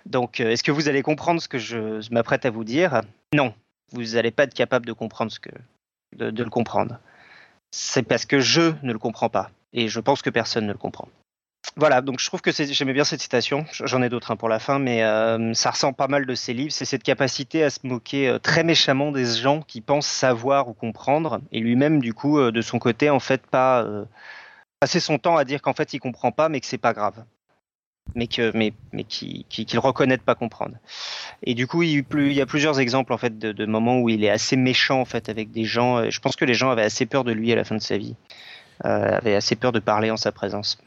Donc, 0.05 0.39
euh, 0.39 0.49
est-ce 0.49 0.63
que 0.63 0.71
vous 0.71 0.89
allez 0.89 1.01
comprendre 1.01 1.41
ce 1.41 1.47
que 1.47 1.57
je 1.57 2.01
m'apprête 2.13 2.45
à 2.45 2.49
vous 2.49 2.63
dire? 2.63 3.01
Non, 3.33 3.53
vous 3.91 4.03
n'allez 4.15 4.31
pas 4.31 4.43
être 4.43 4.53
capable 4.53 4.85
de 4.85 4.93
comprendre 4.93 5.31
ce 5.31 5.39
que 5.39 5.51
de, 6.15 6.43
le 6.43 6.49
comprendre 6.49 6.99
c'est 7.71 8.01
parce 8.01 8.25
que 8.25 8.39
je 8.39 8.73
ne 8.81 8.91
le 8.91 8.97
comprends 8.97 9.29
pas. 9.29 9.51
Et 9.73 9.89
je 9.89 9.99
pense 9.99 10.23
que 10.23 10.31
personne 10.31 10.65
ne 10.65 10.71
le 10.71 10.77
comprend. 10.79 11.07
Voilà, 11.75 12.01
donc 12.01 12.19
je 12.19 12.25
trouve 12.25 12.41
que 12.41 12.49
j'aimais 12.51 12.93
bien 12.93 13.03
cette 13.03 13.21
citation. 13.21 13.65
J'en 13.71 14.01
ai 14.01 14.09
d'autres 14.09 14.31
hein, 14.31 14.35
pour 14.35 14.49
la 14.49 14.57
fin, 14.57 14.79
mais 14.79 15.03
euh, 15.03 15.53
ça 15.53 15.69
ressemble 15.69 15.95
pas 15.95 16.07
mal 16.07 16.25
de 16.25 16.33
ces 16.33 16.53
livres. 16.55 16.71
C'est 16.71 16.85
cette 16.85 17.03
capacité 17.03 17.63
à 17.63 17.69
se 17.69 17.79
moquer 17.83 18.27
euh, 18.27 18.39
très 18.39 18.63
méchamment 18.63 19.11
des 19.11 19.25
gens 19.25 19.61
qui 19.61 19.81
pensent 19.81 20.07
savoir 20.07 20.67
ou 20.67 20.73
comprendre, 20.73 21.41
et 21.51 21.59
lui-même, 21.59 22.01
du 22.01 22.15
coup, 22.15 22.41
de 22.41 22.61
son 22.61 22.79
côté, 22.79 23.11
en 23.11 23.19
fait, 23.19 23.45
pas 23.45 23.85
passer 24.79 24.99
son 24.99 25.17
temps 25.17 25.37
à 25.37 25.45
dire 25.45 25.61
qu'en 25.61 25.73
fait, 25.73 25.93
il 25.93 25.99
comprend 25.99 26.31
pas, 26.31 26.49
mais 26.49 26.59
que 26.59 26.65
c'est 26.65 26.77
pas 26.77 26.93
grave 26.93 27.23
mais 28.15 28.27
que 28.27 28.51
mais 28.55 28.73
mais 28.91 29.03
qui 29.03 29.45
qui, 29.49 29.65
qui 29.65 29.75
le 29.75 29.79
reconnaît 29.79 30.17
pas 30.17 30.35
comprendre. 30.35 30.75
Et 31.43 31.53
du 31.53 31.67
coup, 31.67 31.83
il, 31.83 32.05
il 32.11 32.33
y 32.33 32.41
a 32.41 32.45
plusieurs 32.45 32.79
exemples 32.79 33.13
en 33.13 33.17
fait 33.17 33.37
de, 33.37 33.51
de, 33.51 33.65
moments 33.65 33.99
où 33.99 34.09
il 34.09 34.23
est 34.23 34.29
assez 34.29 34.55
méchant 34.55 34.99
en 35.01 35.05
fait 35.05 35.29
avec 35.29 35.51
des 35.51 35.65
gens. 35.65 36.09
Je 36.09 36.19
pense 36.19 36.35
que 36.35 36.45
les 36.45 36.53
gens 36.53 36.69
avaient 36.69 36.83
assez 36.83 37.05
peur 37.05 37.23
de 37.23 37.31
lui 37.31 37.51
à 37.51 37.55
la 37.55 37.63
fin 37.63 37.75
de 37.75 37.81
sa 37.81 37.97
vie, 37.97 38.15
euh, 38.85 39.17
avaient 39.17 39.35
assez 39.35 39.55
peur 39.55 39.71
de 39.71 39.79
parler 39.79 40.11
en 40.11 40.17
sa 40.17 40.31
présence. 40.31 40.79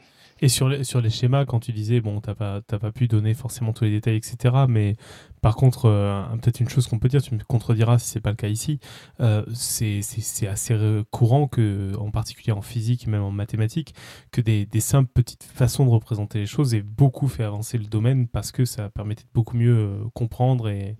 Et 0.43 0.49
sur 0.49 0.67
les, 0.67 1.09
schémas, 1.09 1.45
quand 1.45 1.61
tu 1.61 1.71
disais, 1.71 2.01
bon, 2.01 2.19
t'as 2.19 2.35
pas, 2.35 2.59
pas 2.59 2.91
pu 2.91 3.07
donner 3.07 3.33
forcément 3.33 3.71
tous 3.71 3.85
les 3.85 3.91
détails, 3.91 4.17
etc. 4.17 4.65
Mais 4.67 4.97
par 5.41 5.55
contre, 5.55 5.85
euh, 5.85 6.21
peut-être 6.41 6.59
une 6.59 6.67
chose 6.67 6.85
qu'on 6.85 6.99
peut 6.99 7.07
dire, 7.07 7.21
tu 7.21 7.33
me 7.33 7.39
contrediras 7.45 7.97
si 7.97 8.09
c'est 8.09 8.19
pas 8.19 8.31
le 8.31 8.35
cas 8.35 8.49
ici, 8.49 8.81
euh, 9.21 9.45
c'est 9.53 10.01
assez 10.45 10.77
courant 11.11 11.49
en 11.97 12.11
particulier 12.11 12.51
en 12.51 12.61
physique, 12.61 13.07
même 13.07 13.23
en 13.23 13.31
mathématiques, 13.31 13.95
que 14.33 14.41
des, 14.41 14.67
simples 14.81 15.09
petites 15.13 15.43
façons 15.45 15.85
de 15.85 15.91
représenter 15.91 16.39
les 16.39 16.45
choses 16.45 16.75
aient 16.75 16.81
beaucoup 16.81 17.29
fait 17.29 17.45
avancer 17.45 17.77
le 17.77 17.85
domaine 17.85 18.27
parce 18.27 18.51
que 18.51 18.65
ça 18.65 18.89
permettait 18.89 19.23
de 19.23 19.33
beaucoup 19.33 19.55
mieux 19.55 19.77
euh, 19.77 20.03
comprendre 20.13 20.67
et, 20.67 20.97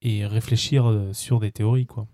et 0.00 0.24
réfléchir 0.24 1.10
sur 1.12 1.38
des 1.38 1.52
théories, 1.52 1.84
quoi. 1.84 2.06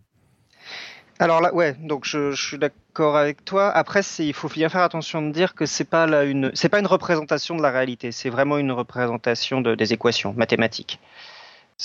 Alors 1.22 1.40
là, 1.40 1.54
ouais, 1.54 1.74
donc 1.74 2.04
je, 2.04 2.34
suis 2.34 2.58
d'accord 2.58 2.81
avec 3.00 3.44
toi. 3.44 3.70
Après, 3.70 4.00
il 4.18 4.34
faut 4.34 4.48
bien 4.48 4.68
faire 4.68 4.82
attention 4.82 5.22
de 5.22 5.32
dire 5.32 5.54
que 5.54 5.66
c'est 5.66 5.84
pas 5.84 6.06
là 6.06 6.24
une, 6.24 6.52
pas 6.70 6.78
une 6.78 6.86
représentation 6.86 7.56
de 7.56 7.62
la 7.62 7.70
réalité. 7.70 8.12
C'est 8.12 8.30
vraiment 8.30 8.58
une 8.58 8.72
représentation 8.72 9.60
de, 9.60 9.74
des 9.74 9.92
équations 9.92 10.34
mathématiques. 10.34 11.00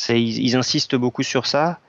Ils, 0.10 0.56
insistent 0.56 0.96
beaucoup 0.96 1.24
sur 1.24 1.48
ça 1.48 1.80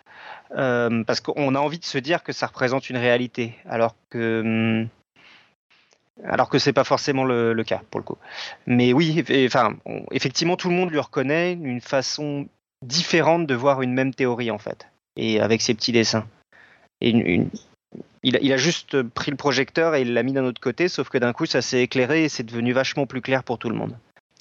euh, 0.56 1.04
parce 1.04 1.20
qu'on 1.20 1.54
a 1.54 1.58
envie 1.58 1.78
de 1.78 1.84
se 1.84 1.98
dire 1.98 2.22
que 2.22 2.32
ça 2.32 2.46
représente 2.46 2.88
une 2.88 2.96
réalité, 2.96 3.54
alors 3.68 3.94
que 4.08 4.40
hum, 4.40 4.88
alors 6.24 6.48
que 6.48 6.58
c'est 6.58 6.72
pas 6.72 6.84
forcément 6.84 7.24
le, 7.24 7.62
cas 7.64 7.82
pour 7.90 8.00
le 8.00 8.04
coup. 8.04 8.16
Mais 8.66 8.92
oui, 8.92 9.22
enfin, 9.46 9.76
effectivement, 10.10 10.56
tout 10.56 10.68
le 10.68 10.74
monde 10.74 10.90
lui 10.90 10.98
reconnaît 10.98 11.52
une 11.52 11.80
façon 11.80 12.48
différente 12.84 13.46
de 13.46 13.54
voir 13.54 13.82
une 13.82 13.92
même 13.92 14.14
théorie 14.14 14.50
en 14.50 14.58
fait, 14.58 14.88
et 15.16 15.40
avec 15.40 15.60
ses 15.60 15.74
petits 15.74 15.92
dessins 15.92 16.26
il, 18.22 18.52
a, 18.52 18.56
juste 18.56 19.02
pris 19.02 19.30
le 19.30 19.36
projecteur 19.36 19.94
et 19.94 20.02
il 20.02 20.12
l'a 20.12 20.22
mis 20.22 20.32
d'un 20.32 20.44
autre 20.44 20.60
côté, 20.60 20.88
sauf 20.88 21.08
que 21.08 21.18
d'un 21.18 21.32
coup, 21.32 21.46
ça 21.46 21.62
s'est 21.62 21.82
éclairé 21.82 22.24
et 22.24 22.28
c'est 22.28 22.42
devenu 22.42 22.72
vachement 22.72 23.06
plus 23.06 23.20
clair 23.20 23.44
pour 23.44 23.58
tout 23.58 23.70
le 23.70 23.76
monde. 23.76 23.96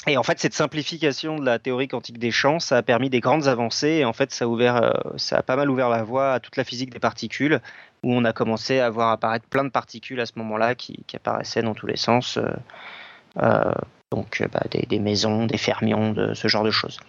Et 0.07 0.15
en 0.15 0.23
fait, 0.23 0.39
cette 0.39 0.53
simplification 0.53 1.37
de 1.37 1.45
la 1.45 1.59
théorie 1.59 1.89
quantique 1.89 2.17
des 2.17 2.31
champs, 2.31 2.59
ça 2.59 2.77
a 2.77 2.81
permis 2.81 3.09
des 3.09 3.19
grandes 3.19 3.47
avancées 3.47 3.89
et 3.89 4.05
en 4.05 4.13
fait, 4.13 4.31
ça 4.31 4.45
a, 4.45 4.47
ouvert, 4.47 4.77
euh, 4.77 4.91
ça 5.17 5.37
a 5.37 5.43
pas 5.43 5.57
mal 5.57 5.69
ouvert 5.69 5.89
la 5.89 6.03
voie 6.03 6.33
à 6.33 6.39
toute 6.39 6.55
la 6.55 6.63
physique 6.63 6.91
des 6.91 6.99
particules, 6.99 7.61
où 8.03 8.13
on 8.13 8.23
a 8.23 8.31
commencé 8.31 8.79
à 8.79 8.89
voir 8.89 9.11
apparaître 9.11 9.45
plein 9.47 9.65
de 9.65 9.69
particules 9.69 10.19
à 10.21 10.25
ce 10.25 10.33
moment-là 10.37 10.75
qui, 10.75 11.03
apparaissaient 11.13 11.61
dans 11.61 11.73
tous 11.73 11.87
les 11.87 11.97
sens. 11.97 12.37
Euh, 12.37 12.53
euh, 13.41 13.73
donc 14.11 14.39
euh, 14.39 14.47
bah, 14.51 14.63
des, 14.71 14.99
maisons, 14.99 15.45
des 15.45 15.57
fermions, 15.57 16.15
ce 16.33 16.47
genre 16.47 16.63
de 16.63 16.71
choses. 16.71 16.99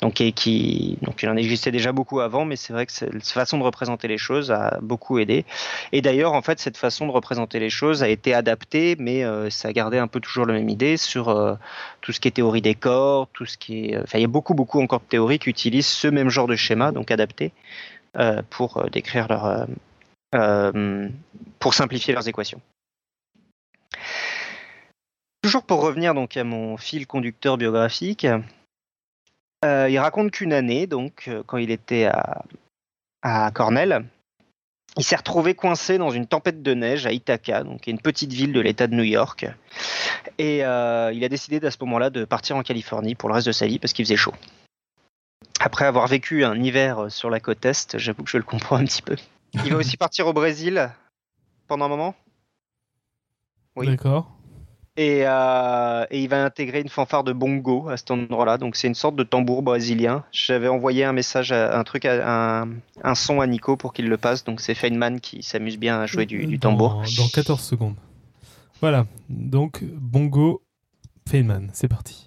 Donc, 0.00 0.14
qui, 0.14 0.98
donc 1.02 1.22
il 1.22 1.28
en 1.28 1.36
existait 1.36 1.70
déjà 1.70 1.92
beaucoup 1.92 2.20
avant, 2.20 2.44
mais 2.44 2.56
c'est 2.56 2.72
vrai 2.72 2.86
que 2.86 2.92
cette 2.92 3.28
façon 3.28 3.58
de 3.58 3.62
représenter 3.62 4.08
les 4.08 4.16
choses 4.18 4.50
a 4.50 4.78
beaucoup 4.80 5.18
aidé. 5.18 5.44
Et 5.92 6.00
d'ailleurs, 6.00 6.32
en 6.32 6.42
fait, 6.42 6.58
cette 6.58 6.78
façon 6.78 7.06
de 7.06 7.12
représenter 7.12 7.58
les 7.58 7.70
choses 7.70 8.02
a 8.02 8.08
été 8.08 8.32
adaptée, 8.32 8.96
mais 8.98 9.24
euh, 9.24 9.50
ça 9.50 9.72
gardé 9.72 9.98
un 9.98 10.08
peu 10.08 10.20
toujours 10.20 10.46
la 10.46 10.54
même 10.54 10.68
idée 10.68 10.96
sur 10.96 11.28
euh, 11.28 11.54
tout 12.00 12.12
ce 12.12 12.20
qui 12.20 12.28
est 12.28 12.32
théorie 12.32 12.62
des 12.62 12.74
corps, 12.74 13.28
tout 13.34 13.44
ce 13.44 13.58
qui 13.58 13.90
est, 13.90 13.98
enfin, 13.98 14.18
il 14.18 14.22
y 14.22 14.24
a 14.24 14.28
beaucoup, 14.28 14.54
beaucoup 14.54 14.80
encore 14.80 15.00
de 15.00 15.06
théories 15.06 15.38
qui 15.38 15.50
utilisent 15.50 15.86
ce 15.86 16.08
même 16.08 16.30
genre 16.30 16.46
de 16.46 16.56
schéma, 16.56 16.92
donc 16.92 17.10
adapté, 17.10 17.52
pour 18.48 18.82
décrire 18.90 19.28
leur, 19.28 19.66
pour 21.58 21.74
simplifier 21.74 22.14
leurs 22.14 22.28
équations. 22.28 22.62
Toujours 25.46 25.62
pour 25.62 25.80
revenir 25.80 26.12
donc 26.12 26.36
à 26.36 26.42
mon 26.42 26.76
fil 26.76 27.06
conducteur 27.06 27.56
biographique, 27.56 28.26
euh, 29.64 29.88
il 29.88 29.96
raconte 29.96 30.32
qu'une 30.32 30.52
année, 30.52 30.88
donc 30.88 31.26
euh, 31.28 31.44
quand 31.46 31.58
il 31.58 31.70
était 31.70 32.10
à, 33.22 33.52
Cornell, 33.52 34.06
il 34.96 35.04
s'est 35.04 35.14
retrouvé 35.14 35.54
coincé 35.54 35.98
dans 35.98 36.10
une 36.10 36.26
tempête 36.26 36.64
de 36.64 36.74
neige 36.74 37.06
à 37.06 37.12
Ithaca, 37.12 37.62
donc 37.62 37.86
une 37.86 38.00
petite 38.00 38.32
ville 38.32 38.52
de 38.52 38.58
l'État 38.58 38.88
de 38.88 38.96
New 38.96 39.04
York, 39.04 39.46
et 40.38 40.64
euh, 40.64 41.12
il 41.14 41.22
a 41.22 41.28
décidé 41.28 41.64
à 41.64 41.70
ce 41.70 41.78
moment-là 41.82 42.10
de 42.10 42.24
partir 42.24 42.56
en 42.56 42.64
Californie 42.64 43.14
pour 43.14 43.28
le 43.28 43.36
reste 43.36 43.46
de 43.46 43.52
sa 43.52 43.68
vie 43.68 43.78
parce 43.78 43.92
qu'il 43.92 44.04
faisait 44.04 44.16
chaud. 44.16 44.34
Après 45.60 45.84
avoir 45.84 46.08
vécu 46.08 46.44
un 46.44 46.60
hiver 46.60 47.06
sur 47.08 47.30
la 47.30 47.38
côte 47.38 47.64
est, 47.64 47.98
j'avoue 47.98 48.24
que 48.24 48.30
je 48.30 48.38
le 48.38 48.42
comprends 48.42 48.78
un 48.78 48.84
petit 48.84 49.02
peu. 49.02 49.14
Il 49.64 49.70
va 49.70 49.78
aussi 49.78 49.96
partir 49.96 50.26
au 50.26 50.32
Brésil 50.32 50.90
pendant 51.68 51.84
un 51.84 51.88
moment? 51.88 52.16
Oui. 53.76 53.86
D'accord. 53.86 54.35
Euh, 54.98 56.06
et, 56.10 56.22
il 56.22 56.28
va 56.28 56.44
intégrer 56.44 56.80
une 56.80 56.88
fanfare 56.88 57.24
de 57.24 57.32
bongo 57.32 57.88
à 57.88 57.96
cet 57.96 58.10
endroit-là. 58.10 58.58
Donc 58.58 58.76
c'est 58.76 58.88
une 58.88 58.94
sorte 58.94 59.16
de 59.16 59.22
tambour 59.22 59.62
brésilien. 59.62 60.24
J'avais 60.32 60.68
envoyé 60.68 61.04
un 61.04 61.12
message, 61.12 61.52
un 61.52 61.84
truc, 61.84 62.06
un, 62.06 62.68
un 63.02 63.14
son 63.14 63.40
à 63.40 63.46
Nico 63.46 63.76
pour 63.76 63.92
qu'il 63.92 64.08
le 64.08 64.16
passe. 64.16 64.44
Donc 64.44 64.60
c'est 64.60 64.74
Feynman 64.74 65.20
qui 65.20 65.42
s'amuse 65.42 65.78
bien 65.78 66.00
à 66.00 66.06
jouer 66.06 66.26
du, 66.26 66.58
tambour. 66.58 67.02
Dans 67.16 67.28
14 67.28 67.60
secondes. 67.60 67.96
Voilà. 68.80 69.06
Donc 69.28 69.84
bongo, 69.84 70.62
Feynman. 71.28 71.70
C'est 71.72 71.88
parti. 71.88 72.25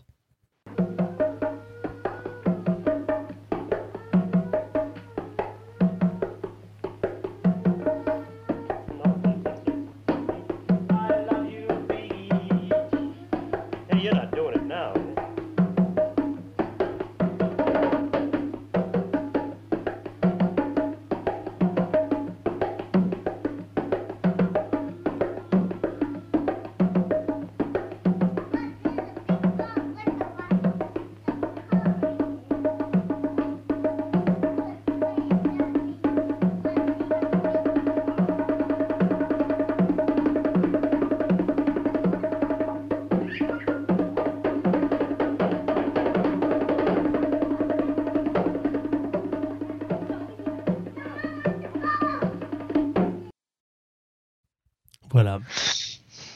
Voilà. 55.23 55.39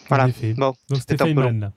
Voilà. 0.10 0.28
Bon, 0.58 0.74
Donc 0.90 1.00
c'était 1.00 1.18
Feynman. 1.18 1.72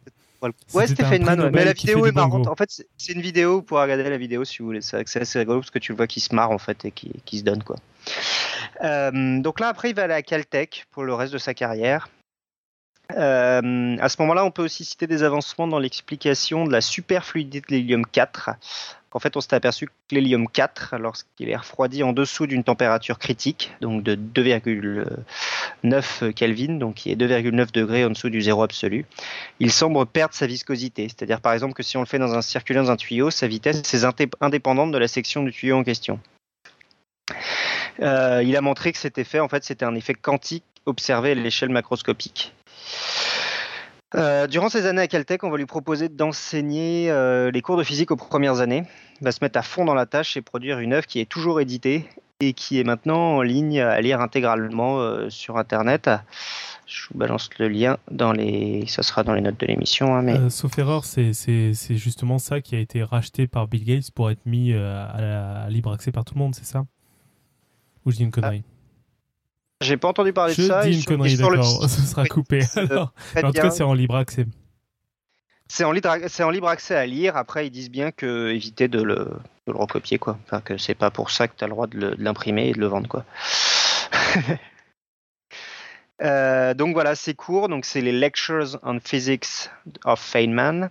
Ouais, 0.75 0.87
c'était 0.87 1.05
Feynman, 1.05 1.51
mais 1.51 1.65
la 1.65 1.73
vidéo 1.73 2.07
est 2.07 2.13
marrante. 2.13 2.47
En 2.47 2.57
fait, 2.57 2.83
c'est 2.97 3.13
une 3.13 3.23
vidéo, 3.23 3.57
vous 3.57 3.63
pourrez 3.63 3.83
regarder 3.83 4.09
la 4.09 4.19
vidéo 4.19 4.45
si 4.45 4.59
vous 4.59 4.67
voulez. 4.67 4.81
C'est 4.83 5.17
assez 5.17 5.39
rigolo 5.39 5.61
parce 5.61 5.71
que 5.71 5.79
tu 5.79 5.93
le 5.93 5.97
vois 5.97 6.07
qui 6.07 6.21
se 6.21 6.35
marre 6.35 6.51
en 6.51 6.59
fait 6.59 6.85
et 6.85 6.91
qui, 6.91 7.13
qui 7.25 7.39
se 7.39 7.45
donne 7.45 7.63
quoi. 7.63 7.77
Euh, 8.83 9.41
donc 9.41 9.61
là, 9.61 9.69
après, 9.69 9.91
il 9.91 9.97
va 9.97 10.05
aller 10.05 10.15
à 10.15 10.23
Caltech 10.23 10.87
pour 10.91 11.05
le 11.05 11.15
reste 11.15 11.33
de 11.33 11.39
sa 11.39 11.55
carrière. 11.55 12.09
Euh, 13.13 13.97
à 14.01 14.09
ce 14.09 14.21
moment-là, 14.21 14.45
on 14.45 14.51
peut 14.51 14.65
aussi 14.65 14.85
citer 14.85 15.07
des 15.07 15.23
avancements 15.23 15.69
dans 15.69 15.79
l'explication 15.79 16.65
de 16.65 16.73
la 16.73 16.81
superfluidité 16.81 17.61
de 17.61 17.75
l'hélium 17.75 18.05
4. 18.05 18.51
En 19.17 19.19
fait, 19.19 19.35
on 19.35 19.41
s'est 19.41 19.55
aperçu 19.55 19.87
que 19.87 19.93
l'hélium 20.11 20.47
4, 20.47 20.99
lorsqu'il 20.99 21.49
est 21.49 21.57
refroidi 21.57 22.03
en 22.03 22.13
dessous 22.13 22.47
d'une 22.47 22.65
température 22.65 23.19
critique, 23.19 23.73
donc 23.81 24.03
de 24.03 24.15
2,9 24.15 26.35
Kelvin, 26.35 26.75
donc 26.75 26.97
qui 26.97 27.11
est 27.11 27.17
2,9 27.17 27.73
degrés 27.73 28.05
en 28.05 28.11
dessous 28.11 28.29
du 28.29 28.43
zéro 28.43 28.63
absolu, 28.63 29.07
il 29.59 29.73
semble 29.73 30.05
perdre 30.05 30.35
sa 30.35 30.47
viscosité. 30.47 31.09
C'est-à-dire, 31.09 31.41
par 31.41 31.55
exemple, 31.55 31.73
que 31.73 31.83
si 31.83 31.97
on 31.97 32.01
le 32.01 32.07
fait 32.07 32.19
dans 32.19 32.35
un 32.35 32.43
circuit 32.43 32.75
dans 32.75 32.91
un 32.91 32.97
tuyau, 32.97 33.31
sa 33.31 33.47
vitesse 33.47 33.95
est 33.95 34.05
indépendante 34.43 34.93
de 34.93 34.99
la 34.99 35.09
section 35.09 35.45
du 35.45 35.51
tuyau 35.51 35.79
en 35.79 35.83
question. 35.83 36.21
Euh, 38.01 38.43
il 38.45 38.55
a 38.55 38.61
montré 38.61 38.93
que 38.93 38.99
cet 38.99 39.17
effet, 39.17 39.41
en 39.41 39.49
fait, 39.49 39.65
c'était 39.65 39.87
un 39.87 39.95
effet 39.95 40.13
quantique 40.13 40.63
observé 40.85 41.31
à 41.31 41.35
l'échelle 41.35 41.71
macroscopique. 41.71 42.53
Euh, 44.15 44.47
durant 44.47 44.69
ces 44.69 44.87
années 44.87 45.03
à 45.03 45.09
Caltech, 45.09 45.43
on 45.43 45.51
va 45.51 45.57
lui 45.57 45.67
proposer 45.67 46.09
d'enseigner 46.09 47.11
euh, 47.11 47.51
les 47.51 47.61
cours 47.61 47.77
de 47.77 47.83
physique 47.83 48.11
aux 48.11 48.17
premières 48.17 48.61
années. 48.61 48.85
Il 49.21 49.25
va 49.25 49.33
se 49.33 49.39
mettre 49.43 49.59
à 49.59 49.63
fond 49.63 49.85
dans 49.85 49.95
la 49.95 50.07
tâche 50.07 50.37
et 50.37 50.43
produire 50.43 50.79
une 50.79 50.93
œuvre 50.93 51.07
qui 51.07 51.21
est 51.21 51.29
toujours 51.29 51.61
éditée 51.61 52.09
et 52.39 52.53
qui 52.53 52.79
est 52.79 52.85
maintenant 52.85 53.37
en 53.37 53.43
ligne 53.43 53.81
à 53.81 54.01
lire 54.01 54.21
intégralement 54.21 55.01
euh, 55.01 55.29
sur 55.29 55.57
Internet. 55.57 56.09
Je 56.87 57.09
vous 57.11 57.19
balance 57.19 57.51
le 57.59 57.67
lien 57.69 57.97
dans 58.13 58.33
les, 58.33 58.87
ça 58.87 59.03
sera 59.03 59.25
dans 59.25 59.35
les 59.35 59.41
notes 59.41 59.59
de 59.59 59.67
l'émission. 59.67 60.15
Hein, 60.15 60.23
mais... 60.23 60.51
sauf 60.51 60.79
erreur, 60.79 61.05
c'est 61.05 61.33
justement 61.75 62.39
ça 62.39 62.61
qui 62.61 62.77
a 62.77 62.79
été 62.79 63.03
racheté 63.03 63.49
par 63.49 63.67
Bill 63.67 63.85
Gates 63.85 64.13
pour 64.13 64.31
être 64.31 64.47
mis 64.47 64.73
à, 64.73 65.67
libre 65.69 65.93
accès 65.93 66.13
par 66.13 66.25
tout 66.25 66.35
le 66.35 66.39
monde, 66.39 66.55
c'est 66.55 66.65
ça? 66.65 66.87
Ou 68.05 68.13
je 68.13 68.17
dis 68.19 68.23
une 68.23 68.31
connerie? 68.31 68.63
J'ai 69.81 69.97
pas 69.97 70.09
entendu 70.09 70.33
parler 70.33 70.55
de 70.55 70.63
ça. 70.63 70.83
Je 70.83 70.91
dis 70.91 70.99
une 70.99 71.05
connerie, 71.05 71.37
d'accord. 71.37 71.85
Ce 71.89 72.03
sera 72.03 72.27
coupé. 72.27 72.63
Alors, 72.77 73.13
en 73.37 73.43
tout 73.43 73.53
cas, 73.53 73.71
c'est 73.71 73.83
en 73.83 73.95
libre 73.95 74.17
accès. 74.17 74.47
C'est 75.69 75.85
en, 75.85 75.91
en, 75.91 76.51
libre 76.51 76.69
accès 76.69 76.95
à 76.95 77.07
lire. 77.07 77.37
Après, 77.37 77.67
ils 77.67 77.71
disent 77.71 77.91
bien 77.91 78.13
que 78.13 78.51
éviter 78.51 78.87
de 78.89 79.03
le, 79.03 79.33
de 79.67 79.73
le 79.73 79.77
recopier, 79.77 80.19
quoi. 80.19 80.39
Enfin, 80.45 80.61
que 80.61 80.79
c'est 80.79 80.95
pas 80.95 81.11
pour 81.11 81.31
ça 81.31 81.49
que 81.49 81.55
tu 81.57 81.65
as 81.65 81.67
le 81.67 81.73
droit 81.73 81.89
de 81.89 82.15
l'imprimer 82.19 82.69
et 82.69 82.73
de 82.73 82.79
le 82.79 82.87
vendre, 82.87 83.09
quoi. 83.09 83.25
euh, 86.23 86.73
donc 86.75 86.95
voilà, 86.95 87.17
ces 87.17 87.35
cours, 87.35 87.69
donc 87.69 87.85
c'est 87.85 88.01
les 88.01 88.13
Lectures 88.13 88.79
on 88.85 89.01
Physics 89.01 89.71
of 90.05 90.21
Feynman 90.21 90.91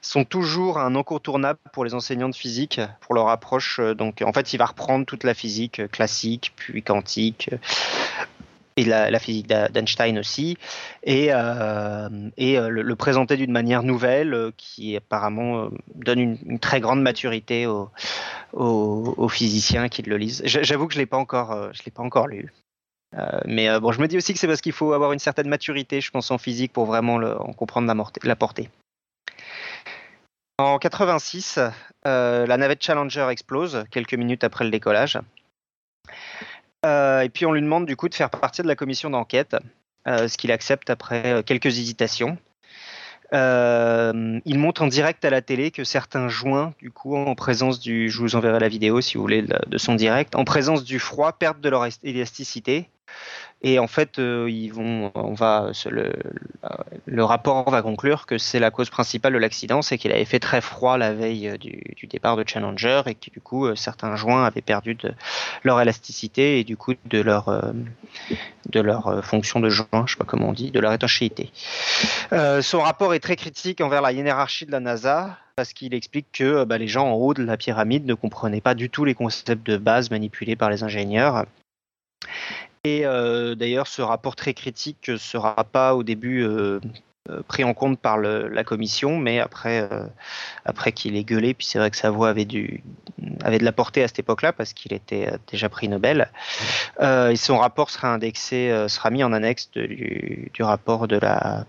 sont 0.00 0.24
toujours 0.24 0.78
un 0.78 0.96
incontournable 0.96 1.58
pour 1.72 1.84
les 1.84 1.94
enseignants 1.94 2.28
de 2.28 2.34
physique, 2.34 2.80
pour 3.00 3.14
leur 3.14 3.28
approche. 3.28 3.78
Euh, 3.80 3.94
donc, 3.94 4.22
en 4.22 4.32
fait, 4.32 4.52
il 4.52 4.56
va 4.56 4.66
reprendre 4.66 5.06
toute 5.06 5.24
la 5.24 5.34
physique 5.34 5.80
euh, 5.80 5.88
classique, 5.88 6.52
puis 6.56 6.82
quantique, 6.82 7.50
et 8.78 8.84
la, 8.84 9.18
physique 9.18 9.46
d'Einstein 9.46 10.18
aussi, 10.18 10.56
et, 11.02 11.26
et 11.26 12.58
le, 12.58 12.94
présenter 12.94 13.36
d'une 13.36 13.52
manière 13.52 13.82
nouvelle 13.82 14.52
qui 14.56 14.96
apparemment 14.96 15.68
donne 15.94 16.18
une, 16.18 16.58
très 16.58 16.80
grande 16.80 17.02
maturité 17.02 17.66
aux, 17.66 19.28
physiciens 19.28 19.88
qui 19.88 20.02
le 20.02 20.16
lisent. 20.16 20.42
J'avoue 20.44 20.86
que 20.86 20.94
je 20.94 20.98
l'ai 20.98 21.06
pas 21.06 21.16
encore, 21.16 21.72
je 21.72 21.82
l'ai 21.84 21.92
pas 21.92 22.02
encore 22.02 22.28
lu. 22.28 22.52
mais 23.46 23.80
bon, 23.80 23.92
je 23.92 24.00
me 24.00 24.08
dis 24.08 24.16
aussi 24.16 24.32
que 24.32 24.38
c'est 24.38 24.46
parce 24.46 24.60
qu'il 24.60 24.72
faut 24.72 24.92
avoir 24.92 25.12
une 25.12 25.18
certaine 25.18 25.48
maturité, 25.48 26.00
je 26.00 26.10
pense, 26.10 26.30
en 26.30 26.38
physique 26.38 26.72
pour 26.72 26.86
vraiment 26.86 27.18
le, 27.18 27.40
en 27.40 27.52
comprendre 27.52 27.92
la 28.22 28.36
portée. 28.36 28.68
En 30.60 30.80
86, 30.80 31.60
euh, 32.04 32.44
la 32.44 32.56
navette 32.56 32.82
Challenger 32.82 33.28
explose 33.30 33.84
quelques 33.92 34.14
minutes 34.14 34.42
après 34.42 34.64
le 34.64 34.72
décollage. 34.72 35.16
Euh, 36.86 37.20
et 37.22 37.28
puis 37.28 37.46
on 37.46 37.52
lui 37.52 37.60
demande 37.60 37.86
du 37.86 37.96
coup 37.96 38.08
de 38.08 38.14
faire 38.14 38.30
partie 38.30 38.62
de 38.62 38.68
la 38.68 38.76
commission 38.76 39.10
d'enquête, 39.10 39.56
euh, 40.06 40.28
ce 40.28 40.38
qu'il 40.38 40.52
accepte 40.52 40.90
après 40.90 41.42
quelques 41.44 41.78
hésitations. 41.78 42.38
il 43.32 44.58
montre 44.58 44.82
en 44.82 44.86
direct 44.86 45.24
à 45.24 45.30
la 45.30 45.42
télé 45.42 45.70
que 45.70 45.84
certains 45.84 46.28
joints, 46.28 46.72
du 46.78 46.90
coup, 46.90 47.16
en 47.16 47.34
présence 47.34 47.80
du, 47.80 48.10
je 48.10 48.18
vous 48.20 48.36
enverrai 48.36 48.60
la 48.60 48.68
vidéo 48.68 49.00
si 49.00 49.16
vous 49.16 49.22
voulez 49.22 49.42
de 49.42 49.78
son 49.78 49.94
direct, 49.94 50.34
en 50.34 50.44
présence 50.44 50.84
du 50.84 50.98
froid, 50.98 51.32
perdent 51.32 51.60
de 51.60 51.68
leur 51.68 51.86
élasticité 52.02 52.88
et 53.62 53.80
en 53.80 53.88
fait, 53.88 54.20
euh, 54.20 54.48
ils 54.48 54.72
vont, 54.72 55.10
on 55.14 55.34
va, 55.34 55.72
le, 55.90 56.12
le, 57.06 57.24
rapport 57.24 57.68
va 57.68 57.82
conclure 57.82 58.24
que 58.24 58.38
c'est 58.38 58.60
la 58.60 58.70
cause 58.70 58.88
principale 58.88 59.32
de 59.32 59.38
l'accident, 59.38 59.82
c'est 59.82 59.98
qu'il 59.98 60.12
avait 60.12 60.24
fait 60.24 60.38
très 60.38 60.60
froid 60.60 60.96
la 60.96 61.12
veille 61.12 61.48
euh, 61.48 61.56
du, 61.56 61.82
du, 61.96 62.06
départ 62.06 62.36
de 62.36 62.44
Challenger 62.46 63.02
et 63.06 63.14
que 63.16 63.30
du 63.30 63.40
coup, 63.40 63.66
euh, 63.66 63.74
certains 63.74 64.14
joints 64.14 64.44
avaient 64.44 64.62
perdu 64.62 64.94
de 64.94 65.12
leur 65.64 65.80
élasticité 65.80 66.60
et 66.60 66.64
du 66.64 66.76
coup 66.76 66.94
de 67.06 67.20
leur, 67.20 67.72
de 68.70 68.80
leur 68.80 69.24
fonction 69.24 69.58
de 69.58 69.68
joint, 69.68 70.04
je 70.06 70.12
sais 70.12 70.18
pas 70.18 70.24
comment 70.24 70.50
on 70.50 70.52
dit, 70.52 70.70
de 70.70 70.78
leur 70.78 70.92
étanchéité. 70.92 71.50
Euh, 72.32 72.62
son 72.62 72.80
rapport 72.80 73.12
est 73.12 73.20
très 73.20 73.36
critique 73.36 73.80
envers 73.80 74.02
la 74.02 74.12
hiérarchie 74.12 74.66
de 74.66 74.72
la 74.72 74.80
NASA 74.80 75.36
parce 75.56 75.72
qu'il 75.72 75.94
explique 75.94 76.26
que 76.32 76.62
bah, 76.62 76.78
les 76.78 76.86
gens 76.86 77.08
en 77.08 77.14
haut 77.14 77.34
de 77.34 77.42
la 77.42 77.56
pyramide 77.56 78.06
ne 78.06 78.14
comprenaient 78.14 78.60
pas 78.60 78.74
du 78.74 78.88
tout 78.88 79.04
les 79.04 79.14
concepts 79.14 79.66
de 79.66 79.76
base 79.76 80.12
manipulés 80.12 80.54
par 80.54 80.70
les 80.70 80.84
ingénieurs 80.84 81.44
et 82.84 83.04
euh, 83.04 83.54
d'ailleurs, 83.54 83.86
ce 83.86 84.02
rapport 84.02 84.36
très 84.36 84.54
critique 84.54 85.08
ne 85.08 85.16
sera 85.16 85.54
pas 85.64 85.94
au 85.94 86.02
début 86.02 86.42
euh, 86.42 86.80
euh, 87.30 87.42
pris 87.46 87.64
en 87.64 87.74
compte 87.74 87.98
par 87.98 88.18
la 88.18 88.64
commission, 88.64 89.18
mais 89.18 89.40
après, 89.40 89.88
après 90.64 90.92
qu'il 90.92 91.16
ait 91.16 91.24
gueulé, 91.24 91.54
puis 91.54 91.66
c'est 91.66 91.78
vrai 91.78 91.90
que 91.90 91.96
sa 91.96 92.10
voix 92.10 92.28
avait, 92.28 92.44
du, 92.44 92.82
avait 93.42 93.58
de 93.58 93.64
la 93.64 93.72
portée 93.72 94.02
à 94.02 94.08
cette 94.08 94.20
époque-là 94.20 94.52
parce 94.52 94.72
qu'il 94.72 94.92
était 94.92 95.30
déjà 95.50 95.68
prix 95.68 95.88
Nobel. 95.88 96.30
et 97.00 97.36
son 97.36 97.58
rapport 97.58 97.90
sera 97.90 98.08
indexé, 98.08 98.86
sera 98.88 99.10
mis 99.10 99.22
en 99.22 99.32
annexe 99.32 99.70
du, 99.72 100.50
rapport 100.60 101.08
de 101.08 101.18
la, 101.18 101.64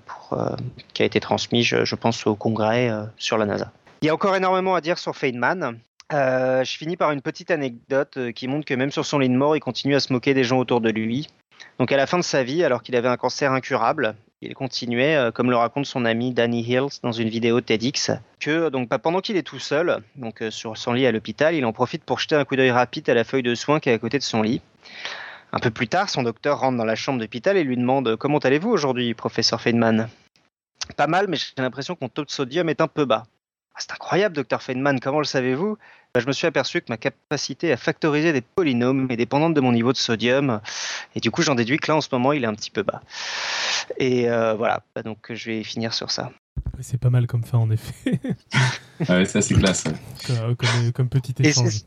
qui 0.94 1.02
a 1.02 1.06
été 1.06 1.20
transmis, 1.20 1.64
je 1.64 1.96
pense, 1.96 2.26
au 2.26 2.36
Congrès 2.36 2.92
sur 3.18 3.38
la 3.38 3.46
NASA. 3.46 3.72
Il 4.02 4.06
y 4.06 4.10
a 4.10 4.14
encore 4.14 4.36
énormément 4.36 4.76
à 4.76 4.82
dire 4.82 4.98
sur 4.98 5.16
Feynman. 5.16 5.78
Euh, 6.12 6.64
je 6.64 6.78
finis 6.78 6.98
par 6.98 7.12
une 7.12 7.22
petite 7.22 7.52
anecdote 7.52 8.18
euh, 8.18 8.32
qui 8.32 8.48
montre 8.48 8.66
que 8.66 8.74
même 8.74 8.92
sur 8.92 9.06
son 9.06 9.20
lit 9.20 9.30
de 9.30 9.36
mort, 9.36 9.56
il 9.56 9.60
continue 9.60 9.96
à 9.96 10.00
se 10.00 10.12
moquer 10.12 10.34
des 10.34 10.44
gens 10.44 10.58
autour 10.58 10.82
de 10.82 10.90
lui. 10.90 11.28
Donc 11.78 11.92
à 11.92 11.98
la 11.98 12.08
fin 12.08 12.18
de 12.18 12.24
sa 12.24 12.44
vie, 12.44 12.64
alors 12.64 12.82
qu'il 12.82 12.96
avait 12.96 13.08
un 13.08 13.18
cancer 13.18 13.52
incurable, 13.52 14.16
il 14.42 14.56
continuait, 14.56 15.16
euh, 15.16 15.32
comme 15.32 15.52
le 15.52 15.56
raconte 15.56 15.86
son 15.86 16.06
ami 16.06 16.34
Danny 16.34 16.62
Hills 16.62 17.00
dans 17.04 17.12
une 17.12 17.30
vidéo 17.30 17.62
TEDx, 17.62 18.12
que 18.40 18.70
donc 18.70 18.90
pendant 18.90 19.22
qu'il 19.22 19.38
est 19.38 19.44
tout 19.44 19.60
seul, 19.60 20.02
donc 20.16 20.44
sur 20.50 20.78
son 20.78 20.94
lit 20.94 21.06
à 21.06 21.12
l'hôpital, 21.12 21.54
il 21.54 21.64
en 21.66 21.74
profite 21.74 22.04
pour 22.04 22.20
jeter 22.20 22.36
un 22.36 22.46
coup 22.46 22.56
d'œil 22.56 22.72
rapide 22.72 23.08
à 23.10 23.14
la 23.14 23.24
feuille 23.24 23.44
de 23.44 23.54
soins 23.54 23.80
qui 23.80 23.90
est 23.90 23.94
à 23.94 24.00
côté 24.00 24.18
de 24.18 24.24
son 24.24 24.42
lit. 24.42 24.62
Un 25.52 25.60
peu 25.60 25.70
plus 25.70 25.88
tard, 25.88 26.10
son 26.10 26.24
docteur 26.24 26.60
rentre 26.60 26.78
dans 26.78 26.86
la 26.86 26.96
chambre 26.96 27.20
d'hôpital 27.20 27.58
et 27.58 27.64
lui 27.64 27.78
demande 27.78 28.16
Comment 28.18 28.38
allez-vous 28.40 28.70
aujourd'hui, 28.70 29.14
professeur 29.14 29.62
Feynman? 29.62 30.08
Pas 30.96 31.08
mal, 31.08 31.28
mais 31.28 31.38
j'ai 31.38 31.62
l'impression 31.62 31.96
que 31.96 32.00
mon 32.02 32.10
taux 32.10 32.26
de 32.26 32.32
sodium 32.32 32.70
est 32.70 32.82
un 32.82 32.88
peu 32.88 33.06
bas. 33.06 33.26
Ah, 33.76 33.80
c'est 33.80 33.92
incroyable, 33.92 34.36
docteur 34.36 34.62
Feynman, 34.62 35.00
comment 35.00 35.20
le 35.20 35.26
savez-vous? 35.26 35.78
Bah, 36.14 36.20
Je 36.20 36.28
me 36.28 36.32
suis 36.32 36.48
aperçu 36.48 36.82
que 36.82 36.88
ma 36.90 36.98
capacité 36.98 37.72
à 37.72 37.78
factoriser 37.78 38.34
des 38.34 38.42
polynômes 38.42 39.08
est 39.10 39.18
dépendante 39.18 39.54
de 39.54 39.62
mon 39.62 39.72
niveau 39.72 39.92
de 39.94 39.98
sodium. 39.98 40.60
Et 41.16 41.20
du 41.20 41.32
coup, 41.32 41.42
j'en 41.42 41.56
déduis 41.56 41.78
que 41.78 41.92
là, 41.92 41.98
en 41.98 42.02
ce 42.02 42.10
moment, 42.12 42.34
il 42.34 42.44
est 42.44 42.48
un 42.48 42.56
petit 42.56 42.72
peu 42.72 42.84
bas. 42.84 43.02
Et 43.98 44.30
euh, 44.30 44.54
voilà, 44.56 44.84
bah, 44.96 45.04
donc 45.04 45.32
je 45.32 45.52
vais 45.52 45.64
finir 45.64 45.94
sur 45.94 46.12
ça. 46.12 46.32
C'est 46.82 47.00
pas 47.00 47.10
mal 47.10 47.28
comme 47.28 47.44
fin, 47.44 47.58
en 47.58 47.70
effet. 47.72 48.20
ouais, 49.10 49.26
ça, 49.26 49.42
c'est 49.42 49.54
classe. 49.54 49.86
Comme, 50.94 51.10
petit 51.10 51.36
échange. 51.40 51.82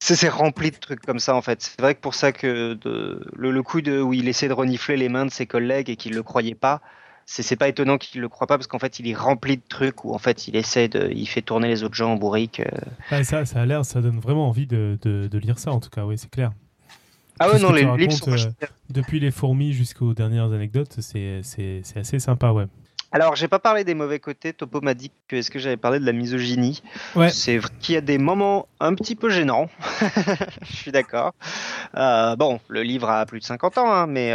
C'est 0.00 0.28
rempli 0.28 0.70
de 0.70 0.76
trucs 0.76 1.00
comme 1.00 1.18
ça 1.18 1.34
en 1.34 1.40
fait. 1.40 1.62
C'est 1.62 1.80
vrai 1.80 1.94
que 1.94 2.00
pour 2.00 2.14
ça 2.14 2.30
que 2.32 2.78
le, 2.84 3.50
le, 3.50 3.62
coup 3.62 3.80
de, 3.80 4.00
où 4.00 4.12
il 4.12 4.28
essaie 4.28 4.48
de 4.48 4.52
renifler 4.52 4.98
les 4.98 5.08
mains 5.08 5.24
de 5.24 5.30
ses 5.30 5.46
collègues 5.46 5.88
et 5.88 5.96
qu'il 5.96 6.12
ne 6.12 6.16
le 6.16 6.22
croyait 6.22 6.54
pas, 6.54 6.82
c'est 7.26 7.56
pas 7.56 7.68
étonnant 7.68 7.98
qu'il 7.98 8.20
le 8.20 8.28
croit 8.28 8.46
pas 8.46 8.56
parce 8.56 8.66
qu'en 8.66 8.78
fait 8.78 8.98
il 8.98 9.08
est 9.08 9.14
rempli 9.14 9.56
de 9.56 9.62
trucs 9.68 10.04
où 10.04 10.14
en 10.14 10.18
fait 10.18 10.48
il 10.48 10.56
essaie 10.56 10.88
de 10.88 11.10
il 11.12 11.26
fait 11.26 11.42
tourner 11.42 11.68
les 11.68 11.82
autres 11.82 11.94
gens 11.94 12.12
en 12.12 12.16
bourrique 12.16 12.60
euh. 12.60 13.22
ça 13.22 13.44
ça 13.44 13.60
a 13.60 13.66
l'air 13.66 13.84
ça 13.84 14.00
donne 14.00 14.20
vraiment 14.20 14.48
envie 14.48 14.66
de, 14.66 14.98
de, 15.02 15.38
lire 15.38 15.58
ça 15.58 15.72
en 15.72 15.80
tout 15.80 15.90
cas 15.90 16.04
oui 16.04 16.18
c'est 16.18 16.30
clair 16.30 16.52
ah 17.40 17.50
ouais 17.50 17.58
non 17.58 17.72
les 17.72 17.84
livres 17.96 18.12
sont 18.12 18.32
euh, 18.32 18.66
depuis 18.90 19.20
les 19.20 19.30
fourmis 19.30 19.72
jusqu'aux 19.72 20.14
dernières 20.14 20.52
anecdotes 20.52 20.96
c'est 21.00 21.40
assez 21.96 22.18
sympa 22.18 22.50
ouais 22.50 22.66
alors, 23.14 23.36
j'ai 23.36 23.46
pas 23.46 23.60
parlé 23.60 23.84
des 23.84 23.94
mauvais 23.94 24.18
côtés. 24.18 24.52
Topo 24.52 24.80
m'a 24.80 24.94
dit 24.94 25.12
que 25.28 25.36
est-ce 25.36 25.48
que 25.48 25.60
j'avais 25.60 25.76
parlé 25.76 26.00
de 26.00 26.04
la 26.04 26.10
misogynie? 26.10 26.82
Ouais. 27.14 27.30
C'est 27.30 27.58
vrai 27.58 27.70
qu'il 27.78 27.94
y 27.94 27.96
a 27.96 28.00
des 28.00 28.18
moments 28.18 28.66
un 28.80 28.92
petit 28.96 29.14
peu 29.14 29.30
gênants. 29.30 29.68
Je 30.62 30.74
suis 30.74 30.90
d'accord. 30.90 31.32
Euh, 31.96 32.34
bon, 32.34 32.58
le 32.66 32.82
livre 32.82 33.08
a 33.08 33.24
plus 33.24 33.38
de 33.38 33.44
50 33.44 33.78
ans, 33.78 33.92
hein, 33.92 34.08
mais 34.08 34.34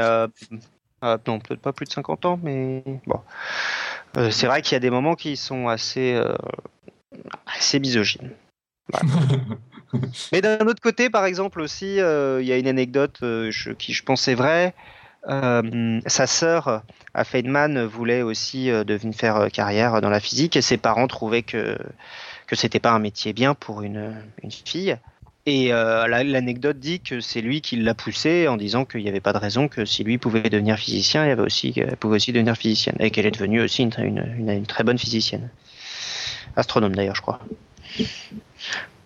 ah, 1.01 1.17
non, 1.27 1.39
peut-être 1.39 1.61
pas 1.61 1.73
plus 1.73 1.85
de 1.85 1.91
50 1.91 2.25
ans, 2.25 2.39
mais 2.41 2.83
bon. 3.07 3.21
Euh, 4.17 4.31
c'est 4.31 4.47
vrai 4.47 4.61
qu'il 4.61 4.73
y 4.73 4.75
a 4.75 4.79
des 4.79 4.89
moments 4.89 5.15
qui 5.15 5.37
sont 5.37 5.67
assez, 5.67 6.13
euh, 6.13 6.35
assez 7.45 7.79
misogynes. 7.79 8.31
mais 10.31 10.41
d'un 10.41 10.65
autre 10.65 10.81
côté, 10.81 11.09
par 11.09 11.25
exemple, 11.25 11.61
aussi, 11.61 11.99
euh, 11.99 12.41
il 12.41 12.47
y 12.47 12.51
a 12.51 12.57
une 12.57 12.67
anecdote 12.67 13.23
qui, 13.77 13.93
je 13.93 14.03
pense, 14.03 14.27
est 14.27 14.35
vraie. 14.35 14.73
sa 15.25 16.27
sœur 16.27 16.83
à 17.13 17.23
Feynman 17.23 17.85
voulait 17.85 18.23
aussi 18.23 18.67
devenir 18.69 19.15
faire 19.15 19.51
carrière 19.51 20.01
dans 20.01 20.09
la 20.09 20.19
physique 20.19 20.55
et 20.55 20.61
ses 20.61 20.77
parents 20.77 21.07
trouvaient 21.07 21.43
que 21.43 21.77
que 22.47 22.55
c'était 22.55 22.79
pas 22.79 22.91
un 22.91 22.99
métier 22.99 23.31
bien 23.31 23.53
pour 23.53 23.83
une, 23.83 24.15
une 24.41 24.49
fille. 24.49 24.97
Et 25.45 25.73
euh, 25.73 26.07
l'anecdote 26.07 26.79
dit 26.79 26.99
que 26.99 27.21
c'est 27.21 27.41
lui 27.41 27.61
qui 27.61 27.77
l'a 27.77 27.93
poussé 27.93 28.47
en 28.47 28.57
disant 28.57 28.85
qu'il 28.85 29.01
n'y 29.01 29.09
avait 29.09 29.21
pas 29.21 29.33
de 29.33 29.37
raison 29.37 29.67
que 29.67 29.85
si 29.85 30.03
lui 30.03 30.17
pouvait 30.17 30.49
devenir 30.49 30.77
physicien, 30.77 31.25
il 31.25 31.31
avait 31.31 31.41
aussi, 31.41 31.73
elle 31.75 31.97
pouvait 31.97 32.17
aussi 32.17 32.31
devenir 32.31 32.55
physicienne. 32.55 32.95
Et 32.99 33.09
qu'elle 33.09 33.25
est 33.25 33.31
devenue 33.31 33.61
aussi 33.61 33.83
une, 33.83 34.65
très 34.67 34.83
bonne 34.83 34.97
physicienne. 34.97 35.49
Astronome 36.55 36.95
d'ailleurs, 36.95 37.15
je 37.15 37.21
crois. 37.21 37.39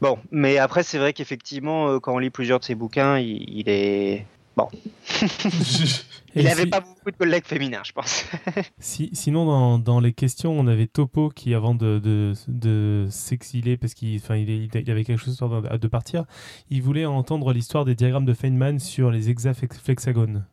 Bon, 0.01 0.17
mais 0.31 0.57
après, 0.57 0.83
c'est 0.83 0.97
vrai 0.97 1.13
qu'effectivement, 1.13 1.87
euh, 1.87 1.99
quand 1.99 2.13
on 2.13 2.17
lit 2.17 2.29
plusieurs 2.29 2.59
de 2.59 2.65
ses 2.65 2.75
bouquins, 2.75 3.17
il 3.19 3.63
est. 3.67 4.25
Bon. 4.55 4.69
Il 6.35 6.45
n'avait 6.45 6.65
pas 6.65 6.79
beaucoup 6.79 7.11
de 7.11 7.15
collègues 7.15 7.45
féminins, 7.45 7.83
je 7.83 7.91
pense. 7.91 8.25
si, 8.79 9.09
sinon, 9.13 9.45
dans, 9.45 9.77
dans, 9.77 9.99
les 9.99 10.13
questions, 10.13 10.51
on 10.51 10.65
avait 10.65 10.87
Topo 10.87 11.29
qui, 11.29 11.53
avant 11.53 11.75
de, 11.75 11.99
de, 11.99 12.33
de 12.47 13.07
s'exiler, 13.09 13.77
parce 13.77 13.93
qu'il 13.93 14.15
il, 14.15 14.69
il, 14.73 14.91
avait 14.91 15.03
quelque 15.03 15.19
chose 15.19 15.37
de, 15.37 15.77
de 15.77 15.87
partir, 15.87 16.25
il 16.69 16.81
voulait 16.81 17.05
entendre 17.05 17.53
l'histoire 17.53 17.85
des 17.85 17.93
diagrammes 17.93 18.25
de 18.25 18.33
Feynman 18.33 18.79
sur 18.79 19.11
les 19.11 19.29
hexaflexagones. 19.29 20.45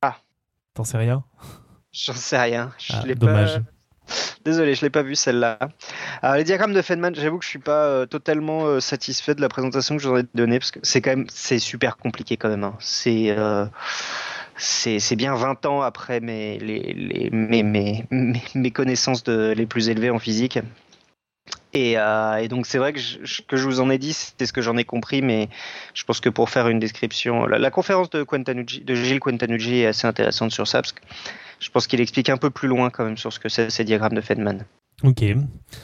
Ah. 0.00 0.16
T'en 0.74 0.84
sais 0.84 0.98
rien? 0.98 1.24
J'en 1.92 2.14
sais 2.14 2.40
rien. 2.40 2.72
Je 2.78 2.94
ah, 2.94 3.14
dommage. 3.14 3.58
Pas... 3.58 3.70
Désolé, 4.44 4.74
je 4.76 4.82
l'ai 4.82 4.90
pas 4.90 5.02
vu 5.02 5.16
celle-là. 5.16 5.58
Alors 6.22 6.36
les 6.36 6.44
diagrammes 6.44 6.72
de 6.72 6.80
Feynman, 6.80 7.14
j'avoue 7.16 7.38
que 7.38 7.44
je 7.44 7.50
suis 7.50 7.58
pas 7.58 7.86
euh, 7.86 8.06
totalement 8.06 8.66
euh, 8.66 8.78
satisfait 8.80 9.34
de 9.34 9.40
la 9.40 9.48
présentation 9.48 9.96
que 9.96 10.02
je 10.02 10.08
vous 10.08 10.18
ai 10.18 10.24
donnée 10.34 10.60
parce 10.60 10.70
que 10.70 10.78
c'est 10.84 11.00
quand 11.00 11.10
même 11.10 11.26
c'est 11.28 11.58
super 11.58 11.96
compliqué 11.96 12.36
quand 12.36 12.48
même. 12.48 12.62
Hein. 12.62 12.76
C'est 12.78 13.30
euh, 13.30 13.66
c'est 14.56 15.16
bien 15.16 15.34
20 15.34 15.66
ans 15.66 15.82
après 15.82 16.20
mes, 16.20 16.58
les, 16.58 16.94
les, 16.94 17.30
mes, 17.30 17.62
mes, 17.62 18.06
mes, 18.54 18.70
connaissances 18.70 19.26
les 19.26 19.66
plus 19.66 19.88
élevées 19.90 20.10
en 20.10 20.18
physique. 20.18 20.60
Et, 21.74 21.96
donc 22.48 22.64
c'est 22.64 22.78
vrai 22.78 22.94
que 22.94 22.98
je, 22.98 23.42
que 23.42 23.56
je 23.58 23.64
vous 23.66 23.80
en 23.80 23.90
ai 23.90 23.98
dit, 23.98 24.14
c'est 24.14 24.46
ce 24.46 24.52
que 24.54 24.62
j'en 24.62 24.78
ai 24.78 24.84
compris, 24.84 25.20
mais 25.20 25.50
je 25.92 26.04
pense 26.04 26.20
que 26.20 26.30
pour 26.30 26.48
faire 26.48 26.68
une 26.68 26.78
description, 26.78 27.44
la, 27.44 27.70
conférence 27.70 28.08
de, 28.08 28.24
de 28.24 28.94
Gilles 28.94 29.20
Quantanucci 29.20 29.80
est 29.80 29.86
assez 29.86 30.06
intéressante 30.06 30.52
sur 30.52 30.66
ça, 30.66 30.80
parce 30.80 30.92
que 30.92 31.02
je 31.58 31.70
pense 31.70 31.86
qu'il 31.86 32.00
explique 32.00 32.28
un 32.28 32.36
peu 32.36 32.50
plus 32.50 32.68
loin 32.68 32.90
quand 32.90 33.04
même 33.04 33.16
sur 33.16 33.32
ce 33.32 33.38
que 33.38 33.48
c'est 33.48 33.70
ces 33.70 33.84
diagrammes 33.84 34.14
de 34.14 34.20
Feynman. 34.20 34.64
Ok. 35.02 35.22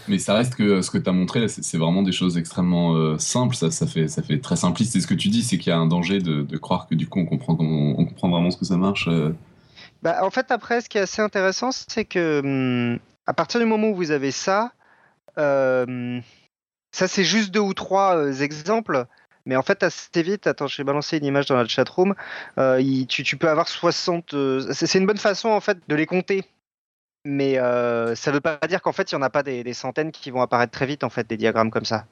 Mais 0.08 0.18
ça 0.18 0.34
reste 0.34 0.54
que 0.54 0.80
ce 0.80 0.90
que 0.90 0.96
tu 0.96 1.08
as 1.08 1.12
montré, 1.12 1.46
c'est 1.48 1.76
vraiment 1.76 2.02
des 2.02 2.12
choses 2.12 2.38
extrêmement 2.38 2.94
euh, 2.94 3.18
simples. 3.18 3.54
Ça, 3.54 3.70
ça, 3.70 3.86
fait, 3.86 4.08
ça 4.08 4.22
fait 4.22 4.38
très 4.38 4.56
simpliste. 4.56 4.96
Et 4.96 5.00
ce 5.00 5.06
que 5.06 5.14
tu 5.14 5.28
dis, 5.28 5.42
c'est 5.42 5.58
qu'il 5.58 5.68
y 5.68 5.72
a 5.72 5.78
un 5.78 5.86
danger 5.86 6.18
de, 6.18 6.42
de, 6.42 6.56
croire 6.56 6.86
que 6.86 6.94
du 6.94 7.06
coup, 7.06 7.20
on 7.20 7.26
comprend, 7.26 7.54
on, 7.60 7.94
on 7.98 8.04
comprend 8.06 8.30
vraiment 8.30 8.50
ce 8.50 8.56
que 8.56 8.64
ça 8.64 8.78
marche. 8.78 9.08
Euh. 9.08 9.34
Bah, 10.02 10.20
en 10.22 10.30
fait, 10.30 10.50
après, 10.50 10.80
ce 10.80 10.88
qui 10.88 10.96
est 10.96 11.02
assez 11.02 11.20
intéressant, 11.20 11.72
c'est 11.72 12.06
que 12.06 12.40
hum, 12.42 12.98
à 13.26 13.34
partir 13.34 13.60
du 13.60 13.66
moment 13.66 13.90
où 13.90 13.94
vous 13.94 14.12
avez 14.12 14.30
ça, 14.30 14.72
euh, 15.38 16.20
ça, 16.90 17.06
c'est 17.06 17.24
juste 17.24 17.50
deux 17.50 17.60
ou 17.60 17.74
trois 17.74 18.40
exemples. 18.40 19.06
Mais 19.46 19.56
en 19.56 19.62
fait, 19.62 19.82
assez 19.82 20.22
vite, 20.22 20.46
attends, 20.46 20.66
je 20.66 20.76
vais 20.76 20.84
balancer 20.84 21.18
une 21.18 21.24
image 21.24 21.46
dans 21.46 21.56
la 21.56 21.66
chatroom. 21.66 22.14
Euh, 22.58 22.82
tu, 23.08 23.22
tu, 23.22 23.36
peux 23.36 23.48
avoir 23.48 23.68
60. 23.68 24.34
c'est 24.72 24.98
une 24.98 25.06
bonne 25.06 25.18
façon 25.18 25.48
en 25.48 25.60
fait 25.60 25.78
de 25.88 25.94
les 25.94 26.06
compter 26.06 26.44
mais 27.24 27.58
euh, 27.58 28.14
ça 28.14 28.30
ne 28.30 28.36
veut 28.36 28.40
pas 28.40 28.58
dire 28.68 28.82
qu'en 28.82 28.92
fait 28.92 29.10
il 29.10 29.14
n'y 29.14 29.20
en 29.20 29.22
a 29.22 29.30
pas 29.30 29.42
des, 29.42 29.72
centaines 29.74 30.12
qui 30.12 30.30
vont 30.30 30.42
apparaître 30.42 30.72
très 30.72 30.86
vite 30.86 31.04
en 31.04 31.10
fait 31.10 31.28
des 31.28 31.36
diagrammes 31.36 31.70
comme 31.70 31.84
ça. 31.84 32.06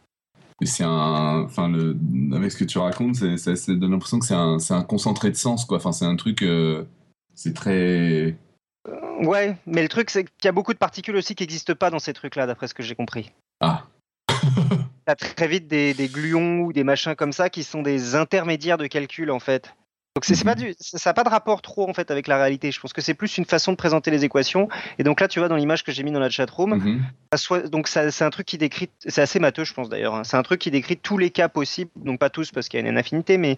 C'est 0.62 0.85
un, 0.85 1.43
enfin 1.45 1.68
le, 1.68 1.97
avec 2.35 2.53
ce 2.53 2.59
que 2.59 2.64
tu 2.64 2.78
racontes, 2.78 3.16
ça, 3.16 3.55
donne 3.68 3.93
l'impression 3.93 4.18
que 4.18 4.26
c'est 4.26 4.35
un, 4.35 4.59
un, 4.70 4.83
concentré 4.83 5.31
de 5.31 5.37
sens 5.37 5.64
quoi. 5.64 5.78
Enfin 5.78 5.93
c'est 5.93 6.05
un 6.05 6.16
truc, 6.16 6.43
euh, 6.43 6.85
c'est 7.35 7.55
très. 7.55 8.37
Euh, 8.89 9.24
ouais, 9.24 9.57
mais 9.66 9.83
le 9.83 9.89
truc 9.89 10.11
c'est 10.11 10.24
qu'il 10.24 10.45
y 10.45 10.49
a 10.49 10.53
beaucoup 10.53 10.74
de 10.74 10.78
particules 10.78 11.16
aussi 11.16 11.35
qui 11.35 11.43
n'existent 11.43 11.74
pas 11.74 11.91
dans 11.91 11.99
ces 11.99 12.12
trucs-là, 12.12 12.47
d'après 12.47 12.68
ce 12.68 12.74
que 12.74 12.83
j'ai 12.83 12.95
compris. 12.95 13.33
Ah. 13.61 13.85
T'as 15.07 15.15
très 15.17 15.49
vite 15.49 15.67
des, 15.67 15.95
des 15.95 16.09
gluons 16.09 16.61
ou 16.61 16.73
des 16.73 16.85
machins 16.85 17.15
comme 17.15 17.33
ça 17.33 17.51
qui 17.51 17.65
sont 17.65 17.83
des 17.83 18.15
intermédiaires 18.15 18.79
de 18.79 18.87
calcul 18.87 19.31
en 19.31 19.41
fait. 19.41 19.75
Donc 20.17 20.25
c'est 20.25 20.45
pas 20.45 20.57
du, 20.57 20.75
ça 20.81 21.11
n'a 21.11 21.15
pas 21.15 21.23
de 21.23 21.29
rapport 21.29 21.63
trop 21.63 21.89
en 21.89 21.95
fait 21.95 22.11
avec 22.11 22.27
la 22.27 22.37
réalité. 22.37 22.73
Je 22.73 22.81
pense 22.81 22.93
que 22.93 23.01
c'est 23.01 23.15
plus 23.15 23.39
une 23.39 23.45
façon 23.45 23.71
de 23.71 23.77
présenter 23.77 24.11
les 24.11 24.25
équations. 24.25 24.69
Et 24.99 25.05
donc 25.05 25.21
là, 25.21 25.29
tu 25.29 25.39
vois 25.39 25.49
dans 25.49 25.55
l'image 25.55 25.85
que 25.85 25.93
j'ai 25.93 26.03
mis 26.03 26.11
dans 26.11 26.19
la 26.19 26.29
chatroom, 26.29 26.75
mm 26.75 27.01
donc 27.71 27.87
c'est 27.87 28.23
un 28.23 28.31
truc 28.31 28.45
qui 28.45 28.59
décrit, 28.59 28.91
c'est 29.07 29.23
assez 29.23 29.39
matheux, 29.39 29.63
je 29.63 29.73
pense 29.73 29.89
d'ailleurs. 29.89 30.17
Hein. 30.17 30.25
C'est 30.25 30.37
un 30.37 30.43
truc 30.43 30.61
qui 30.61 30.73
décrit 30.73 30.97
tous 30.97 31.17
les 31.17 31.31
cas 31.31 31.49
possibles, 31.49 31.93
donc 31.95 32.19
pas 32.19 32.29
tous 32.29 32.51
parce 32.51 32.69
qu'il 32.69 32.81
y 32.81 32.85
a 32.85 32.89
une 32.89 32.99
infinité, 32.99 33.39
mais 33.39 33.57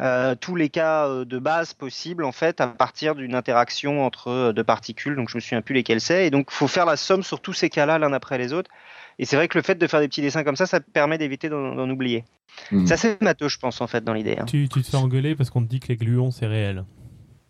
euh, 0.00 0.34
tous 0.34 0.56
les 0.56 0.70
cas 0.70 1.06
euh, 1.06 1.24
de 1.24 1.38
base 1.38 1.72
possibles 1.72 2.24
en 2.24 2.32
fait 2.32 2.60
à 2.60 2.66
partir 2.66 3.14
d'une 3.14 3.36
interaction 3.36 4.04
entre 4.04 4.28
euh, 4.28 4.52
deux 4.52 4.64
particules. 4.64 5.14
Donc 5.14 5.30
je 5.30 5.36
me 5.36 5.40
souviens 5.40 5.62
plus 5.62 5.76
lesquels 5.76 6.00
c'est. 6.00 6.26
Et 6.26 6.30
donc 6.30 6.50
faut 6.50 6.66
faire 6.66 6.84
la 6.84 6.96
somme 6.96 7.22
sur 7.22 7.40
tous 7.40 7.52
ces 7.52 7.70
cas-là 7.70 8.00
l'un 8.00 8.12
après 8.12 8.38
les 8.38 8.52
autres. 8.52 8.72
Et 9.18 9.24
c'est 9.24 9.36
vrai 9.36 9.48
que 9.48 9.56
le 9.56 9.62
fait 9.62 9.76
de 9.76 9.86
faire 9.86 10.00
des 10.00 10.08
petits 10.08 10.20
dessins 10.20 10.44
comme 10.44 10.56
ça, 10.56 10.66
ça 10.66 10.80
permet 10.80 11.16
d'éviter 11.18 11.48
d'en 11.48 11.88
oublier. 11.88 12.24
Hmm. 12.70 12.86
C'est 12.86 13.20
matheux, 13.22 13.48
je 13.48 13.58
pense, 13.58 13.80
en 13.80 13.86
fait, 13.86 14.04
dans 14.04 14.12
l'idée. 14.12 14.36
Hein. 14.38 14.44
Tu, 14.44 14.68
tu, 14.68 14.82
te 14.82 14.88
fais 14.88 14.96
engueuler 14.96 15.34
parce 15.34 15.50
qu'on 15.50 15.62
te 15.62 15.68
dit 15.68 15.80
que 15.80 15.88
les 15.88 15.96
gluons, 15.96 16.30
c'est 16.30 16.46
réel. 16.46 16.84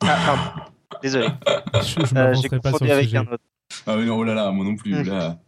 Ah, 0.00 0.18
pardon. 0.24 0.70
Désolé. 1.02 1.28
je 1.74 1.80
je 1.80 2.54
euh, 2.54 2.58
pas 2.60 2.72
sur 2.72 2.86
le 2.86 3.02
sujet. 3.02 3.20
Ah 3.86 3.96
oui, 3.96 4.06
non, 4.06 4.18
oh 4.18 4.24
là 4.24 4.34
là, 4.34 4.50
moi 4.52 4.64
non 4.64 4.76
plus. 4.76 5.02
Là. 5.02 5.38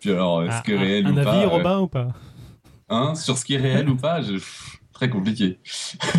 Puis 0.00 0.10
alors, 0.10 0.42
est-ce 0.42 0.56
ah, 0.58 0.62
que 0.64 0.72
réel 0.72 1.06
un 1.06 1.14
ou 1.14 1.18
avis, 1.18 1.24
pas 1.24 1.30
Un 1.30 1.36
avis, 1.36 1.46
Robin, 1.46 1.78
ou 1.78 1.88
pas? 1.88 2.08
Hein 2.88 3.14
Sur 3.14 3.38
ce 3.38 3.44
qui 3.44 3.54
est 3.54 3.58
réel 3.58 3.88
ou 3.88 3.96
pas 3.96 4.20
je 4.20 4.38
très 5.04 5.10
compliqué. 5.10 5.58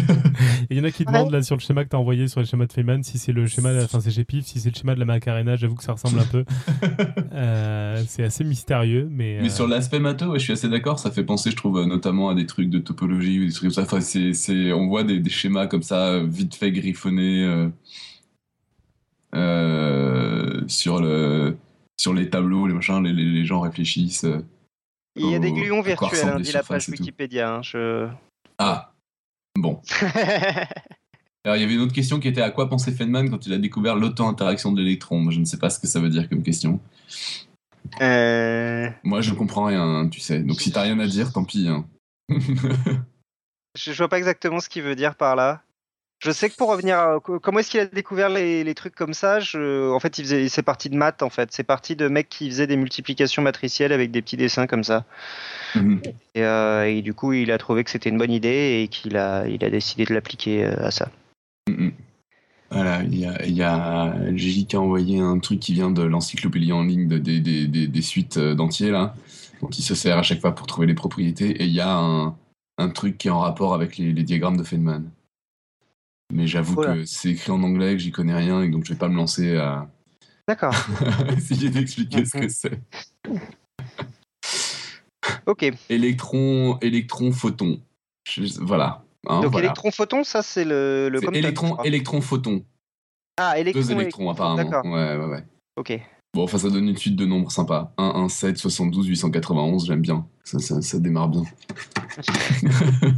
Il 0.69 0.77
y 0.77 0.79
en 0.79 0.83
a 0.83 0.91
qui 0.91 1.05
demandent 1.05 1.31
là 1.31 1.41
sur 1.41 1.55
le 1.55 1.61
schéma 1.61 1.83
que 1.83 1.89
tu 1.89 1.95
as 1.95 1.99
envoyé 1.99 2.27
sur 2.27 2.39
le 2.39 2.45
schéma 2.45 2.65
de 2.65 2.73
Feynman 2.73 3.03
si 3.03 3.17
c'est 3.17 3.31
le 3.31 3.47
schéma, 3.47 3.71
enfin 3.83 3.99
c'est 3.99 4.11
GPIF, 4.11 4.45
si 4.45 4.59
c'est 4.59 4.69
le 4.69 4.75
schéma 4.75 4.95
de 4.95 4.99
la 4.99 5.05
Macarena, 5.05 5.55
j'avoue 5.55 5.75
que 5.75 5.83
ça 5.83 5.93
ressemble 5.93 6.19
un 6.19 6.25
peu. 6.25 6.45
Euh, 7.33 8.01
c'est 8.07 8.23
assez 8.23 8.43
mystérieux, 8.45 9.09
mais. 9.11 9.39
Mais 9.41 9.49
sur 9.49 9.65
euh, 9.65 9.67
l'aspect 9.67 9.99
matheux, 9.99 10.33
je 10.35 10.39
suis 10.39 10.53
assez 10.53 10.69
d'accord. 10.69 10.99
Ça 10.99 11.11
fait 11.11 11.23
penser, 11.23 11.51
je 11.51 11.55
trouve, 11.55 11.83
notamment 11.85 12.29
à 12.29 12.35
des 12.35 12.45
trucs 12.45 12.69
de 12.69 12.79
topologie 12.79 13.41
ou 13.41 13.45
des 13.45 13.51
trucs 13.51 13.63
comme 13.63 13.71
ça. 13.71 13.81
Enfin, 13.81 13.99
c'est, 13.99 14.71
on 14.71 14.87
voit 14.87 15.03
des, 15.03 15.21
schémas 15.29 15.67
comme 15.67 15.83
ça, 15.83 16.19
vite 16.23 16.55
fait 16.55 16.71
griffonnés 16.71 17.69
euh, 19.35 20.61
sur 20.67 21.01
le 21.01 21.57
sur 21.97 22.13
les 22.13 22.29
tableaux, 22.29 22.67
les 22.67 22.73
machins, 22.73 23.03
les, 23.03 23.11
les, 23.11 23.45
gens 23.45 23.59
réfléchissent. 23.59 24.25
Il 25.15 25.29
y 25.29 25.35
a 25.35 25.39
des 25.39 25.51
gluons 25.51 25.81
virtuels, 25.81 26.29
hein, 26.29 26.39
dit 26.39 26.53
la 26.53 26.63
page 26.63 26.87
Wikipédia. 26.89 27.55
Hein, 27.55 27.61
je... 27.63 28.07
Ah, 28.57 28.93
bon. 29.55 29.81
Alors, 31.43 31.57
il 31.57 31.61
y 31.61 31.63
avait 31.63 31.75
une 31.75 31.81
autre 31.81 31.93
question 31.93 32.19
qui 32.19 32.27
était 32.27 32.41
à 32.41 32.49
quoi 32.49 32.69
pensait 32.69 32.91
Feynman 32.91 33.29
quand 33.29 33.45
il 33.45 33.53
a 33.53 33.57
découvert 33.57 33.95
l'auto-interaction 33.95 34.71
de 34.71 34.81
l'électron? 34.81 35.29
Je 35.29 35.39
ne 35.39 35.45
sais 35.45 35.57
pas 35.57 35.69
ce 35.69 35.79
que 35.79 35.87
ça 35.87 35.99
veut 35.99 36.09
dire 36.09 36.27
comme 36.27 36.41
question. 36.41 36.79
Euh... 38.01 38.89
Moi, 39.03 39.21
je 39.21 39.33
comprends 39.33 39.65
rien, 39.65 40.09
tu 40.09 40.19
sais. 40.19 40.39
Donc, 40.39 40.59
si 40.59 40.71
t'as 40.71 40.81
rien 40.81 40.99
à 40.99 41.07
dire, 41.07 41.31
tant 41.31 41.43
pis. 41.43 41.67
Hein. 41.67 41.85
je 43.77 43.91
vois 43.91 44.09
pas 44.09 44.17
exactement 44.17 44.59
ce 44.59 44.69
qu'il 44.69 44.81
veut 44.81 44.95
dire 44.95 45.15
par 45.15 45.35
là. 45.35 45.61
Je 46.19 46.31
sais 46.31 46.49
que 46.49 46.55
pour 46.55 46.69
revenir, 46.69 46.97
à, 46.97 47.19
comment 47.19 47.59
est-ce 47.59 47.69
qu'il 47.69 47.79
a 47.79 47.85
découvert 47.85 48.29
les, 48.29 48.73
trucs 48.73 48.95
comme 48.95 49.13
ça 49.13 49.39
En 49.53 49.99
fait, 49.99 50.17
il 50.17 50.49
c'est 50.49 50.63
parti 50.63 50.89
de 50.89 50.95
maths. 50.95 51.21
En 51.21 51.29
fait, 51.29 51.49
c'est 51.51 51.63
parti 51.63 51.95
de 51.95 52.07
mecs 52.07 52.29
qui 52.29 52.49
faisaient 52.49 52.67
des 52.67 52.77
multiplications 52.77 53.41
matricielles 53.41 53.91
avec 53.91 54.11
des 54.11 54.21
petits 54.21 54.37
dessins 54.37 54.67
comme 54.67 54.83
ça. 54.83 55.05
Mhm. 55.75 56.01
Euh, 56.37 56.83
et, 56.83 57.01
du 57.01 57.13
coup, 57.13 57.33
il 57.33 57.51
a 57.51 57.57
trouvé 57.57 57.83
que 57.83 57.89
c'était 57.89 58.09
une 58.09 58.17
bonne 58.17 58.31
idée 58.31 58.81
et 58.81 58.87
qu'il 58.87 59.17
a, 59.17 59.47
il 59.47 59.63
a 59.63 59.69
décidé 59.69 60.05
de 60.05 60.13
l'appliquer 60.13 60.65
euh, 60.65 60.87
à 60.87 60.91
ça. 60.91 61.09
Mhm. 61.67 61.91
Voilà, 62.71 63.03
il 63.03 63.19
y 63.19 63.25
a, 63.25 63.45
y 63.45 63.61
a 63.61 64.35
Gigi 64.35 64.65
qui 64.65 64.75
a 64.75 64.81
envoyé 64.81 65.19
un 65.19 65.37
truc 65.39 65.59
qui 65.59 65.73
vient 65.73 65.91
de 65.91 66.01
l'encyclopédie 66.01 66.73
en 66.73 66.83
ligne 66.83 67.07
de, 67.07 67.17
des, 67.19 67.39
des, 67.39 67.67
des, 67.67 68.01
suites 68.01 68.37
euh, 68.37 68.55
d'entiers 68.55 68.89
là, 68.89 69.13
dont 69.61 69.69
il 69.69 69.83
se 69.83 69.93
sert 69.93 70.17
à 70.17 70.23
chaque 70.23 70.41
fois 70.41 70.55
pour 70.55 70.65
trouver 70.65 70.87
les 70.87 70.95
propriétés. 70.95 71.61
Et 71.61 71.65
il 71.65 71.73
y 71.73 71.79
a 71.79 71.95
un, 71.95 72.35
un 72.77 72.89
truc 72.89 73.17
qui 73.17 73.27
est 73.27 73.31
en 73.31 73.39
rapport 73.39 73.73
avec 73.75 73.97
les, 73.97 74.11
les 74.11 74.23
diagrammes 74.23 74.57
de 74.57 74.63
Feynman. 74.63 75.03
Mais 76.33 76.47
j'avoue 76.47 76.75
que 76.75 77.05
c'est 77.05 77.29
écrit 77.29 77.51
en 77.51 77.61
anglais, 77.63 77.93
que 77.93 77.99
j'y 77.99 78.11
connais 78.11 78.33
rien, 78.33 78.61
et 78.61 78.69
donc 78.69 78.85
je 78.85 78.93
vais 78.93 78.99
pas 78.99 79.09
me 79.09 79.15
lancer 79.15 79.55
à. 79.57 79.87
D'accord. 80.47 80.73
essayer 81.37 81.69
d'expliquer 81.69 82.25
ce 82.25 82.37
que 82.37 82.49
c'est. 82.49 82.79
ok. 85.45 85.71
Électron, 85.89 86.77
électron, 86.81 87.31
photon. 87.31 87.81
Voilà. 88.61 89.03
Hein, 89.27 89.41
donc 89.41 89.57
électron, 89.57 89.91
photon, 89.91 90.23
ça 90.23 90.41
c'est 90.41 90.65
le. 90.65 91.09
le 91.09 91.35
électron, 91.35 91.81
électron, 91.83 92.21
photon. 92.21 92.63
Ah, 93.37 93.59
électron. 93.59 93.81
Deux 93.81 93.91
électrons, 93.91 94.29
apparemment. 94.29 94.63
D'accord. 94.63 94.85
Ouais, 94.85 95.15
ouais, 95.17 95.25
ouais. 95.25 95.43
Ok. 95.75 95.99
Bon, 96.33 96.43
enfin, 96.43 96.57
ça 96.57 96.69
donne 96.69 96.89
une 96.89 96.97
suite 96.97 97.15
de 97.15 97.25
nombres 97.25 97.51
sympas. 97.51 97.93
1, 97.97 98.03
1, 98.03 98.29
7, 98.29 98.57
72, 98.57 99.07
891, 99.07 99.87
j'aime 99.87 100.01
bien. 100.01 100.27
Ça, 100.43 100.59
ça, 100.59 100.81
ça 100.81 100.99
démarre 100.99 101.29
bien. 101.29 101.43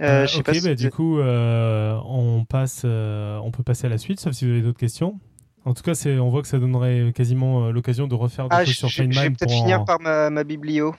Euh, 0.00 0.26
euh, 0.26 0.38
ok, 0.38 0.62
bah, 0.62 0.74
du 0.74 0.90
coup, 0.90 1.18
euh, 1.18 1.98
on, 2.06 2.44
passe, 2.44 2.84
on 2.84 3.50
peut 3.50 3.62
passer 3.62 3.86
à 3.86 3.90
la 3.90 3.98
suite, 3.98 4.20
sauf 4.20 4.32
si 4.32 4.46
vous 4.46 4.52
avez 4.52 4.62
d'autres 4.62 4.78
questions. 4.78 5.18
En 5.64 5.74
tout 5.74 5.82
cas, 5.82 5.92
on 6.06 6.30
voit 6.30 6.42
que 6.42 6.48
ça 6.48 6.58
donnerait 6.58 7.12
quasiment 7.14 7.70
l'occasion 7.70 8.06
de 8.06 8.14
refaire 8.14 8.48
des 8.48 8.56
ah, 8.56 8.64
choses 8.64 8.76
sur 8.76 8.90
Feynman. 8.90 9.12
Je 9.12 9.20
vais 9.20 9.30
peut-être 9.30 9.52
finir 9.52 9.84
par 9.84 10.00
ma, 10.00 10.30
ma, 10.30 10.42
biblio. 10.42 10.94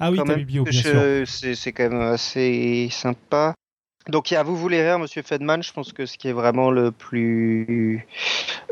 Ah 0.00 0.10
oui, 0.10 0.18
ta 0.24 0.34
biblio, 0.34 0.64
bien 0.64 0.72
sûr. 0.72 1.26
C'est 1.26 1.72
quand 1.72 1.88
même 1.88 2.00
assez 2.00 2.88
sympa. 2.90 3.54
Donc 4.08 4.30
il 4.30 4.34
y 4.34 4.36
a 4.36 4.42
Vous 4.42 4.56
voulez 4.56 4.82
rire, 4.82 4.98
Monsieur 4.98 5.22
Fedman, 5.22 5.62
je 5.62 5.72
pense 5.72 5.92
que 5.92 6.06
ce 6.06 6.16
qui 6.16 6.28
est 6.28 6.32
vraiment 6.32 6.70
le 6.70 6.90
plus, 6.90 8.06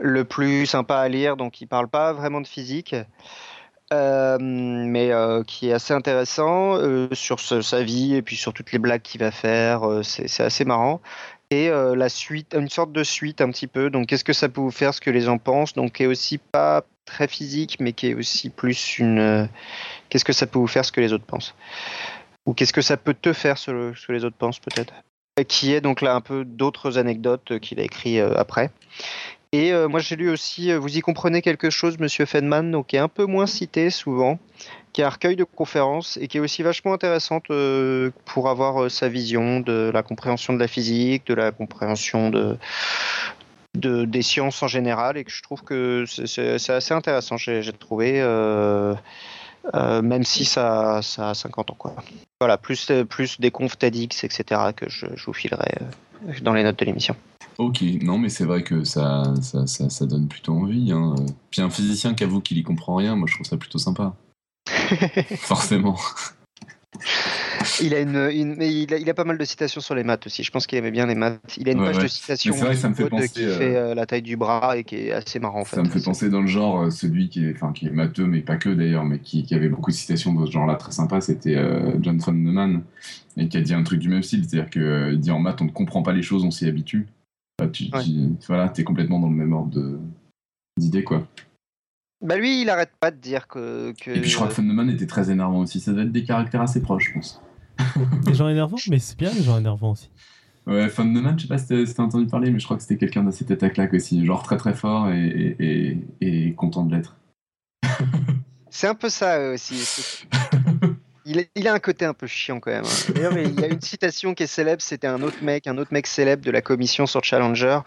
le 0.01 0.25
plus 0.25 0.67
sympa 0.67 0.97
à 0.97 1.09
lire, 1.09 1.37
donc 1.37 1.61
il 1.61 1.67
parle 1.67 1.89
pas 1.89 2.13
vraiment 2.13 2.41
de 2.41 2.47
physique, 2.47 2.97
euh, 3.91 4.37
mais 4.39 5.13
euh, 5.13 5.43
qui 5.45 5.71
est 5.71 5.73
assez 5.73 5.95
intéressant 5.95 6.77
euh, 6.77 7.09
sur 7.13 7.41
sa 7.41 7.83
vie 7.83 8.17
et 8.17 8.23
puis 8.23 8.37
sur 8.37 8.53
toutes 8.53 8.71
les 8.73 8.79
blagues 8.79 9.01
qu'il 9.01 9.21
va 9.21 9.31
faire, 9.31 9.83
c'est 10.03 10.43
assez 10.43 10.65
marrant. 10.65 11.01
Et 11.51 11.71
la 11.71 12.11
suite, 12.11 12.55
une 12.55 12.69
sorte 12.69 12.93
de 12.93 13.03
suite 13.03 13.41
un 13.41 13.51
petit 13.51 13.67
peu, 13.67 13.89
donc 13.89 14.09
qu'est-ce 14.09 14.25
que 14.25 14.35
ça 14.35 14.51
peut 14.51 14.61
vous 14.61 14.71
faire, 14.71 14.93
ce 14.93 15.01
que 15.01 15.11
les 15.11 15.23
gens 15.23 15.39
pensent, 15.39 15.73
donc 15.73 15.93
qui 15.95 16.03
est 16.03 16.07
aussi 16.07 16.37
pas 16.37 16.85
très 17.07 17.27
physique, 17.27 17.79
mais 17.81 17.95
qui 17.95 18.09
est 18.09 18.15
aussi 18.15 18.51
plus 18.51 18.99
une... 18.99 19.49
qu'est-ce 20.11 20.27
que 20.27 20.35
ça 20.35 20.47
peut 20.47 20.59
vous 20.59 20.67
faire, 20.67 20.85
ce 20.85 20.93
que 20.93 21.01
les 21.01 21.15
autres 21.15 21.25
pensent? 21.25 21.55
Ou 22.45 22.53
qu'est-ce 22.53 22.75
que 22.75 22.83
ça 22.83 22.99
peut 22.99 23.15
te 23.15 23.33
faire, 23.33 23.57
ce 23.57 23.71
que 24.07 24.13
les 24.13 24.27
autres 24.27 24.37
pensent 24.37 24.59
peut-être? 24.59 24.93
Qui 25.49 25.73
est 25.73 25.81
donc 25.81 26.03
là 26.03 26.15
un 26.15 26.21
peu 26.21 26.45
d'autres 26.45 26.99
anecdotes 26.99 27.59
qu'il 27.61 27.81
a 27.81 27.85
écrit 27.85 28.21
après. 28.21 28.71
Et 29.53 29.73
euh, 29.73 29.89
moi 29.89 30.01
j'ai 30.01 30.17
lu 30.17 30.31
aussi, 30.31 30.71
euh, 30.71 30.79
vous 30.79 30.97
y 30.97 31.01
comprenez 31.01 31.41
quelque 31.41 31.71
chose, 31.71 31.99
Monsieur 31.99 32.27
Feynman, 32.27 32.85
qui 32.85 32.97
est 32.97 33.01
un 33.01 33.09
peu 33.09 33.25
moins 33.25 33.47
cité 33.47 33.91
souvent, 33.91 34.39
qui 34.93 35.01
est 35.01 35.05
un 35.05 35.09
recueil 35.09 35.37
de 35.37 35.45
conférences 35.45 36.19
et 36.21 36.29
qui 36.29 36.37
est 36.37 36.41
aussi 36.41 36.63
vachement 36.63 36.93
intéressante 36.93 37.47
pour 38.25 38.49
avoir 38.49 38.91
sa 38.91 39.09
vision 39.09 39.61
de 39.61 39.91
la 39.93 40.03
compréhension 40.03 40.53
de 40.53 40.59
la 40.59 40.69
physique, 40.69 41.27
de 41.27 41.35
la 41.35 41.51
compréhension 41.51 42.31
de, 42.31 42.59
de 43.75 44.05
des 44.05 44.23
sciences 44.23 44.63
en 44.63 44.69
général, 44.69 45.17
et 45.17 45.25
que 45.25 45.31
je 45.31 45.43
trouve 45.43 45.63
que 45.63 46.05
c'est 46.07 46.71
assez 46.71 46.93
intéressant. 46.93 47.37
J'ai 47.37 47.73
trouvé. 47.73 48.23
Euh, 49.75 50.03
même 50.03 50.25
si 50.25 50.45
ça, 50.45 50.99
a 50.99 51.35
50 51.35 51.71
ans. 51.71 51.77
Quoi. 51.77 51.95
Voilà, 52.41 52.57
plus, 52.57 52.91
plus 53.09 53.41
des 53.41 53.51
confs 53.51 53.79
TEDx, 53.79 54.25
etc., 54.25 54.61
que 54.75 54.89
je, 54.89 55.07
vous 55.27 55.33
filerai 55.33 55.75
euh, 55.83 56.33
dans 56.43 56.55
les 56.55 56.63
notes 56.63 56.79
de 56.79 56.85
l'émission. 56.85 57.17
Ok, 57.59 57.83
non, 58.03 58.19
mais 58.19 58.29
c'est 58.29 58.45
vrai 58.45 58.63
que 58.63 58.85
ça, 58.85 59.35
ça, 59.43 59.67
ça, 59.67 60.07
donne 60.07 60.29
plutôt 60.29 60.53
envie. 60.53 60.93
Hein. 60.93 61.17
Puis 61.51 61.61
un 61.61 61.71
physicien 61.71 62.15
qu'avoue 62.15 62.41
qu'il 62.41 62.57
y 62.57 62.63
comprend 62.63 62.95
rien, 62.95 63.17
moi 63.17 63.27
je 63.29 63.35
trouve 63.35 63.47
ça 63.47 63.57
plutôt 63.57 63.79
sympa. 63.79 64.15
Forcément. 65.39 65.97
Il 67.83 67.95
a, 67.95 68.01
une, 68.01 68.59
il, 68.61 69.11
a, 69.11 69.15
pas 69.15 69.25
mal 69.25 69.39
de 69.39 69.45
citations 69.45 69.81
sur 69.81 69.95
les 69.95 70.05
maths 70.05 70.27
aussi. 70.27 70.43
Je 70.43 70.51
pense 70.51 70.67
qu'il 70.67 70.79
aimait 70.79 70.93
bien 70.93 71.07
les 71.07 71.15
maths. 71.15 71.41
Il 71.59 71.69
a 71.69 71.73
une 71.73 71.79
page 71.79 71.99
de 71.99 72.07
citations 72.07 72.55
vrai, 72.55 72.77
ça 72.77 72.89
me 72.89 72.95
fait 72.95 73.09
penser, 73.09 73.29
qui 73.29 73.41
fait 73.41 73.77
euh, 73.77 73.95
la 73.95 74.07
taille 74.07 74.23
du 74.23 74.37
bras 74.37 74.77
et 74.77 74.85
qui 74.85 74.97
est 74.97 75.13
assez 75.13 75.39
marrant. 75.39 75.61
En 75.61 75.65
ça 75.65 75.83
me 75.83 75.89
fait 75.89 76.03
penser 76.03 76.31
dans 76.31 76.41
le 76.41 76.47
genre, 76.47 76.83
euh, 76.83 76.91
celui 76.91 77.29
qui 77.29 77.45
est, 77.45 77.55
enfin, 77.55 77.73
qui 77.73 77.87
est 77.87 77.91
matheux, 77.91 78.27
mais 78.27 78.41
pas 78.41 78.57
que 78.57 78.69
d'ailleurs, 78.69 79.05
mais 79.05 79.19
qui, 79.19 79.43
qui, 79.43 79.55
avait 79.55 79.69
beaucoup 79.69 79.91
de 79.91 79.97
citations 79.97 80.33
de 80.33 80.47
ce 80.47 80.53
genre-là 80.53 80.77
très 80.77 80.93
sympa, 80.93 81.21
c'était 81.21 81.57
euh, 81.57 81.97
John 82.01 82.19
von 82.19 82.33
Neumann, 82.33 82.83
et 83.37 83.49
qui 83.49 83.57
a 83.57 83.61
dit 83.61 83.75
un 83.75 83.83
truc 83.83 84.01
du 84.01 84.09
même 84.09 84.23
style. 84.23 84.45
C'est-à-dire 84.49 84.71
qu'il 84.71 85.19
dit 85.19 85.31
en 85.31 85.41
maths, 85.41 85.61
on 85.61 85.67
ne 85.67 85.71
comprend 85.71 86.03
pas 86.03 86.13
les 86.13 86.23
choses, 86.23 86.45
on 86.45 86.51
s'y 86.51 86.67
habitue. 86.67 87.07
Tu, 87.67 87.91
voilà, 88.47 88.73
es 88.77 88.85
complètement 88.85 89.19
dans 89.19 89.29
le 89.29 89.35
même 89.35 89.53
ordre 89.53 89.99
d'idée, 90.79 91.05
quoi. 91.05 91.27
Bah 92.21 92.37
lui, 92.37 92.63
il 92.63 92.71
arrête 92.71 92.91
pas 92.99 93.11
de 93.11 93.17
dire 93.17 93.47
que, 93.47 93.91
Et 93.91 94.21
puis 94.21 94.29
je 94.29 94.35
crois 94.35 94.49
que 94.49 94.61
Neumann 94.61 94.91
était 94.91 95.07
très 95.07 95.31
énervant 95.31 95.61
aussi. 95.61 95.79
Ça 95.79 95.93
doit 95.93 96.03
être 96.03 96.13
des 96.13 96.25
caractères 96.25 96.63
assez 96.63 96.83
proches, 96.83 97.09
je 97.09 97.15
pense. 97.15 97.43
des 98.27 98.35
gens 98.35 98.49
énervants, 98.49 98.79
mais 98.91 98.99
c'est 98.99 99.17
bien 99.17 99.31
les 99.33 99.43
gens 99.43 99.59
énervants 99.59 99.93
aussi. 99.93 100.11
Ouais, 100.67 100.89
fan 100.89 101.15
de 101.15 101.21
man, 101.21 101.39
je 101.39 101.43
sais 101.43 101.49
pas 101.49 101.59
si 101.59 101.95
t'as 101.95 102.03
entendu 102.03 102.27
parler, 102.27 102.51
mais 102.51 102.59
je 102.59 102.65
crois 102.65 102.77
que 102.77 102.83
c'était 102.83 102.99
quelqu'un 102.99 103.23
d'assez 103.23 103.45
tête 103.47 103.63
à 103.63 103.71
claque 103.71 103.95
aussi, 103.95 104.27
genre 104.27 104.43
très 104.43 104.59
très 104.59 104.75
fort 104.75 105.09
et, 105.09 105.57
et, 105.59 105.99
et, 106.21 106.53
content 106.55 106.85
de 106.85 106.95
l'être. 106.95 107.17
c'est 108.69 108.89
un 108.89 108.95
peu 108.95 109.09
ça 109.09 109.53
aussi. 109.53 110.27
Il, 111.29 111.45
il, 111.55 111.69
a 111.69 111.75
un 111.75 111.79
côté 111.79 112.07
un 112.07 112.15
peu 112.15 112.27
chiant 112.27 112.59
quand 112.59 112.71
même. 112.71 112.85
Hein. 112.85 113.13
D'ailleurs, 113.15 113.37
il 113.37 113.61
y 113.61 113.65
a 113.65 113.67
une 113.67 113.83
citation 113.83 114.33
qui 114.33 114.45
est 114.45 114.47
célèbre, 114.47 114.81
c'était 114.81 115.07
un 115.07 115.21
autre 115.21 115.37
mec, 115.43 115.67
un 115.67 115.77
autre 115.77 115.93
mec 115.93 116.07
célèbre 116.07 116.43
de 116.43 116.51
la 116.51 116.63
commission 116.63 117.07
sur 117.07 117.23
Challenger, 117.23 117.81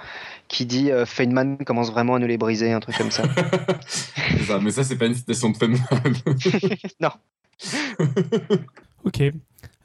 qui 0.48 0.68
dit 0.68 0.92
euh, 0.92 1.08
Feynman 1.08 1.58
commence 1.66 1.92
vraiment 1.92 2.16
à 2.16 2.20
nous 2.20 2.28
les 2.28 2.38
briser, 2.38 2.72
un 2.72 2.80
truc 2.80 2.98
comme 2.98 3.10
ça. 3.10 3.24
ça 4.48 4.60
mais 4.60 4.70
ça, 4.70 4.84
c'est 4.84 4.96
pas 4.96 5.08
une 5.08 5.16
citation 5.16 5.50
de 5.50 5.58
Feynman. 5.58 5.80
non. 7.00 7.10
ok. 9.06 9.22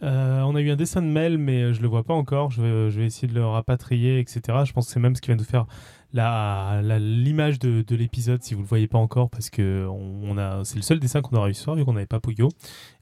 Euh, 0.03 0.41
on 0.43 0.55
a 0.55 0.61
eu 0.61 0.71
un 0.71 0.77
dessin 0.77 1.01
de 1.01 1.07
Mel, 1.07 1.39
mais 1.39 1.73
je 1.73 1.81
le 1.81 1.89
vois 1.89 2.05
pas 2.05 2.13
encore. 2.13 2.51
Je 2.51 2.61
vais, 2.61 2.91
je 2.91 3.01
vais 3.01 3.07
essayer 3.07 3.27
de 3.27 3.35
le 3.35 3.47
rapatrier, 3.47 4.21
etc. 4.21 4.41
Je 4.67 4.73
pense 4.73 4.87
que 4.87 4.93
c'est 4.93 5.01
même 5.01 5.17
ce 5.17 5.23
qui 5.23 5.31
va 5.31 5.37
nous 5.37 5.45
faire 5.45 5.67
l'image 6.17 7.59
de, 7.59 7.83
de 7.83 7.97
l'épisode 7.97 8.43
si 8.43 8.55
vous 8.55 8.62
le 8.62 8.67
voyez 8.67 8.89
pas 8.89 8.99
encore, 8.99 9.31
parce 9.31 9.51
que 9.51 9.87
on, 9.89 10.37
a, 10.39 10.64
c'est 10.64 10.77
le 10.77 10.83
seul 10.83 10.99
dessin 10.99 11.23
qu'on 11.23 11.37
aura 11.37 11.49
eu 11.49 11.55
ce 11.55 11.62
soir, 11.62 11.77
vu 11.77 11.85
qu'on 11.85 11.93
n'avait 11.93 12.07
pas 12.07 12.21
Puyo, 12.21 12.49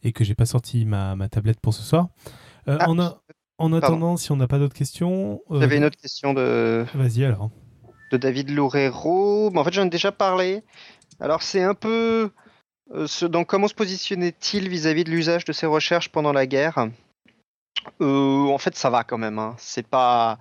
et 0.03 0.13
que 0.13 0.25
j'ai 0.25 0.35
pas 0.35 0.47
sorti 0.47 0.85
ma, 0.85 1.17
ma, 1.17 1.29
tablette 1.29 1.61
pour 1.61 1.75
ce 1.75 1.83
soir. 1.83 2.09
Euh, 2.69 2.77
ah, 2.81 2.87
a, 2.91 3.21
en 3.59 3.73
attendant, 3.73 4.17
si 4.17 4.33
on 4.33 4.37
n'a 4.37 4.49
pas 4.49 4.59
d'autres 4.59 4.75
questions. 4.75 5.41
J'avais 5.51 5.77
une 5.77 5.85
autre 5.85 5.99
question 6.01 6.35
de. 6.35 6.85
Vas-y 6.95 7.25
alors. 7.25 7.51
De 8.11 8.17
David 8.17 8.51
Loureiro. 8.51 9.51
en 9.55 9.65
fait, 9.65 9.73
j'en 9.73 9.87
ai 9.87 9.91
déjà 9.91 10.13
parlé. 10.13 10.63
Alors, 11.21 11.43
c'est 11.43 11.63
un 11.63 11.75
peu 11.75 12.31
euh, 12.93 13.07
donc, 13.29 13.47
comment 13.47 13.69
se 13.69 13.75
positionnait-il 13.75 14.69
vis-à-vis 14.69 15.05
de 15.05 15.11
l'usage 15.11 15.45
de 15.45 15.53
ses 15.53 15.67
recherches 15.67 16.11
pendant 16.11 16.33
la 16.33 16.47
guerre? 16.47 16.89
Euh, 18.01 18.47
En 18.47 18.59
fait, 18.59 18.77
ça 18.77 18.91
va 18.91 19.05
quand 19.05 19.19
même. 19.19 19.39
Hein. 19.39 19.55
C'est 19.59 19.87
pas. 19.87 20.39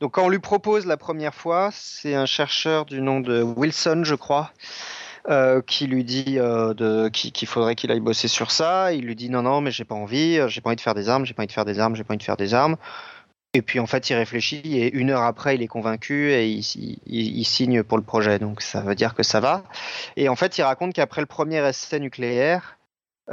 Donc, 0.00 0.12
quand 0.12 0.24
on 0.24 0.28
lui 0.28 0.38
propose 0.38 0.86
la 0.86 0.96
première 0.96 1.34
fois, 1.34 1.70
c'est 1.72 2.14
un 2.14 2.26
chercheur 2.26 2.86
du 2.86 3.00
nom 3.00 3.20
de 3.20 3.42
Wilson, 3.42 4.02
je 4.04 4.14
crois, 4.14 4.52
euh, 5.28 5.60
qui 5.60 5.86
lui 5.86 6.04
dit 6.04 6.38
qu'il 7.12 7.48
faudrait 7.48 7.74
qu'il 7.74 7.90
aille 7.90 8.00
bosser 8.00 8.28
sur 8.28 8.50
ça. 8.50 8.92
Il 8.92 9.04
lui 9.04 9.14
dit 9.14 9.30
non, 9.30 9.42
non, 9.42 9.60
mais 9.60 9.70
j'ai 9.70 9.84
pas 9.84 9.94
envie, 9.94 10.40
j'ai 10.48 10.60
pas 10.60 10.70
envie 10.70 10.76
de 10.76 10.80
faire 10.80 10.94
des 10.94 11.08
armes, 11.08 11.26
j'ai 11.26 11.34
pas 11.34 11.42
envie 11.42 11.48
de 11.48 11.52
faire 11.52 11.64
des 11.64 11.78
armes, 11.78 11.94
j'ai 11.96 12.04
pas 12.04 12.14
envie 12.14 12.18
de 12.18 12.24
faire 12.24 12.36
des 12.36 12.54
armes. 12.54 12.76
Et 13.52 13.62
puis 13.62 13.80
en 13.80 13.86
fait, 13.86 14.10
il 14.10 14.14
réfléchit 14.14 14.78
et 14.78 14.94
une 14.94 15.10
heure 15.10 15.22
après, 15.22 15.56
il 15.56 15.62
est 15.62 15.66
convaincu 15.66 16.30
et 16.30 16.48
il, 16.48 17.44
signe 17.44 17.82
pour 17.82 17.98
le 17.98 18.04
projet. 18.04 18.38
Donc 18.38 18.62
ça 18.62 18.80
veut 18.80 18.94
dire 18.94 19.14
que 19.14 19.24
ça 19.24 19.40
va. 19.40 19.64
Et 20.16 20.28
en 20.28 20.36
fait, 20.36 20.56
il 20.58 20.62
raconte 20.62 20.94
qu'après 20.94 21.20
le 21.20 21.26
premier 21.26 21.66
essai 21.68 21.98
nucléaire, 21.98 22.78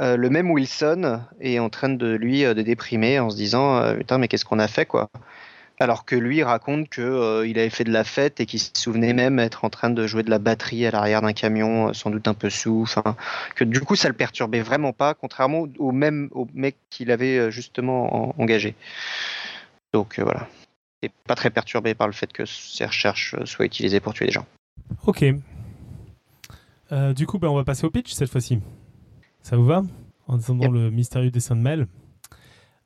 euh, 0.00 0.16
le 0.16 0.28
même 0.28 0.50
Wilson 0.50 1.22
est 1.40 1.60
en 1.60 1.70
train 1.70 1.88
de 1.88 2.14
lui 2.14 2.44
euh, 2.44 2.54
de 2.54 2.62
déprimer 2.62 3.20
en 3.20 3.30
se 3.30 3.36
disant 3.36 3.76
euh, 3.78 3.94
putain 3.94 4.18
mais 4.18 4.28
qu'est-ce 4.28 4.44
qu'on 4.44 4.58
a 4.58 4.68
fait 4.68 4.86
quoi? 4.86 5.08
Alors 5.80 6.04
que 6.04 6.16
lui 6.16 6.42
raconte 6.42 6.88
que 6.88 7.44
il 7.46 7.58
avait 7.58 7.70
fait 7.70 7.84
de 7.84 7.92
la 7.92 8.04
fête 8.04 8.40
et 8.40 8.46
qu'il 8.46 8.58
se 8.58 8.70
souvenait 8.74 9.12
même 9.12 9.38
être 9.38 9.64
en 9.64 9.70
train 9.70 9.90
de 9.90 10.06
jouer 10.06 10.22
de 10.22 10.30
la 10.30 10.38
batterie 10.38 10.84
à 10.86 10.90
l'arrière 10.90 11.22
d'un 11.22 11.32
camion, 11.32 11.94
sans 11.94 12.10
doute 12.10 12.26
un 12.26 12.34
peu 12.34 12.50
sous. 12.50 12.82
Enfin, 12.82 13.16
que 13.54 13.64
du 13.64 13.80
coup 13.80 13.94
ça 13.94 14.08
le 14.08 14.14
perturbait 14.14 14.62
vraiment 14.62 14.92
pas, 14.92 15.14
contrairement 15.14 15.66
au 15.78 15.92
même 15.92 16.28
au 16.32 16.48
mec 16.52 16.76
qu'il 16.90 17.10
avait 17.10 17.50
justement 17.50 18.34
engagé. 18.40 18.74
Donc 19.92 20.18
euh, 20.18 20.24
voilà. 20.24 20.48
Et 21.02 21.10
pas 21.26 21.34
très 21.34 21.50
perturbé 21.50 21.94
par 21.94 22.06
le 22.06 22.12
fait 22.12 22.32
que 22.32 22.44
ces 22.44 22.84
recherches 22.84 23.34
euh, 23.34 23.46
soient 23.46 23.64
utilisées 23.64 24.00
pour 24.00 24.14
tuer 24.14 24.26
des 24.26 24.32
gens. 24.32 24.46
Ok. 25.06 25.24
Euh, 26.90 27.12
du 27.12 27.26
coup, 27.26 27.38
ben, 27.38 27.48
on 27.48 27.54
va 27.54 27.64
passer 27.64 27.86
au 27.86 27.90
pitch 27.90 28.12
cette 28.12 28.30
fois-ci. 28.30 28.60
Ça 29.42 29.56
vous 29.56 29.64
va? 29.64 29.82
En 30.26 30.38
attendant 30.38 30.70
le 30.70 30.90
mystérieux 30.90 31.30
dessin 31.30 31.56
de 31.56 31.60
Mel. 31.60 31.86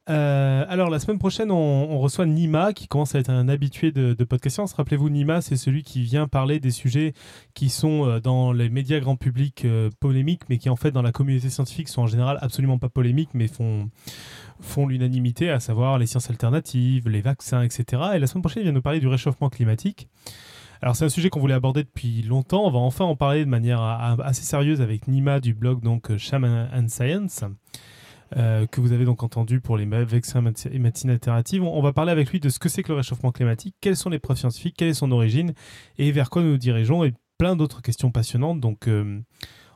Alors, 0.07 0.91
la 0.91 0.99
semaine 0.99 1.19
prochaine, 1.19 1.51
on, 1.51 1.99
reçoit 1.99 2.27
Nima, 2.27 2.73
qui 2.73 2.89
commence 2.89 3.15
à 3.15 3.19
être 3.19 3.31
un 3.31 3.49
habitué 3.49 3.93
de, 3.93 4.15
de 4.15 4.25
Podcast 4.25 4.55
Science. 4.55 4.73
Rappelez-vous, 4.73 5.11
Nima, 5.11 5.41
c'est 5.41 5.57
celui 5.57 5.83
qui 5.83 6.03
vient 6.03 6.27
parler 6.27 6.61
des 6.61 6.71
sujets 6.71 7.15
qui 7.55 7.69
sont 7.69 8.19
dans 8.19 8.53
les 8.53 8.69
médias 8.69 9.01
grand 9.01 9.17
public 9.17 9.67
polémiques, 10.01 10.43
mais 10.49 10.59
qui, 10.59 10.69
en 10.69 10.77
fait, 10.77 10.91
dans 10.91 11.03
la 11.03 11.13
communauté 11.13 11.51
scientifique, 11.51 11.89
sont 11.89 12.03
en 12.03 12.07
général 12.07 12.39
absolument 12.41 12.79
pas 12.79 12.89
polémiques, 12.89 13.31
mais 13.35 13.49
font, 13.49 13.91
font 14.61 14.87
l'unanimité, 14.87 15.51
à 15.51 15.61
savoir 15.61 15.99
les 15.99 16.07
sciences 16.07 16.31
alternatives, 16.31 17.09
les 17.09 17.21
vaccins, 17.21 17.63
etc. 17.63 18.03
Et 18.15 18.19
la 18.19 18.27
semaine 18.27 18.43
prochaine, 18.43 18.63
il 18.63 18.65
vient 18.65 18.73
nous 18.73 18.83
parler 18.83 19.01
du 19.01 19.09
réchauffement 19.09 19.51
climatique. 19.51 20.09
Alors 20.83 20.97
c'est 20.97 21.05
un 21.05 21.11
sujet 21.11 21.31
qu'on 21.31 21.39
voulait 21.39 21.55
aborder 21.55 21.85
depuis 21.85 22.23
longtemps. 22.23 22.67
On 22.67 22.71
va 22.71 22.81
enfin 22.81 23.05
en 23.05 23.15
parler 23.15 23.45
de 23.45 23.51
manière 23.51 23.81
assez 23.81 24.43
sérieuse 24.43 24.81
avec 24.81 25.07
Nima 25.07 25.39
du 25.39 25.55
blog 25.55 25.81
donc 25.81 26.17
Shaman 26.17 26.69
and 26.75 26.89
Science. 26.89 27.45
Euh, 28.37 28.67
que 28.67 28.81
vous 28.81 28.93
avez 28.93 29.05
donc 29.05 29.23
entendu 29.23 29.61
pour 29.61 29.77
les 29.77 29.85
vaccins 29.85 30.43
et 30.71 30.79
médecine 30.79 31.11
alternative. 31.11 31.63
On 31.65 31.83
va 31.83 31.93
parler 31.93 32.13
avec 32.13 32.31
lui 32.31 32.41
de 32.41 32.49
ce 32.49 32.59
que 32.59 32.69
c'est 32.69 32.83
que 32.83 32.89
le 32.89 32.97
réchauffement 32.97 33.31
climatique, 33.31 33.75
quelles 33.81 33.97
sont 33.97 34.09
les 34.09 34.19
preuves 34.19 34.39
scientifiques, 34.39 34.75
quelle 34.77 34.89
est 34.89 34.95
son 34.95 35.13
origine 35.13 35.53
et 35.99 36.11
vers 36.13 36.31
quoi 36.31 36.43
nous 36.43 36.53
nous 36.53 36.59
dirigeons 36.59 37.05
et 37.05 37.13
plein 37.37 37.57
d'autres 37.57 37.83
questions 37.83 38.11
passionnantes. 38.11 38.61
Donc 38.61 38.89
euh, 38.89 39.21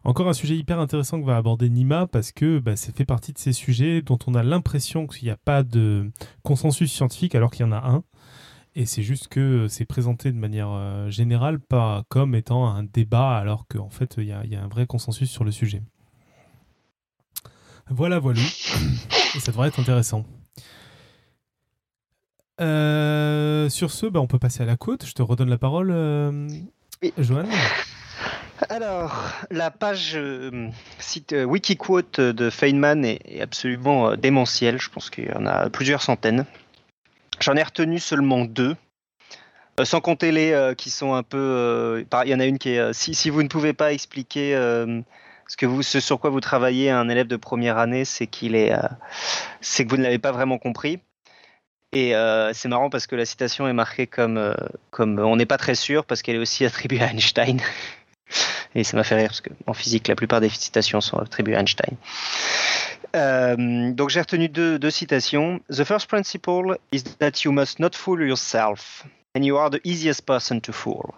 encore 0.04 0.28
un 0.28 0.32
sujet 0.32 0.57
hyper 0.57 0.78
intéressant 0.78 1.20
que 1.20 1.26
va 1.26 1.36
aborder 1.36 1.68
Nima 1.68 2.07
parce 2.07 2.32
que 2.32 2.59
bah, 2.59 2.76
ça 2.76 2.92
fait 2.92 3.04
partie 3.04 3.32
de 3.32 3.38
ces 3.38 3.52
sujets 3.52 4.00
dont 4.00 4.18
on 4.26 4.34
a 4.34 4.42
l'impression 4.42 5.07
qu'il 5.07 5.24
n'y 5.24 5.30
a 5.30 5.36
pas 5.36 5.62
de 5.62 6.11
consensus 6.42 6.90
scientifique 6.90 7.34
alors 7.34 7.50
qu'il 7.50 7.66
y 7.66 7.68
en 7.68 7.72
a 7.72 7.86
un. 7.86 8.04
Et 8.74 8.84
c'est 8.84 9.02
juste 9.02 9.28
que 9.28 9.68
c'est 9.68 9.86
présenté 9.86 10.32
de 10.32 10.36
manière 10.36 10.68
euh, 10.70 11.09
générale, 11.09 11.61
pas 11.61 12.04
comme 12.11 12.34
étant 12.34 12.68
un 12.68 12.84
débat, 12.84 13.34
alors 13.36 13.66
qu'en 13.66 13.88
fait, 13.88 14.16
il 14.18 14.24
y, 14.24 14.32
a 14.32 14.62
un 14.62 14.68
vrai 14.68 14.86
consensus 14.86 15.30
sur 15.30 15.44
le 15.44 15.50
sujet. 15.50 15.82
Voilà, 17.89 18.18
voilà. 18.18 18.41
Et 19.34 19.41
ça 19.41 19.53
devrait 19.53 19.68
être 19.68 19.80
intéressant. 19.80 20.24
Euh, 22.61 23.68
sur 23.68 23.91
ce, 23.91 24.07
bah, 24.07 24.20
on 24.20 24.26
peut 24.26 24.39
passer 24.39 24.62
à 24.62 24.66
la 24.66 24.76
côte. 24.76 25.07
Je 25.07 25.12
te 25.12 25.22
redonne 25.22 25.51
la 25.51 25.59
parole, 25.59 25.91
euh, 25.91 26.49
Joanne. 27.18 27.49
Alors, 28.70 29.32
la 29.51 29.70
page 29.70 30.12
euh, 30.14 30.68
site 30.99 31.34
euh, 31.34 31.45
Wikiquote 31.45 32.20
de 32.20 32.49
Feynman 32.49 33.05
est, 33.05 33.41
absolument 33.41 34.11
euh, 34.11 34.16
démentielle. 34.16 34.80
Je 34.80 34.89
pense 34.89 35.11
qu'il 35.11 35.26
y 35.26 35.32
en 35.32 35.45
a 35.45 35.68
plusieurs 35.68 36.03
centaines. 36.03 36.47
J'en 37.41 37.55
ai 37.55 37.62
retenu 37.62 37.99
seulement 37.99 38.47
deux. 38.47 38.76
sans 39.84 40.01
compter 40.01 40.32
les 40.32 40.72
qui 40.78 40.89
sont 40.89 41.12
un 41.12 41.22
peu. 41.22 42.07
il 42.24 42.30
y 42.30 42.34
en 42.34 42.41
a 42.41 42.47
une 42.47 42.59
qui 42.59 42.70
est. 42.70 42.95
si, 42.95 43.14
si, 43.14 43.28
vous 43.28 43.43
ne 43.43 43.49
pouvez 43.49 43.74
pas 43.74 43.93
expliquer 43.93 44.55
ce, 45.49 46.01
sur 46.01 46.20
quoi 46.20 46.30
vous 46.30 46.40
travaillez 46.40 46.90
à 46.90 46.99
un 46.99 47.09
élève 47.09 47.26
de 47.26 47.36
première 47.36 47.78
année, 47.78 48.03
est, 48.03 48.72
c'est 49.61 49.84
que 49.84 49.90
vous 49.90 49.97
ne 49.97 50.03
l'avez 50.03 50.18
pas 50.18 50.32
vraiment 50.32 50.59
compris. 50.59 51.01
Et 51.92 52.12
c'est 52.53 52.68
marrant 52.68 52.90
parce 52.90 53.07
que 53.07 53.16
la 53.16 53.24
citation 53.24 53.68
est 53.68 53.72
marquée 53.72 54.07
comme, 54.07 54.55
comme 54.90 55.18
on 55.18 55.36
n'est 55.36 55.47
pas 55.47 55.59
très 55.59 55.74
sûr 55.74 56.05
parce 56.05 56.22
qu'elle 56.22 56.36
est 56.36 56.40
aussi 56.40 56.64
attribuée 56.66 57.03
à 57.03 57.11
Einstein. 57.11 57.61
Et 58.74 58.84
ça 58.84 58.97
m'a 58.97 59.05
fait 59.05 59.14
rire 59.14 59.28
parce 59.28 59.40
qu'en 59.40 59.72
physique, 59.72 60.09
la 60.09 60.16
plupart 60.16 60.40
des 60.40 60.51
citations 60.51 61.01
sont 61.01 61.18
attribuées 61.18 61.57
à 61.57 61.61
Einstein. 61.61 61.97
Euh, 63.14 63.92
donc 63.92 64.11
j'ai 64.11 64.20
retenu 64.20 64.49
deux, 64.49 64.78
deux 64.78 64.90
citations. 64.90 65.61
The 65.70 65.84
first 65.84 66.09
principle 66.09 66.78
is 66.92 67.03
that 67.18 67.44
you 67.44 67.53
must 67.53 67.78
not 67.78 67.90
fool 67.94 68.20
yourself, 68.20 69.05
and 69.34 69.42
you 69.42 69.57
are 69.57 69.70
the 69.70 69.80
easiest 69.84 70.26
person 70.26 70.61
to 70.61 70.72
fool. 70.72 71.14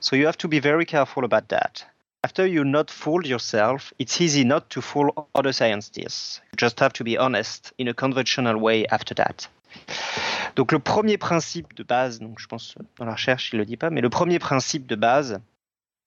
So 0.00 0.16
you 0.16 0.26
have 0.26 0.38
to 0.38 0.48
be 0.48 0.60
very 0.60 0.84
careful 0.84 1.24
about 1.24 1.48
that. 1.48 1.86
After 2.26 2.44
you 2.44 2.64
not 2.64 2.90
yourself, 3.24 3.94
it's 4.00 4.20
easy 4.20 4.44
not 4.44 4.68
to 4.70 4.82
fool 4.82 5.28
other 5.32 5.52
scientists. 5.52 6.40
You 6.50 6.56
just 6.56 6.80
have 6.80 6.92
to 6.94 7.04
be 7.04 7.16
honest 7.16 7.72
in 7.78 7.86
a 7.86 7.94
conventional 7.94 8.56
way 8.56 8.84
after 8.90 9.14
that. 9.14 9.48
Donc 10.56 10.72
le 10.72 10.80
premier 10.80 11.18
principe 11.18 11.76
de 11.76 11.84
base, 11.84 12.18
donc 12.18 12.40
je 12.40 12.48
pense 12.48 12.74
dans 12.96 13.04
la 13.04 13.12
recherche 13.12 13.52
il 13.52 13.60
le 13.60 13.64
dit 13.64 13.76
pas, 13.76 13.90
mais 13.90 14.00
le 14.00 14.10
premier 14.10 14.40
principe 14.40 14.88
de 14.88 14.96
base, 14.96 15.38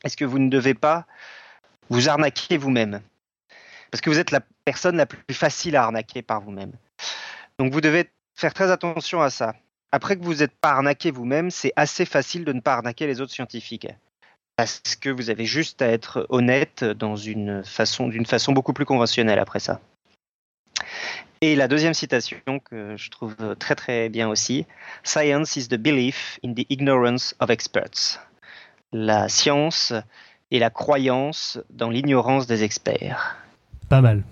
est-ce 0.03 0.17
que 0.17 0.25
vous 0.25 0.39
ne 0.39 0.49
devez 0.49 0.73
pas 0.73 1.05
vous 1.89 2.09
arnaquer 2.09 2.57
vous-même? 2.57 2.99
Parce 3.89 4.01
que 4.01 4.09
vous 4.09 4.19
êtes 4.19 4.31
la 4.31 4.41
personne 4.65 4.97
la 4.97 5.05
plus 5.05 5.33
facile 5.33 5.77
à 5.77 5.83
arnaquer 5.83 6.21
par 6.21 6.41
vous-même. 6.41 6.73
Donc 7.59 7.71
vous 7.71 7.79
devez 7.79 8.09
faire 8.35 8.53
très 8.53 8.71
attention 8.71 9.21
à 9.21 9.29
ça. 9.29 9.55
Après 9.93 10.17
que 10.17 10.25
vous 10.25 10.35
n'êtes 10.35 10.57
pas 10.59 10.71
arnaqué 10.71 11.11
vous-même, 11.11 11.49
c'est 11.49 11.71
assez 11.77 12.03
facile 12.03 12.43
de 12.43 12.51
ne 12.51 12.59
pas 12.59 12.73
arnaquer 12.73 13.07
les 13.07 13.21
autres 13.21 13.31
scientifiques. 13.31 13.87
Parce 14.59 14.81
que 14.99 15.09
vous 15.09 15.29
avez 15.29 15.45
juste 15.45 15.81
à 15.81 15.87
être 15.87 16.25
honnête 16.27 16.83
dans 16.83 17.15
une 17.15 17.63
façon, 17.63 18.09
d'une 18.09 18.25
façon 18.25 18.51
beaucoup 18.51 18.73
plus 18.73 18.83
conventionnelle 18.83 19.39
après 19.39 19.61
ça. 19.61 19.79
Et 21.39 21.55
la 21.55 21.69
deuxième 21.69 21.93
citation 21.93 22.59
que 22.69 22.97
je 22.97 23.09
trouve 23.09 23.37
très 23.57 23.75
très 23.75 24.09
bien 24.09 24.27
aussi, 24.27 24.65
Science 25.05 25.55
is 25.55 25.69
the 25.69 25.77
belief 25.77 26.41
in 26.43 26.53
the 26.55 26.65
ignorance 26.69 27.33
of 27.39 27.49
experts 27.49 28.19
la 28.91 29.29
science 29.29 29.93
et 30.51 30.59
la 30.59 30.69
croyance 30.69 31.57
dans 31.69 31.89
l'ignorance 31.89 32.45
des 32.45 32.61
experts. 32.63 33.37
Pas 33.87 34.01
mal. 34.01 34.25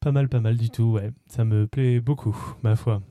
Pas 0.00 0.10
mal, 0.10 0.28
pas 0.28 0.40
mal 0.40 0.56
du 0.56 0.68
tout, 0.68 0.94
ouais. 0.94 1.12
Ça 1.28 1.44
me 1.44 1.68
plaît 1.68 2.00
beaucoup, 2.00 2.36
ma 2.64 2.74
foi. 2.74 3.02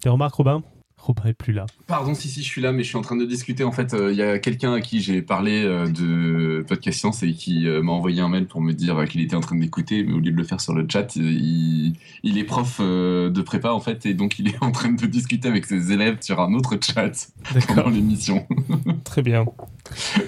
Tes 0.00 0.08
remarques, 0.08 0.36
Robin? 0.36 0.62
Robin 0.98 1.24
est 1.26 1.32
plus 1.32 1.52
là. 1.52 1.66
Pardon, 1.86 2.14
si, 2.14 2.28
si, 2.28 2.42
je 2.42 2.46
suis 2.46 2.60
là, 2.60 2.72
mais 2.72 2.82
je 2.82 2.88
suis 2.88 2.96
en 2.96 3.02
train 3.02 3.16
de 3.16 3.24
discuter. 3.24 3.64
En 3.64 3.72
fait, 3.72 3.94
euh, 3.94 4.10
il 4.12 4.18
y 4.18 4.22
a 4.22 4.38
quelqu'un 4.38 4.72
à 4.72 4.80
qui 4.80 5.00
j'ai 5.00 5.22
parlé 5.22 5.62
euh, 5.64 5.86
de 5.86 6.64
Podcast 6.66 6.98
Science 6.98 7.22
et 7.22 7.32
qui 7.32 7.68
euh, 7.68 7.82
m'a 7.82 7.92
envoyé 7.92 8.20
un 8.20 8.28
mail 8.28 8.46
pour 8.46 8.60
me 8.60 8.72
dire 8.72 9.04
qu'il 9.08 9.20
était 9.20 9.36
en 9.36 9.40
train 9.40 9.56
d'écouter, 9.56 10.02
mais 10.02 10.12
au 10.12 10.18
lieu 10.18 10.32
de 10.32 10.36
le 10.36 10.44
faire 10.44 10.60
sur 10.60 10.74
le 10.74 10.86
chat, 10.90 11.16
il, 11.16 11.94
il 12.24 12.38
est 12.38 12.44
prof 12.44 12.80
de 12.80 13.42
prépa, 13.42 13.70
en 13.70 13.80
fait, 13.80 14.06
et 14.06 14.14
donc 14.14 14.38
il 14.38 14.48
est 14.48 14.56
en 14.62 14.72
train 14.72 14.92
de 14.92 15.06
discuter 15.06 15.48
avec 15.48 15.66
ses 15.66 15.92
élèves 15.92 16.18
sur 16.20 16.40
un 16.40 16.52
autre 16.52 16.76
chat 16.80 17.30
pendant 17.68 17.88
l'émission. 17.88 18.46
Très 19.04 19.22
bien. 19.22 19.46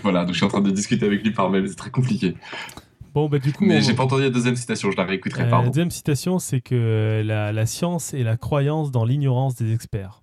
voilà, 0.02 0.24
donc 0.24 0.32
je 0.32 0.38
suis 0.38 0.46
en 0.46 0.50
train 0.50 0.60
de 0.60 0.70
discuter 0.70 1.04
avec 1.04 1.22
lui 1.22 1.32
par 1.32 1.50
mail, 1.50 1.68
c'est 1.68 1.74
très 1.74 1.90
compliqué. 1.90 2.34
Bon, 3.12 3.28
bah, 3.28 3.38
du 3.38 3.52
coup, 3.52 3.64
Mais 3.64 3.82
j'ai 3.82 3.94
pas 3.94 4.04
entendu 4.04 4.22
la 4.22 4.30
deuxième 4.30 4.56
citation, 4.56 4.90
je 4.90 4.96
la 4.96 5.04
réécouterai, 5.04 5.48
pardon. 5.48 5.64
La 5.64 5.68
deuxième 5.70 5.90
citation, 5.90 6.38
c'est 6.38 6.60
que 6.60 7.22
la, 7.24 7.52
la 7.52 7.66
science 7.66 8.14
est 8.14 8.22
la 8.22 8.36
croyance 8.36 8.92
dans 8.92 9.04
l'ignorance 9.04 9.56
des 9.56 9.74
experts. 9.74 10.19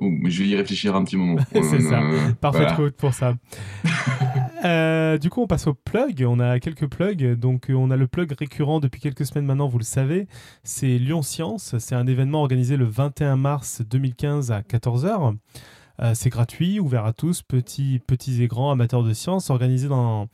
Oh, 0.00 0.10
je 0.24 0.42
vais 0.42 0.48
y 0.48 0.56
réfléchir 0.56 0.94
un 0.94 1.04
petit 1.04 1.16
moment. 1.16 1.36
c'est 1.52 1.80
ça. 1.80 2.00
Parfaite 2.40 2.74
voilà. 2.76 2.92
pour 2.92 3.14
ça. 3.14 3.34
Euh, 4.64 5.18
du 5.18 5.30
coup, 5.30 5.40
on 5.42 5.46
passe 5.46 5.68
au 5.68 5.74
plug. 5.74 6.24
On 6.26 6.40
a 6.40 6.58
quelques 6.58 6.88
plugs. 6.88 7.34
Donc, 7.34 7.70
euh, 7.70 7.74
on 7.74 7.92
a 7.92 7.96
le 7.96 8.08
plug 8.08 8.32
récurrent 8.32 8.80
depuis 8.80 9.00
quelques 9.00 9.24
semaines 9.24 9.46
maintenant, 9.46 9.68
vous 9.68 9.78
le 9.78 9.84
savez. 9.84 10.26
C'est 10.64 10.98
Lyon 10.98 11.22
Science. 11.22 11.78
C'est 11.78 11.94
un 11.94 12.08
événement 12.08 12.40
organisé 12.40 12.76
le 12.76 12.84
21 12.84 13.36
mars 13.36 13.82
2015 13.88 14.50
à 14.50 14.62
14h. 14.62 15.36
Euh, 16.00 16.12
c'est 16.14 16.30
gratuit, 16.30 16.80
ouvert 16.80 17.04
à 17.04 17.12
tous, 17.12 17.42
petits, 17.42 18.00
petits 18.04 18.42
et 18.42 18.48
grands 18.48 18.72
amateurs 18.72 19.04
de 19.04 19.12
sciences, 19.12 19.48
organisé 19.48 19.86
dans, 19.86 20.26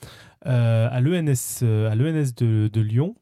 à 0.45 1.01
l'ENS 1.03 1.61
de, 1.63 2.71
de 2.73 2.81
Lyon. 2.81 3.15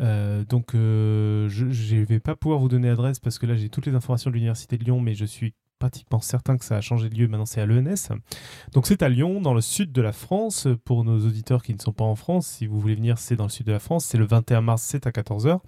Euh, 0.00 0.44
donc, 0.44 0.74
euh, 0.74 1.48
je 1.48 1.66
ne 1.66 2.04
vais 2.04 2.20
pas 2.20 2.36
pouvoir 2.36 2.60
vous 2.60 2.68
donner 2.68 2.88
l'adresse 2.88 3.18
parce 3.18 3.38
que 3.38 3.46
là, 3.46 3.54
j'ai 3.56 3.68
toutes 3.68 3.86
les 3.86 3.94
informations 3.94 4.30
de 4.30 4.34
l'Université 4.34 4.78
de 4.78 4.84
Lyon, 4.84 5.00
mais 5.00 5.14
je 5.14 5.24
suis 5.24 5.54
pratiquement 5.78 6.20
certain 6.20 6.58
que 6.58 6.64
ça 6.64 6.76
a 6.76 6.80
changé 6.80 7.08
de 7.08 7.14
lieu. 7.16 7.26
Maintenant, 7.26 7.46
c'est 7.46 7.60
à 7.60 7.66
l'ENS. 7.66 8.12
Donc, 8.72 8.86
c'est 8.86 9.02
à 9.02 9.08
Lyon, 9.08 9.40
dans 9.40 9.54
le 9.54 9.60
sud 9.60 9.92
de 9.92 10.02
la 10.02 10.12
France. 10.12 10.68
Pour 10.84 11.04
nos 11.04 11.26
auditeurs 11.26 11.62
qui 11.62 11.74
ne 11.74 11.80
sont 11.80 11.92
pas 11.92 12.04
en 12.04 12.14
France, 12.14 12.46
si 12.46 12.66
vous 12.66 12.78
voulez 12.78 12.94
venir, 12.94 13.18
c'est 13.18 13.36
dans 13.36 13.44
le 13.44 13.50
sud 13.50 13.66
de 13.66 13.72
la 13.72 13.78
France. 13.78 14.04
C'est 14.04 14.18
le 14.18 14.26
21 14.26 14.60
mars, 14.60 14.82
c'est 14.82 15.06
à 15.06 15.10
14h. 15.10 15.58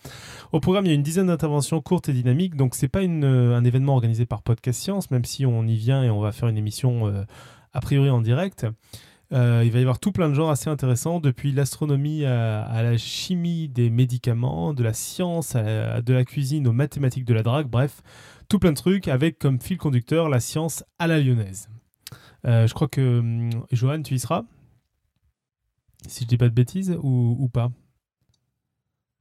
Au 0.52 0.60
programme, 0.60 0.84
il 0.84 0.88
y 0.88 0.92
a 0.92 0.94
une 0.94 1.02
dizaine 1.02 1.26
d'interventions 1.26 1.80
courtes 1.80 2.08
et 2.08 2.12
dynamiques. 2.12 2.56
Donc, 2.56 2.74
c'est 2.74 2.88
pas 2.88 3.02
une, 3.02 3.24
un 3.24 3.64
événement 3.64 3.94
organisé 3.94 4.26
par 4.26 4.42
Podcast 4.42 4.80
Science, 4.80 5.10
même 5.10 5.24
si 5.24 5.46
on 5.46 5.66
y 5.66 5.76
vient 5.76 6.02
et 6.04 6.10
on 6.10 6.20
va 6.20 6.32
faire 6.32 6.48
une 6.48 6.58
émission 6.58 7.08
euh, 7.08 7.24
a 7.72 7.80
priori 7.80 8.10
en 8.10 8.20
direct. 8.20 8.66
Euh, 9.32 9.62
il 9.64 9.70
va 9.72 9.78
y 9.78 9.82
avoir 9.82 9.98
tout 9.98 10.12
plein 10.12 10.28
de 10.28 10.34
genres 10.34 10.50
assez 10.50 10.68
intéressants, 10.68 11.20
depuis 11.20 11.52
l'astronomie 11.52 12.24
à, 12.24 12.82
la 12.82 12.96
chimie 12.98 13.68
des 13.68 13.88
médicaments, 13.88 14.74
de 14.74 14.82
la 14.82 14.92
science 14.92 15.56
à, 15.56 16.02
de 16.02 16.12
la 16.12 16.24
cuisine 16.24 16.66
aux 16.68 16.72
mathématiques 16.72 17.24
de 17.24 17.34
la 17.34 17.42
drague, 17.42 17.68
bref, 17.68 18.02
tout 18.48 18.58
plein 18.58 18.72
de 18.72 18.76
trucs 18.76 19.08
avec 19.08 19.38
comme 19.38 19.60
fil 19.60 19.78
conducteur 19.78 20.28
la 20.28 20.40
science 20.40 20.84
à 20.98 21.06
la 21.06 21.18
lyonnaise. 21.18 21.68
Euh, 22.46 22.66
je 22.66 22.74
crois 22.74 22.88
que 22.88 23.20
hum, 23.20 23.50
Johan, 23.70 24.02
tu 24.02 24.14
y 24.14 24.18
seras? 24.18 24.42
Si 26.06 26.24
je 26.24 26.28
dis 26.28 26.36
pas 26.36 26.48
de 26.48 26.54
bêtises 26.54 26.98
ou 27.02 27.48
pas? 27.48 27.70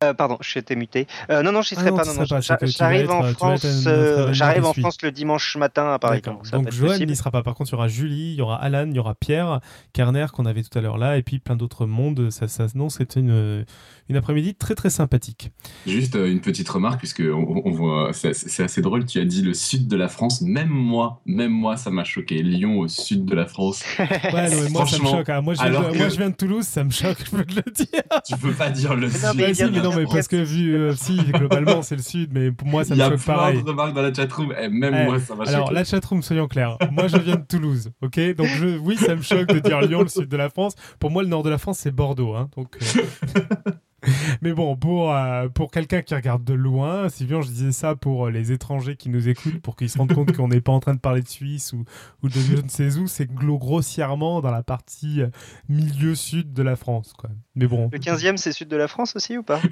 Euh, 0.04 0.14
pardon, 0.16 0.38
j'étais 0.42 0.76
muté. 0.76 1.06
Euh, 1.30 1.44
non, 1.44 1.52
non, 1.52 1.62
je 1.62 1.76
n'y 1.76 1.80
serai 1.80 1.92
pas. 1.92 2.04
Non, 2.06 2.42
j'arrive 2.64 3.12
en 3.12 3.24
France. 3.24 3.64
Euh, 3.86 4.34
j'arrive 4.34 4.66
en 4.66 4.74
France 4.74 4.98
le 5.04 5.12
dimanche 5.12 5.56
matin 5.58 5.94
à 5.94 6.00
Paris. 6.00 6.22
Donc, 6.22 6.50
donc 6.50 6.72
Joël 6.72 7.06
n'y 7.06 7.16
sera 7.16 7.30
pas. 7.30 7.44
Par 7.44 7.54
contre, 7.54 7.70
il 7.70 7.74
y 7.74 7.76
aura 7.76 7.88
Julie, 7.88 8.32
il 8.34 8.36
y 8.36 8.42
aura 8.42 8.56
Alan, 8.56 8.88
il 8.88 8.96
y 8.96 9.00
aura 9.00 9.14
Pierre, 9.14 9.60
Kerner 9.94 10.26
qu'on 10.34 10.46
avait 10.46 10.64
tout 10.64 10.76
à 10.78 10.82
l'heure 10.82 10.98
là, 10.98 11.18
et 11.18 11.22
puis 11.22 11.38
plein 11.38 11.56
d'autres 11.56 11.86
mondes. 11.86 12.32
Ça, 12.32 12.48
ça, 12.48 12.66
non, 12.74 12.90
c'était 12.90 13.20
une, 13.20 13.64
une 14.10 14.16
après-midi 14.18 14.56
très 14.56 14.74
très 14.74 14.90
sympathique. 14.90 15.52
Juste 15.86 16.16
une 16.16 16.42
petite 16.42 16.70
remarque, 16.70 16.98
puisque 17.00 17.22
on, 17.22 17.70
voit, 17.72 18.12
c'est 18.14 18.64
assez 18.64 18.82
drôle. 18.82 19.06
Tu 19.06 19.20
as 19.20 19.26
dit 19.26 19.44
le 19.44 19.54
sud 19.54 19.88
de 19.88 19.96
la 19.96 20.08
France. 20.08 20.42
Même 20.42 20.70
moi, 20.70 21.22
même 21.26 21.52
moi, 21.52 21.78
ça 21.78 21.92
m'a 21.92 22.04
choqué. 22.04 22.42
Lyon 22.42 22.80
au 22.80 22.88
sud 22.88 23.26
de 23.26 23.36
la 23.36 23.46
France. 23.46 23.84
ouais, 24.00 24.50
non, 24.50 24.70
moi 24.72 24.88
ça 24.88 24.98
me 24.98 25.06
choque. 25.06 25.30
Hein. 25.30 25.42
Moi, 25.42 25.54
je, 25.54 25.98
moi, 25.98 26.10
je 26.10 26.18
viens 26.18 26.30
de 26.30 26.36
Toulouse, 26.36 26.66
ça 26.66 26.84
me 26.84 26.90
choque. 26.90 27.18
Je 27.24 27.30
peux 27.30 27.46
te 27.46 27.56
le 27.56 27.72
dire. 27.72 28.02
Tu 28.26 28.36
peux 28.38 28.54
pas 28.54 28.70
dire 28.70 28.96
le 28.96 29.10
sud 29.10 29.91
non, 29.92 29.98
mais 29.98 30.06
parce 30.06 30.28
que 30.28 30.38
vu, 30.38 30.76
euh, 30.76 30.94
si, 30.96 31.18
globalement, 31.18 31.82
c'est 31.82 31.96
le 31.96 32.02
Sud, 32.02 32.32
mais 32.34 32.52
pour 32.52 32.68
moi, 32.68 32.84
ça 32.84 32.96
me 32.96 33.00
choque 33.00 33.24
pareil. 33.24 33.56
Il 33.56 33.58
y 33.58 33.60
a 33.60 33.64
plein 33.64 33.74
de 33.74 33.80
remarques 33.80 33.96
dans 33.96 34.02
la 34.02 34.14
chatroom, 34.14 34.54
et 34.60 34.70
même 34.70 34.96
eh, 34.96 35.06
moi, 35.06 35.20
ça 35.20 35.36
m'a 35.36 35.46
choqué. 35.46 35.56
Alors, 35.56 35.72
la 35.72 35.84
chatroom, 35.84 36.22
soyons 36.22 36.48
clairs. 36.48 36.78
Moi, 36.92 37.08
je 37.08 37.18
viens 37.18 37.36
de 37.36 37.46
Toulouse, 37.46 37.92
ok? 38.02 38.20
Donc, 38.36 38.48
je, 38.48 38.78
oui, 38.78 38.98
ça 38.98 39.16
me 39.16 39.22
choque 39.22 39.48
de 39.48 39.60
dire 39.60 39.82
Lyon, 39.82 40.02
le 40.02 40.08
sud 40.08 40.28
de 40.28 40.38
la 40.38 40.50
France. 40.50 40.76
Pour 41.00 41.12
moi, 41.12 41.24
le 41.24 41.30
nord 41.30 41.44
de 41.44 41.50
la 41.50 41.58
France, 41.58 41.80
c'est 41.80 41.92
Bordeaux, 41.92 42.36
hein, 42.36 42.50
donc... 42.56 42.78
Euh, 42.82 43.42
mais 44.42 44.54
bon, 44.54 44.76
pour, 44.76 45.14
euh, 45.14 45.48
pour 45.50 45.72
quelqu'un 45.72 46.02
qui 46.02 46.16
regarde 46.16 46.44
de 46.44 46.54
loin, 46.54 47.10
Sylvian, 47.10 47.42
je 47.42 47.50
disais 47.50 47.72
ça 47.72 47.96
pour 47.96 48.30
les 48.30 48.52
étrangers 48.52 48.96
qui 48.96 49.10
nous 49.10 49.28
écoutent, 49.28 49.62
pour 49.62 49.76
qu'ils 49.76 49.90
se 49.90 49.98
rendent 49.98 50.14
compte 50.14 50.36
qu'on 50.36 50.48
n'est 50.48 50.62
pas 50.62 50.72
en 50.72 50.80
train 50.80 50.96
de 50.96 51.00
parler 51.00 51.22
de 51.22 51.28
Suisse 51.28 51.74
ou, 51.74 51.86
ou 52.24 52.30
de 52.30 52.34
je 52.34 52.62
ne 52.62 52.70
sais 52.70 52.98
où, 52.98 53.08
c'est 53.08 53.32
grossièrement 53.32 54.42
dans 54.42 54.52
la 54.52 54.64
partie 54.64 55.22
milieu 55.70 56.16
sud 56.16 56.54
de 56.54 56.64
la 56.64 56.76
France. 56.76 57.14
Quoi. 57.18 57.30
Mais 57.56 57.68
bon. 57.68 57.90
Le 57.92 58.00
15e, 58.00 58.38
c'est 58.38 58.52
sud 58.52 58.68
de 58.68 58.78
la 58.78 58.88
France 58.88 59.16
aussi 59.16 59.38
ou 59.38 59.44
pas? 59.44 59.62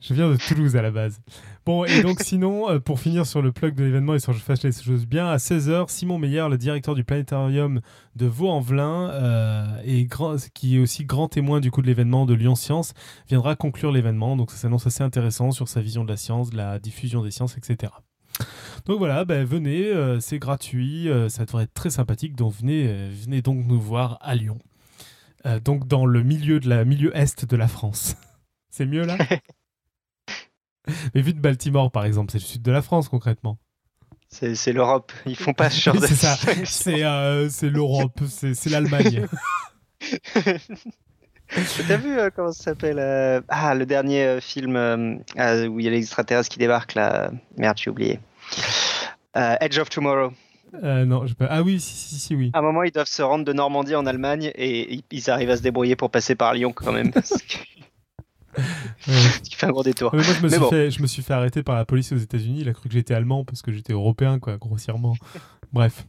Je 0.00 0.14
viens 0.14 0.30
de 0.30 0.36
Toulouse 0.36 0.76
à 0.76 0.82
la 0.82 0.90
base. 0.90 1.20
Bon, 1.68 1.84
et 1.84 2.00
donc 2.00 2.20
sinon, 2.20 2.70
euh, 2.70 2.78
pour 2.78 2.98
finir 2.98 3.26
sur 3.26 3.42
le 3.42 3.52
plug 3.52 3.74
de 3.74 3.84
l'événement 3.84 4.14
et 4.14 4.20
sur 4.20 4.32
Je 4.32 4.38
fasse 4.38 4.62
les 4.62 4.72
choses 4.72 5.04
bien, 5.04 5.28
à 5.28 5.36
16h, 5.36 5.90
Simon 5.90 6.16
Meyer, 6.16 6.46
le 6.48 6.56
directeur 6.56 6.94
du 6.94 7.04
planétarium 7.04 7.82
de 8.16 8.24
Vaux-en-Velin, 8.24 9.10
euh, 9.10 10.06
qui 10.54 10.76
est 10.76 10.78
aussi 10.78 11.04
grand 11.04 11.28
témoin 11.28 11.60
du 11.60 11.70
coup 11.70 11.82
de 11.82 11.86
l'événement 11.86 12.24
de 12.24 12.32
Lyon 12.32 12.54
Science, 12.54 12.94
viendra 13.28 13.54
conclure 13.54 13.92
l'événement. 13.92 14.34
Donc 14.34 14.50
ça 14.50 14.56
s'annonce 14.56 14.86
assez 14.86 15.02
intéressant 15.02 15.50
sur 15.50 15.68
sa 15.68 15.82
vision 15.82 16.04
de 16.04 16.08
la 16.08 16.16
science, 16.16 16.48
de 16.48 16.56
la 16.56 16.78
diffusion 16.78 17.22
des 17.22 17.30
sciences, 17.30 17.58
etc. 17.58 17.92
Donc 18.86 18.96
voilà, 18.96 19.26
ben, 19.26 19.44
venez, 19.44 19.88
euh, 19.88 20.20
c'est 20.20 20.38
gratuit, 20.38 21.10
ça 21.28 21.44
devrait 21.44 21.64
être 21.64 21.74
très 21.74 21.90
sympathique, 21.90 22.34
donc 22.34 22.54
venez, 22.54 23.10
venez 23.10 23.42
donc 23.42 23.66
nous 23.66 23.78
voir 23.78 24.16
à 24.22 24.36
Lyon. 24.36 24.58
donc 25.66 25.86
dans 25.86 26.06
le 26.06 26.22
milieu 26.22 26.60
de 26.60 26.68
la 26.70 26.86
milieu 26.86 27.14
est 27.14 27.44
de 27.44 27.56
la 27.56 27.68
France. 27.68 28.16
C'est 28.70 28.86
mieux 28.86 29.04
là? 29.04 29.18
Mais 31.14 31.22
vu 31.22 31.32
de 31.32 31.40
Baltimore, 31.40 31.90
par 31.90 32.04
exemple, 32.04 32.32
c'est 32.32 32.38
le 32.38 32.44
sud 32.44 32.62
de 32.62 32.72
la 32.72 32.82
France 32.82 33.08
concrètement. 33.08 33.58
C'est 34.28 34.72
l'Europe. 34.72 35.10
Ils 35.24 35.36
font 35.36 35.54
pas 35.54 35.70
ce 35.70 35.80
genre 35.90 35.96
C'est 36.00 36.14
ça. 36.14 36.36
Euh, 36.88 37.48
c'est 37.50 37.70
l'Europe. 37.70 38.20
C'est 38.26 38.66
l'Allemagne. 38.66 39.26
T'as 41.88 41.96
vu 41.96 42.18
euh, 42.18 42.30
comment 42.34 42.52
ça 42.52 42.64
s'appelle 42.64 42.98
euh, 42.98 43.40
Ah, 43.48 43.74
le 43.74 43.86
dernier 43.86 44.24
euh, 44.24 44.40
film 44.40 44.76
où 44.76 45.80
il 45.80 45.84
y 45.84 45.88
a 45.88 45.90
l'extraterrestre 45.90 46.50
qui 46.50 46.58
débarque 46.58 46.94
là. 46.94 47.30
Merde, 47.56 47.78
j'ai 47.78 47.90
oublié. 47.90 48.20
Edge 49.34 49.78
of 49.78 49.88
Tomorrow. 49.88 50.32
non, 50.82 51.26
je 51.26 51.34
peux... 51.34 51.46
Ah 51.48 51.62
oui, 51.62 51.80
si, 51.80 51.94
si, 51.94 52.18
si, 52.18 52.34
oui. 52.34 52.50
À 52.52 52.58
un 52.58 52.62
moment, 52.62 52.82
ils 52.82 52.90
doivent 52.90 53.06
se 53.06 53.22
rendre 53.22 53.44
de 53.44 53.52
Normandie 53.52 53.94
en 53.94 54.04
Allemagne 54.04 54.50
et 54.54 55.00
ils 55.10 55.30
arrivent 55.30 55.50
à 55.50 55.56
se 55.56 55.62
débrouiller 55.62 55.96
pour 55.96 56.10
passer 56.10 56.34
par 56.34 56.54
Lyon 56.54 56.72
quand 56.72 56.92
même. 56.92 57.12
Parce 57.12 57.34
Ce 59.00 59.40
qui 59.40 59.56
fait 59.56 59.66
un 59.66 59.70
gros 59.70 59.82
détour. 59.82 60.14
moi, 60.14 60.22
je 60.22 60.42
me, 60.42 60.48
suis 60.48 60.60
fait, 60.68 60.90
je 60.90 61.02
me 61.02 61.06
suis 61.06 61.22
fait 61.22 61.34
arrêter 61.34 61.62
par 61.62 61.76
la 61.76 61.84
police 61.84 62.12
aux 62.12 62.16
États-Unis. 62.16 62.60
Il 62.62 62.68
a 62.68 62.72
cru 62.72 62.88
que 62.88 62.94
j'étais 62.94 63.14
allemand 63.14 63.44
parce 63.44 63.62
que 63.62 63.72
j'étais 63.72 63.92
européen, 63.92 64.38
quoi, 64.38 64.56
grossièrement. 64.56 65.14
Bref. 65.72 66.06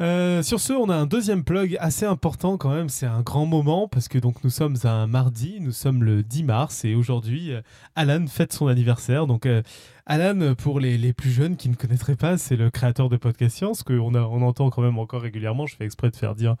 Euh, 0.00 0.42
sur 0.42 0.60
ce, 0.60 0.74
on 0.74 0.90
a 0.90 0.94
un 0.94 1.06
deuxième 1.06 1.42
plug 1.42 1.76
assez 1.80 2.04
important 2.04 2.58
quand 2.58 2.70
même. 2.70 2.88
C'est 2.88 3.06
un 3.06 3.22
grand 3.22 3.46
moment 3.46 3.88
parce 3.88 4.08
que 4.08 4.18
donc 4.18 4.44
nous 4.44 4.50
sommes 4.50 4.76
un 4.84 5.06
mardi, 5.06 5.58
nous 5.60 5.72
sommes 5.72 6.04
le 6.04 6.22
10 6.22 6.44
mars 6.44 6.84
et 6.84 6.94
aujourd'hui, 6.94 7.52
euh, 7.52 7.62
Alan 7.94 8.26
fête 8.26 8.52
son 8.52 8.66
anniversaire. 8.66 9.26
Donc 9.26 9.46
euh, 9.46 9.62
Alan, 10.04 10.54
pour 10.54 10.80
les, 10.80 11.12
plus 11.14 11.30
jeunes 11.30 11.56
qui 11.56 11.70
ne 11.70 11.74
connaîtraient 11.74 12.14
pas, 12.14 12.36
c'est 12.36 12.56
le 12.56 12.70
créateur 12.70 13.08
de 13.08 13.16
Podcast 13.16 13.56
Science 13.56 13.82
que 13.82 13.94
on, 13.94 14.14
entend 14.42 14.68
quand 14.68 14.82
même 14.82 14.98
encore 14.98 15.22
régulièrement. 15.22 15.66
Je 15.66 15.76
fais 15.76 15.84
exprès 15.84 16.10
de 16.10 16.16
faire 16.16 16.34
dire, 16.34 16.56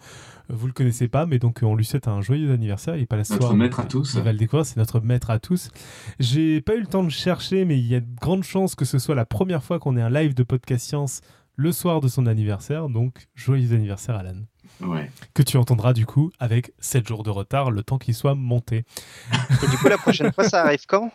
vous 0.48 0.66
le 0.66 0.72
connaissez 0.72 1.06
pas, 1.06 1.26
mais 1.26 1.38
donc 1.38 1.60
on 1.62 1.76
lui 1.76 1.84
souhaite 1.84 2.08
un 2.08 2.22
joyeux 2.22 2.52
anniversaire. 2.52 2.96
Il 2.96 3.02
est 3.02 3.06
pas 3.06 3.16
la 3.16 3.22
Notre 3.28 3.54
maître 3.54 3.80
à 3.80 3.84
tous. 3.84 4.14
Il 4.14 4.22
va 4.22 4.32
le 4.32 4.38
découvrir, 4.38 4.64
c'est 4.64 4.78
notre 4.78 5.00
maître 5.00 5.30
à 5.30 5.38
tous. 5.38 5.70
J'ai 6.18 6.62
pas 6.62 6.74
eu 6.74 6.80
le 6.80 6.86
temps 6.86 7.04
de 7.04 7.10
chercher, 7.10 7.66
mais 7.66 7.78
il 7.78 7.86
y 7.86 7.94
a 7.94 8.00
de 8.00 8.06
grandes 8.20 8.44
chances 8.44 8.74
que 8.74 8.86
ce 8.86 8.98
soit 8.98 9.14
la 9.14 9.26
première 9.26 9.62
fois 9.62 9.78
qu'on 9.78 9.96
ait 9.96 10.02
un 10.02 10.10
live 10.10 10.34
de 10.34 10.42
Podcast 10.42 10.86
Science 10.86 11.20
le 11.56 11.72
soir 11.72 12.00
de 12.00 12.08
son 12.08 12.26
anniversaire. 12.26 12.88
Donc, 12.88 13.28
joyeux 13.34 13.74
anniversaire, 13.74 14.16
Alan. 14.16 14.36
Ouais. 14.80 15.10
Que 15.34 15.42
tu 15.42 15.56
entendras 15.56 15.92
du 15.92 16.06
coup 16.06 16.30
avec 16.38 16.72
7 16.78 17.06
jours 17.06 17.22
de 17.22 17.30
retard, 17.30 17.70
le 17.70 17.82
temps 17.82 17.98
qu'il 17.98 18.14
soit 18.14 18.34
monté. 18.34 18.84
Et 19.62 19.66
du 19.68 19.78
coup, 19.78 19.88
la 19.88 19.98
prochaine 19.98 20.32
fois, 20.32 20.48
ça 20.48 20.62
arrive 20.62 20.84
quand? 20.86 21.10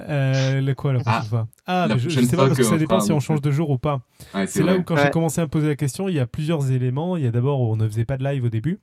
Euh, 0.00 0.60
le 0.60 0.74
quoi 0.74 0.92
la 0.92 1.00
prochaine 1.00 1.20
ah, 1.22 1.28
fois? 1.28 1.48
Ah, 1.66 1.88
je, 1.96 2.08
sais 2.08 2.36
pas 2.36 2.46
parce 2.46 2.58
que 2.58 2.64
ça 2.64 2.78
dépend 2.78 3.00
si 3.00 3.12
on 3.12 3.20
change 3.20 3.40
de 3.40 3.50
jour 3.50 3.70
ou 3.70 3.78
pas. 3.78 4.00
c'est 4.46 4.62
là 4.62 4.76
où 4.76 4.82
quand 4.82 4.96
j'ai 4.96 5.10
commencé 5.10 5.40
à 5.40 5.44
me 5.44 5.50
poser 5.50 5.68
la 5.68 5.76
question, 5.76 6.08
il 6.08 6.14
y 6.14 6.20
a 6.20 6.26
plusieurs 6.26 6.70
éléments. 6.70 7.16
Il 7.16 7.24
y 7.24 7.26
a 7.26 7.30
d'abord, 7.30 7.60
on 7.60 7.76
ne 7.76 7.88
faisait 7.88 8.04
pas 8.04 8.16
de 8.16 8.24
live 8.24 8.44
au 8.44 8.50
début. 8.50 8.80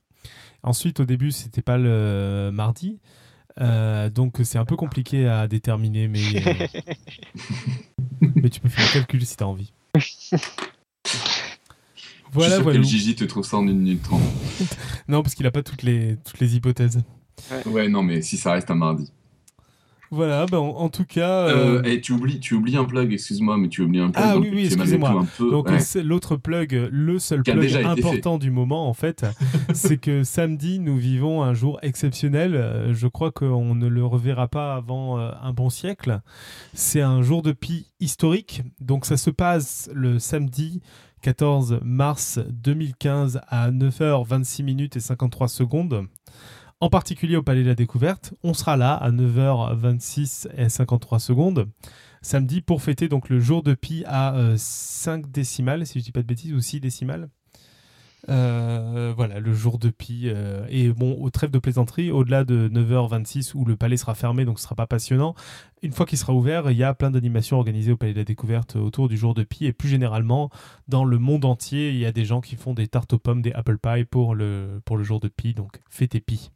Ensuite, 0.64 1.00
au 1.00 1.06
début, 1.06 1.32
c'était 1.32 1.62
pas 1.62 1.78
le 1.78 2.52
mardi. 2.54 3.00
Euh, 3.60 4.10
donc 4.10 4.38
c'est 4.44 4.58
un 4.58 4.66
peu 4.66 4.76
compliqué 4.76 5.28
à 5.28 5.48
déterminer, 5.48 6.08
mais, 6.08 6.22
euh, 6.36 6.68
mais 8.36 8.50
tu 8.50 8.62
peux 8.62 8.70
faire 8.70 8.86
un 8.88 8.94
calcul 8.94 9.26
si 9.26 9.36
tu 9.36 9.44
as 9.44 9.48
envie. 9.48 9.74
Voilà, 12.34 12.60
voilà. 12.60 12.80
Quel 12.80 12.88
Gigi 12.88 13.16
te 13.16 13.24
trouve 13.26 13.46
ça 13.46 13.58
en 13.58 13.68
1 13.68 13.74
minute 13.74 14.04
30 14.04 14.22
Non, 15.08 15.22
parce 15.22 15.36
qu'il 15.36 15.46
a 15.46 15.52
pas 15.52 15.64
toutes 15.64 15.84
les, 15.84 16.18
toutes 16.24 16.40
les 16.40 16.56
hypothèses. 16.56 17.02
Ouais. 17.66 17.90
non, 17.90 18.04
mais 18.04 18.22
si 18.22 18.38
ça 18.38 18.54
reste 18.54 18.72
un 18.72 18.76
mardi. 18.76 19.12
Voilà, 20.14 20.46
ben, 20.46 20.58
en, 20.58 20.90
tout 20.90 21.06
cas. 21.06 21.48
Euh... 21.48 21.80
euh 21.80 21.84
et 21.84 22.02
tu 22.02 22.12
oublies, 22.12 22.42
tu 22.42 22.54
oublies 22.54 22.76
un 22.76 22.84
plug, 22.84 23.14
excuse-moi, 23.14 23.58
mais 23.58 23.70
tu 23.70 23.82
oublies 23.82 24.02
un 24.02 24.12
plug. 24.12 24.24
Ah 24.28 24.38
oui, 24.38 24.50
oui, 24.52 24.66
excusez-moi. 24.66 25.26
Donc 25.40 25.70
l'autre 26.04 26.36
plug, 26.36 26.90
le 26.92 27.18
seul 27.18 27.44
plug 27.44 27.74
important 27.86 28.38
du 28.38 28.52
moment, 28.52 28.90
en 28.90 28.94
fait, 28.94 29.26
c'est 29.74 29.98
que 29.98 30.24
samedi, 30.24 30.80
nous 30.80 30.98
vivons 30.98 31.44
un 31.44 31.54
jour 31.54 31.80
exceptionnel. 31.82 32.56
Euh, 32.56 32.94
je 32.94 33.08
crois 33.08 33.32
qu'on 33.32 33.74
ne 33.74 33.88
le 33.88 34.06
reverra 34.06 34.50
pas 34.50 34.76
avant 34.76 35.18
un 35.18 35.54
bon 35.54 35.70
siècle. 35.70 36.20
C'est 36.74 37.02
un 37.02 37.22
jour 37.22 37.42
de 37.42 37.54
pi 37.54 37.88
historique. 38.02 38.64
Donc 38.82 39.06
ça 39.06 39.16
se 39.16 39.30
passe 39.30 39.90
le 39.94 40.20
samedi 40.20 40.82
14 41.22 41.80
mars 41.84 42.40
2015 42.50 43.42
à 43.48 43.72
9h26 43.72 44.64
minutes 44.64 44.98
et 44.98 45.00
53 45.00 45.48
secondes 45.48 46.08
en 46.82 46.90
particulier 46.90 47.38
au 47.38 47.44
Palais 47.44 47.64
de 47.64 47.70
la 47.70 47.76
Découverte. 47.76 48.34
On 48.44 48.54
sera 48.54 48.76
là 48.76 48.94
à 48.94 49.12
9h26 49.12 50.50
et 50.58 50.68
53 50.68 51.20
secondes 51.20 51.68
samedi 52.22 52.62
pour 52.62 52.82
fêter 52.82 53.08
donc 53.08 53.30
le 53.30 53.40
jour 53.40 53.64
de 53.64 53.74
pi 53.74 54.04
à 54.06 54.36
5 54.56 55.26
euh, 55.26 55.28
décimales, 55.28 55.86
si 55.86 55.94
je 55.94 56.00
ne 56.00 56.04
dis 56.04 56.12
pas 56.12 56.22
de 56.22 56.28
bêtises, 56.28 56.54
ou 56.54 56.62
6 56.62 56.80
décimales. 56.80 57.30
Euh, 58.30 59.14
voilà, 59.16 59.40
le 59.40 59.54
jour 59.54 59.80
de 59.80 59.90
pi. 59.90 60.24
Euh, 60.26 60.66
et 60.70 60.90
bon, 60.90 61.18
au 61.20 61.32
trêve 61.32 61.50
de 61.50 61.58
plaisanterie, 61.58 62.12
au-delà 62.12 62.44
de 62.44 62.70
9h26 62.70 63.54
où 63.56 63.66
le 63.66 63.76
palais 63.76 63.98
sera 63.98 64.14
fermé, 64.14 64.46
donc 64.46 64.60
ce 64.60 64.66
sera 64.66 64.76
pas 64.76 64.86
passionnant, 64.86 65.34
une 65.82 65.92
fois 65.92 66.06
qu'il 66.06 66.20
sera 66.20 66.34
ouvert, 66.34 66.70
il 66.70 66.78
y 66.78 66.84
a 66.84 66.94
plein 66.94 67.10
d'animations 67.10 67.58
organisées 67.58 67.92
au 67.92 67.98
palais 67.98 68.14
de 68.14 68.20
la 68.20 68.26
découverte 68.26 68.76
autour 68.76 69.10
du 69.10 69.18
jour 69.18 69.34
de 69.34 69.44
pi. 69.44 69.66
Et 69.66 69.74
plus 69.74 69.90
généralement, 69.90 70.52
dans 70.88 71.04
le 71.04 71.18
monde 71.18 71.46
entier, 71.46 71.90
il 71.90 71.98
y 71.98 72.06
a 72.06 72.12
des 72.12 72.26
gens 72.26 72.42
qui 72.42 72.56
font 72.56 72.74
des 72.76 72.88
tartes 72.88 73.14
aux 73.14 73.20
pommes, 73.20 73.42
des 73.42 73.54
apple 73.54 73.80
pie 73.80 74.06
pour 74.06 74.36
le, 74.36 74.82
pour 74.86 74.98
le 74.98 75.04
jour 75.04 75.20
de 75.20 75.28
pi. 75.28 75.56
Donc 75.56 75.82
fêtez 75.90 76.20
pi. 76.20 76.52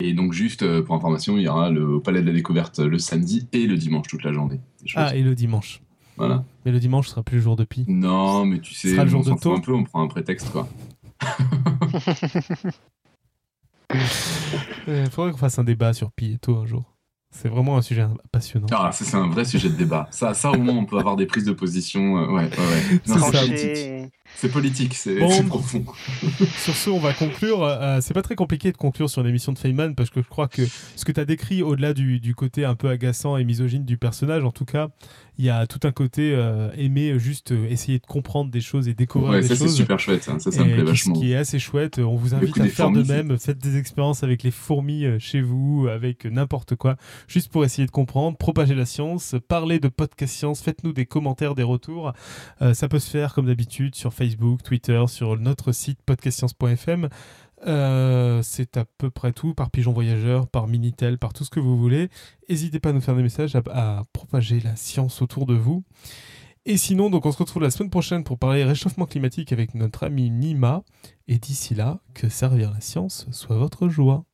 Et 0.00 0.12
donc, 0.12 0.32
juste 0.32 0.62
euh, 0.62 0.82
pour 0.82 0.94
information, 0.94 1.36
il 1.38 1.42
y 1.42 1.48
aura 1.48 1.70
le 1.70 2.00
Palais 2.00 2.20
de 2.20 2.26
la 2.26 2.32
Découverte 2.32 2.78
le 2.78 2.98
samedi 2.98 3.48
et 3.52 3.66
le 3.66 3.76
dimanche 3.76 4.06
toute 4.06 4.22
la 4.22 4.32
journée. 4.32 4.60
Ah, 4.94 5.14
et 5.16 5.22
le 5.22 5.34
dimanche. 5.34 5.82
Voilà. 6.16 6.44
Mais 6.64 6.70
le 6.70 6.78
dimanche 6.78 7.08
sera 7.08 7.24
plus 7.24 7.36
le 7.36 7.42
jour 7.42 7.56
de 7.56 7.64
pi. 7.64 7.84
Non, 7.88 8.44
mais 8.44 8.60
tu 8.60 8.74
sais, 8.74 8.98
on 9.00 9.22
s'en 9.22 9.36
fout 9.36 9.58
un 9.58 9.60
peu, 9.60 9.74
on 9.74 9.82
prend 9.82 10.02
un 10.02 10.06
prétexte, 10.06 10.50
quoi. 10.50 10.68
Il 14.86 15.06
faudrait 15.10 15.32
qu'on 15.32 15.38
fasse 15.38 15.58
un 15.58 15.64
débat 15.64 15.92
sur 15.92 16.12
pi 16.12 16.34
et 16.34 16.38
tout 16.38 16.54
un 16.54 16.66
jour. 16.66 16.94
C'est 17.30 17.48
vraiment 17.48 17.76
un 17.76 17.82
sujet 17.82 18.06
passionnant. 18.32 18.68
Ah, 18.70 18.90
c'est 18.92 19.16
un 19.16 19.28
vrai 19.28 19.44
sujet 19.44 19.68
de 19.68 19.74
débat. 19.74 20.06
Ça, 20.10 20.32
ça, 20.32 20.50
au 20.50 20.58
moins, 20.58 20.76
on 20.76 20.86
peut 20.86 20.98
avoir 20.98 21.16
des 21.16 21.26
prises 21.26 21.44
de 21.44 21.52
position. 21.52 22.18
Euh, 22.18 22.26
ouais, 22.28 22.50
ouais, 22.50 23.00
ouais. 23.06 24.10
c'est 24.36 24.48
politique. 24.48 24.94
C'est 24.94 25.18
c'est 25.28 25.46
profond. 25.46 25.84
sur 26.58 26.74
ce, 26.74 26.90
on 26.90 26.98
va 26.98 27.12
conclure. 27.12 27.62
Euh, 27.62 27.98
c'est 28.00 28.14
pas 28.14 28.22
très 28.22 28.36
compliqué 28.36 28.70
de 28.70 28.76
conclure 28.76 29.10
sur 29.10 29.22
l'émission 29.22 29.52
de 29.52 29.58
Feynman 29.58 29.94
parce 29.94 30.10
que 30.10 30.22
je 30.22 30.28
crois 30.28 30.48
que 30.48 30.62
ce 30.96 31.04
que 31.04 31.12
tu 31.12 31.20
as 31.20 31.24
décrit, 31.24 31.62
au-delà 31.62 31.92
du, 31.92 32.20
du, 32.20 32.34
côté 32.34 32.64
un 32.64 32.74
peu 32.74 32.88
agaçant 32.88 33.36
et 33.36 33.44
misogyne 33.44 33.84
du 33.84 33.96
personnage, 33.96 34.44
en 34.44 34.52
tout 34.52 34.64
cas, 34.64 34.88
il 35.38 35.44
y 35.44 35.50
a 35.50 35.68
tout 35.68 35.78
un 35.84 35.92
côté 35.92 36.32
euh, 36.34 36.70
aimer 36.76 37.16
juste 37.20 37.52
euh, 37.52 37.68
essayer 37.70 38.00
de 38.00 38.06
comprendre 38.06 38.50
des 38.50 38.60
choses 38.60 38.88
et 38.88 38.94
découvrir 38.94 39.30
ouais, 39.30 39.40
des 39.40 39.46
ça, 39.46 39.54
choses. 39.54 39.70
c'est 39.70 39.76
super 39.76 40.00
chouette, 40.00 40.24
ça, 40.24 40.38
ça, 40.38 40.64
me 40.64 40.74
plaît 40.74 40.82
vachement. 40.82 41.14
Ce 41.14 41.20
qui 41.20 41.32
est 41.32 41.36
assez 41.36 41.60
chouette. 41.60 42.00
On 42.00 42.16
vous 42.16 42.34
invite 42.34 42.58
à 42.58 42.66
faire 42.66 42.90
de 42.90 43.04
même. 43.04 43.38
Faites 43.38 43.58
des 43.58 43.76
expériences 43.76 44.24
avec 44.24 44.42
les 44.42 44.50
fourmis 44.50 45.04
euh, 45.04 45.18
chez 45.20 45.40
vous, 45.40 45.86
avec 45.88 46.24
n'importe 46.24 46.74
quoi, 46.74 46.96
juste 47.28 47.52
pour 47.52 47.64
essayer 47.64 47.86
de 47.86 47.92
comprendre, 47.92 48.36
propager 48.36 48.74
la 48.74 48.84
science, 48.84 49.36
parler 49.46 49.78
de 49.78 49.88
podcast 49.88 50.34
science. 50.34 50.60
Faites-nous 50.60 50.92
des 50.92 51.06
commentaires, 51.06 51.54
des 51.54 51.62
retours. 51.62 52.12
ça 52.72 52.88
peut 52.88 52.98
se 52.98 53.10
faire 53.10 53.32
comme 53.32 53.46
d'habitude 53.46 53.94
sur 53.94 54.12
Facebook, 54.12 54.62
Twitter, 54.64 55.02
sur 55.06 55.38
notre 55.38 55.70
site 55.70 56.00
podcastscience.fm. 56.04 57.08
Euh, 57.66 58.40
c'est 58.42 58.76
à 58.76 58.84
peu 58.84 59.10
près 59.10 59.32
tout, 59.32 59.54
par 59.54 59.70
Pigeon 59.70 59.92
Voyageur, 59.92 60.46
par 60.46 60.66
Minitel, 60.66 61.18
par 61.18 61.32
tout 61.32 61.44
ce 61.44 61.50
que 61.50 61.60
vous 61.60 61.76
voulez. 61.76 62.08
N'hésitez 62.48 62.80
pas 62.80 62.90
à 62.90 62.92
nous 62.92 63.00
faire 63.00 63.16
des 63.16 63.22
messages, 63.22 63.56
à, 63.56 64.02
propager 64.12 64.60
la 64.60 64.76
science 64.76 65.22
autour 65.22 65.46
de 65.46 65.54
vous. 65.54 65.84
Et 66.66 66.76
sinon, 66.76 67.10
donc 67.10 67.24
on 67.24 67.32
se 67.32 67.38
retrouve 67.38 67.62
la 67.62 67.70
semaine 67.70 67.90
prochaine 67.90 68.24
pour 68.24 68.38
parler 68.38 68.62
réchauffement 68.64 69.06
climatique 69.06 69.52
avec 69.52 69.74
notre 69.74 70.04
ami 70.04 70.30
Nima. 70.30 70.82
Et 71.26 71.38
d'ici 71.38 71.74
là, 71.74 72.00
que 72.14 72.28
servir 72.28 72.72
la 72.72 72.80
science 72.80 73.26
soit 73.30 73.56
votre 73.56 73.88
joie. 73.88 74.24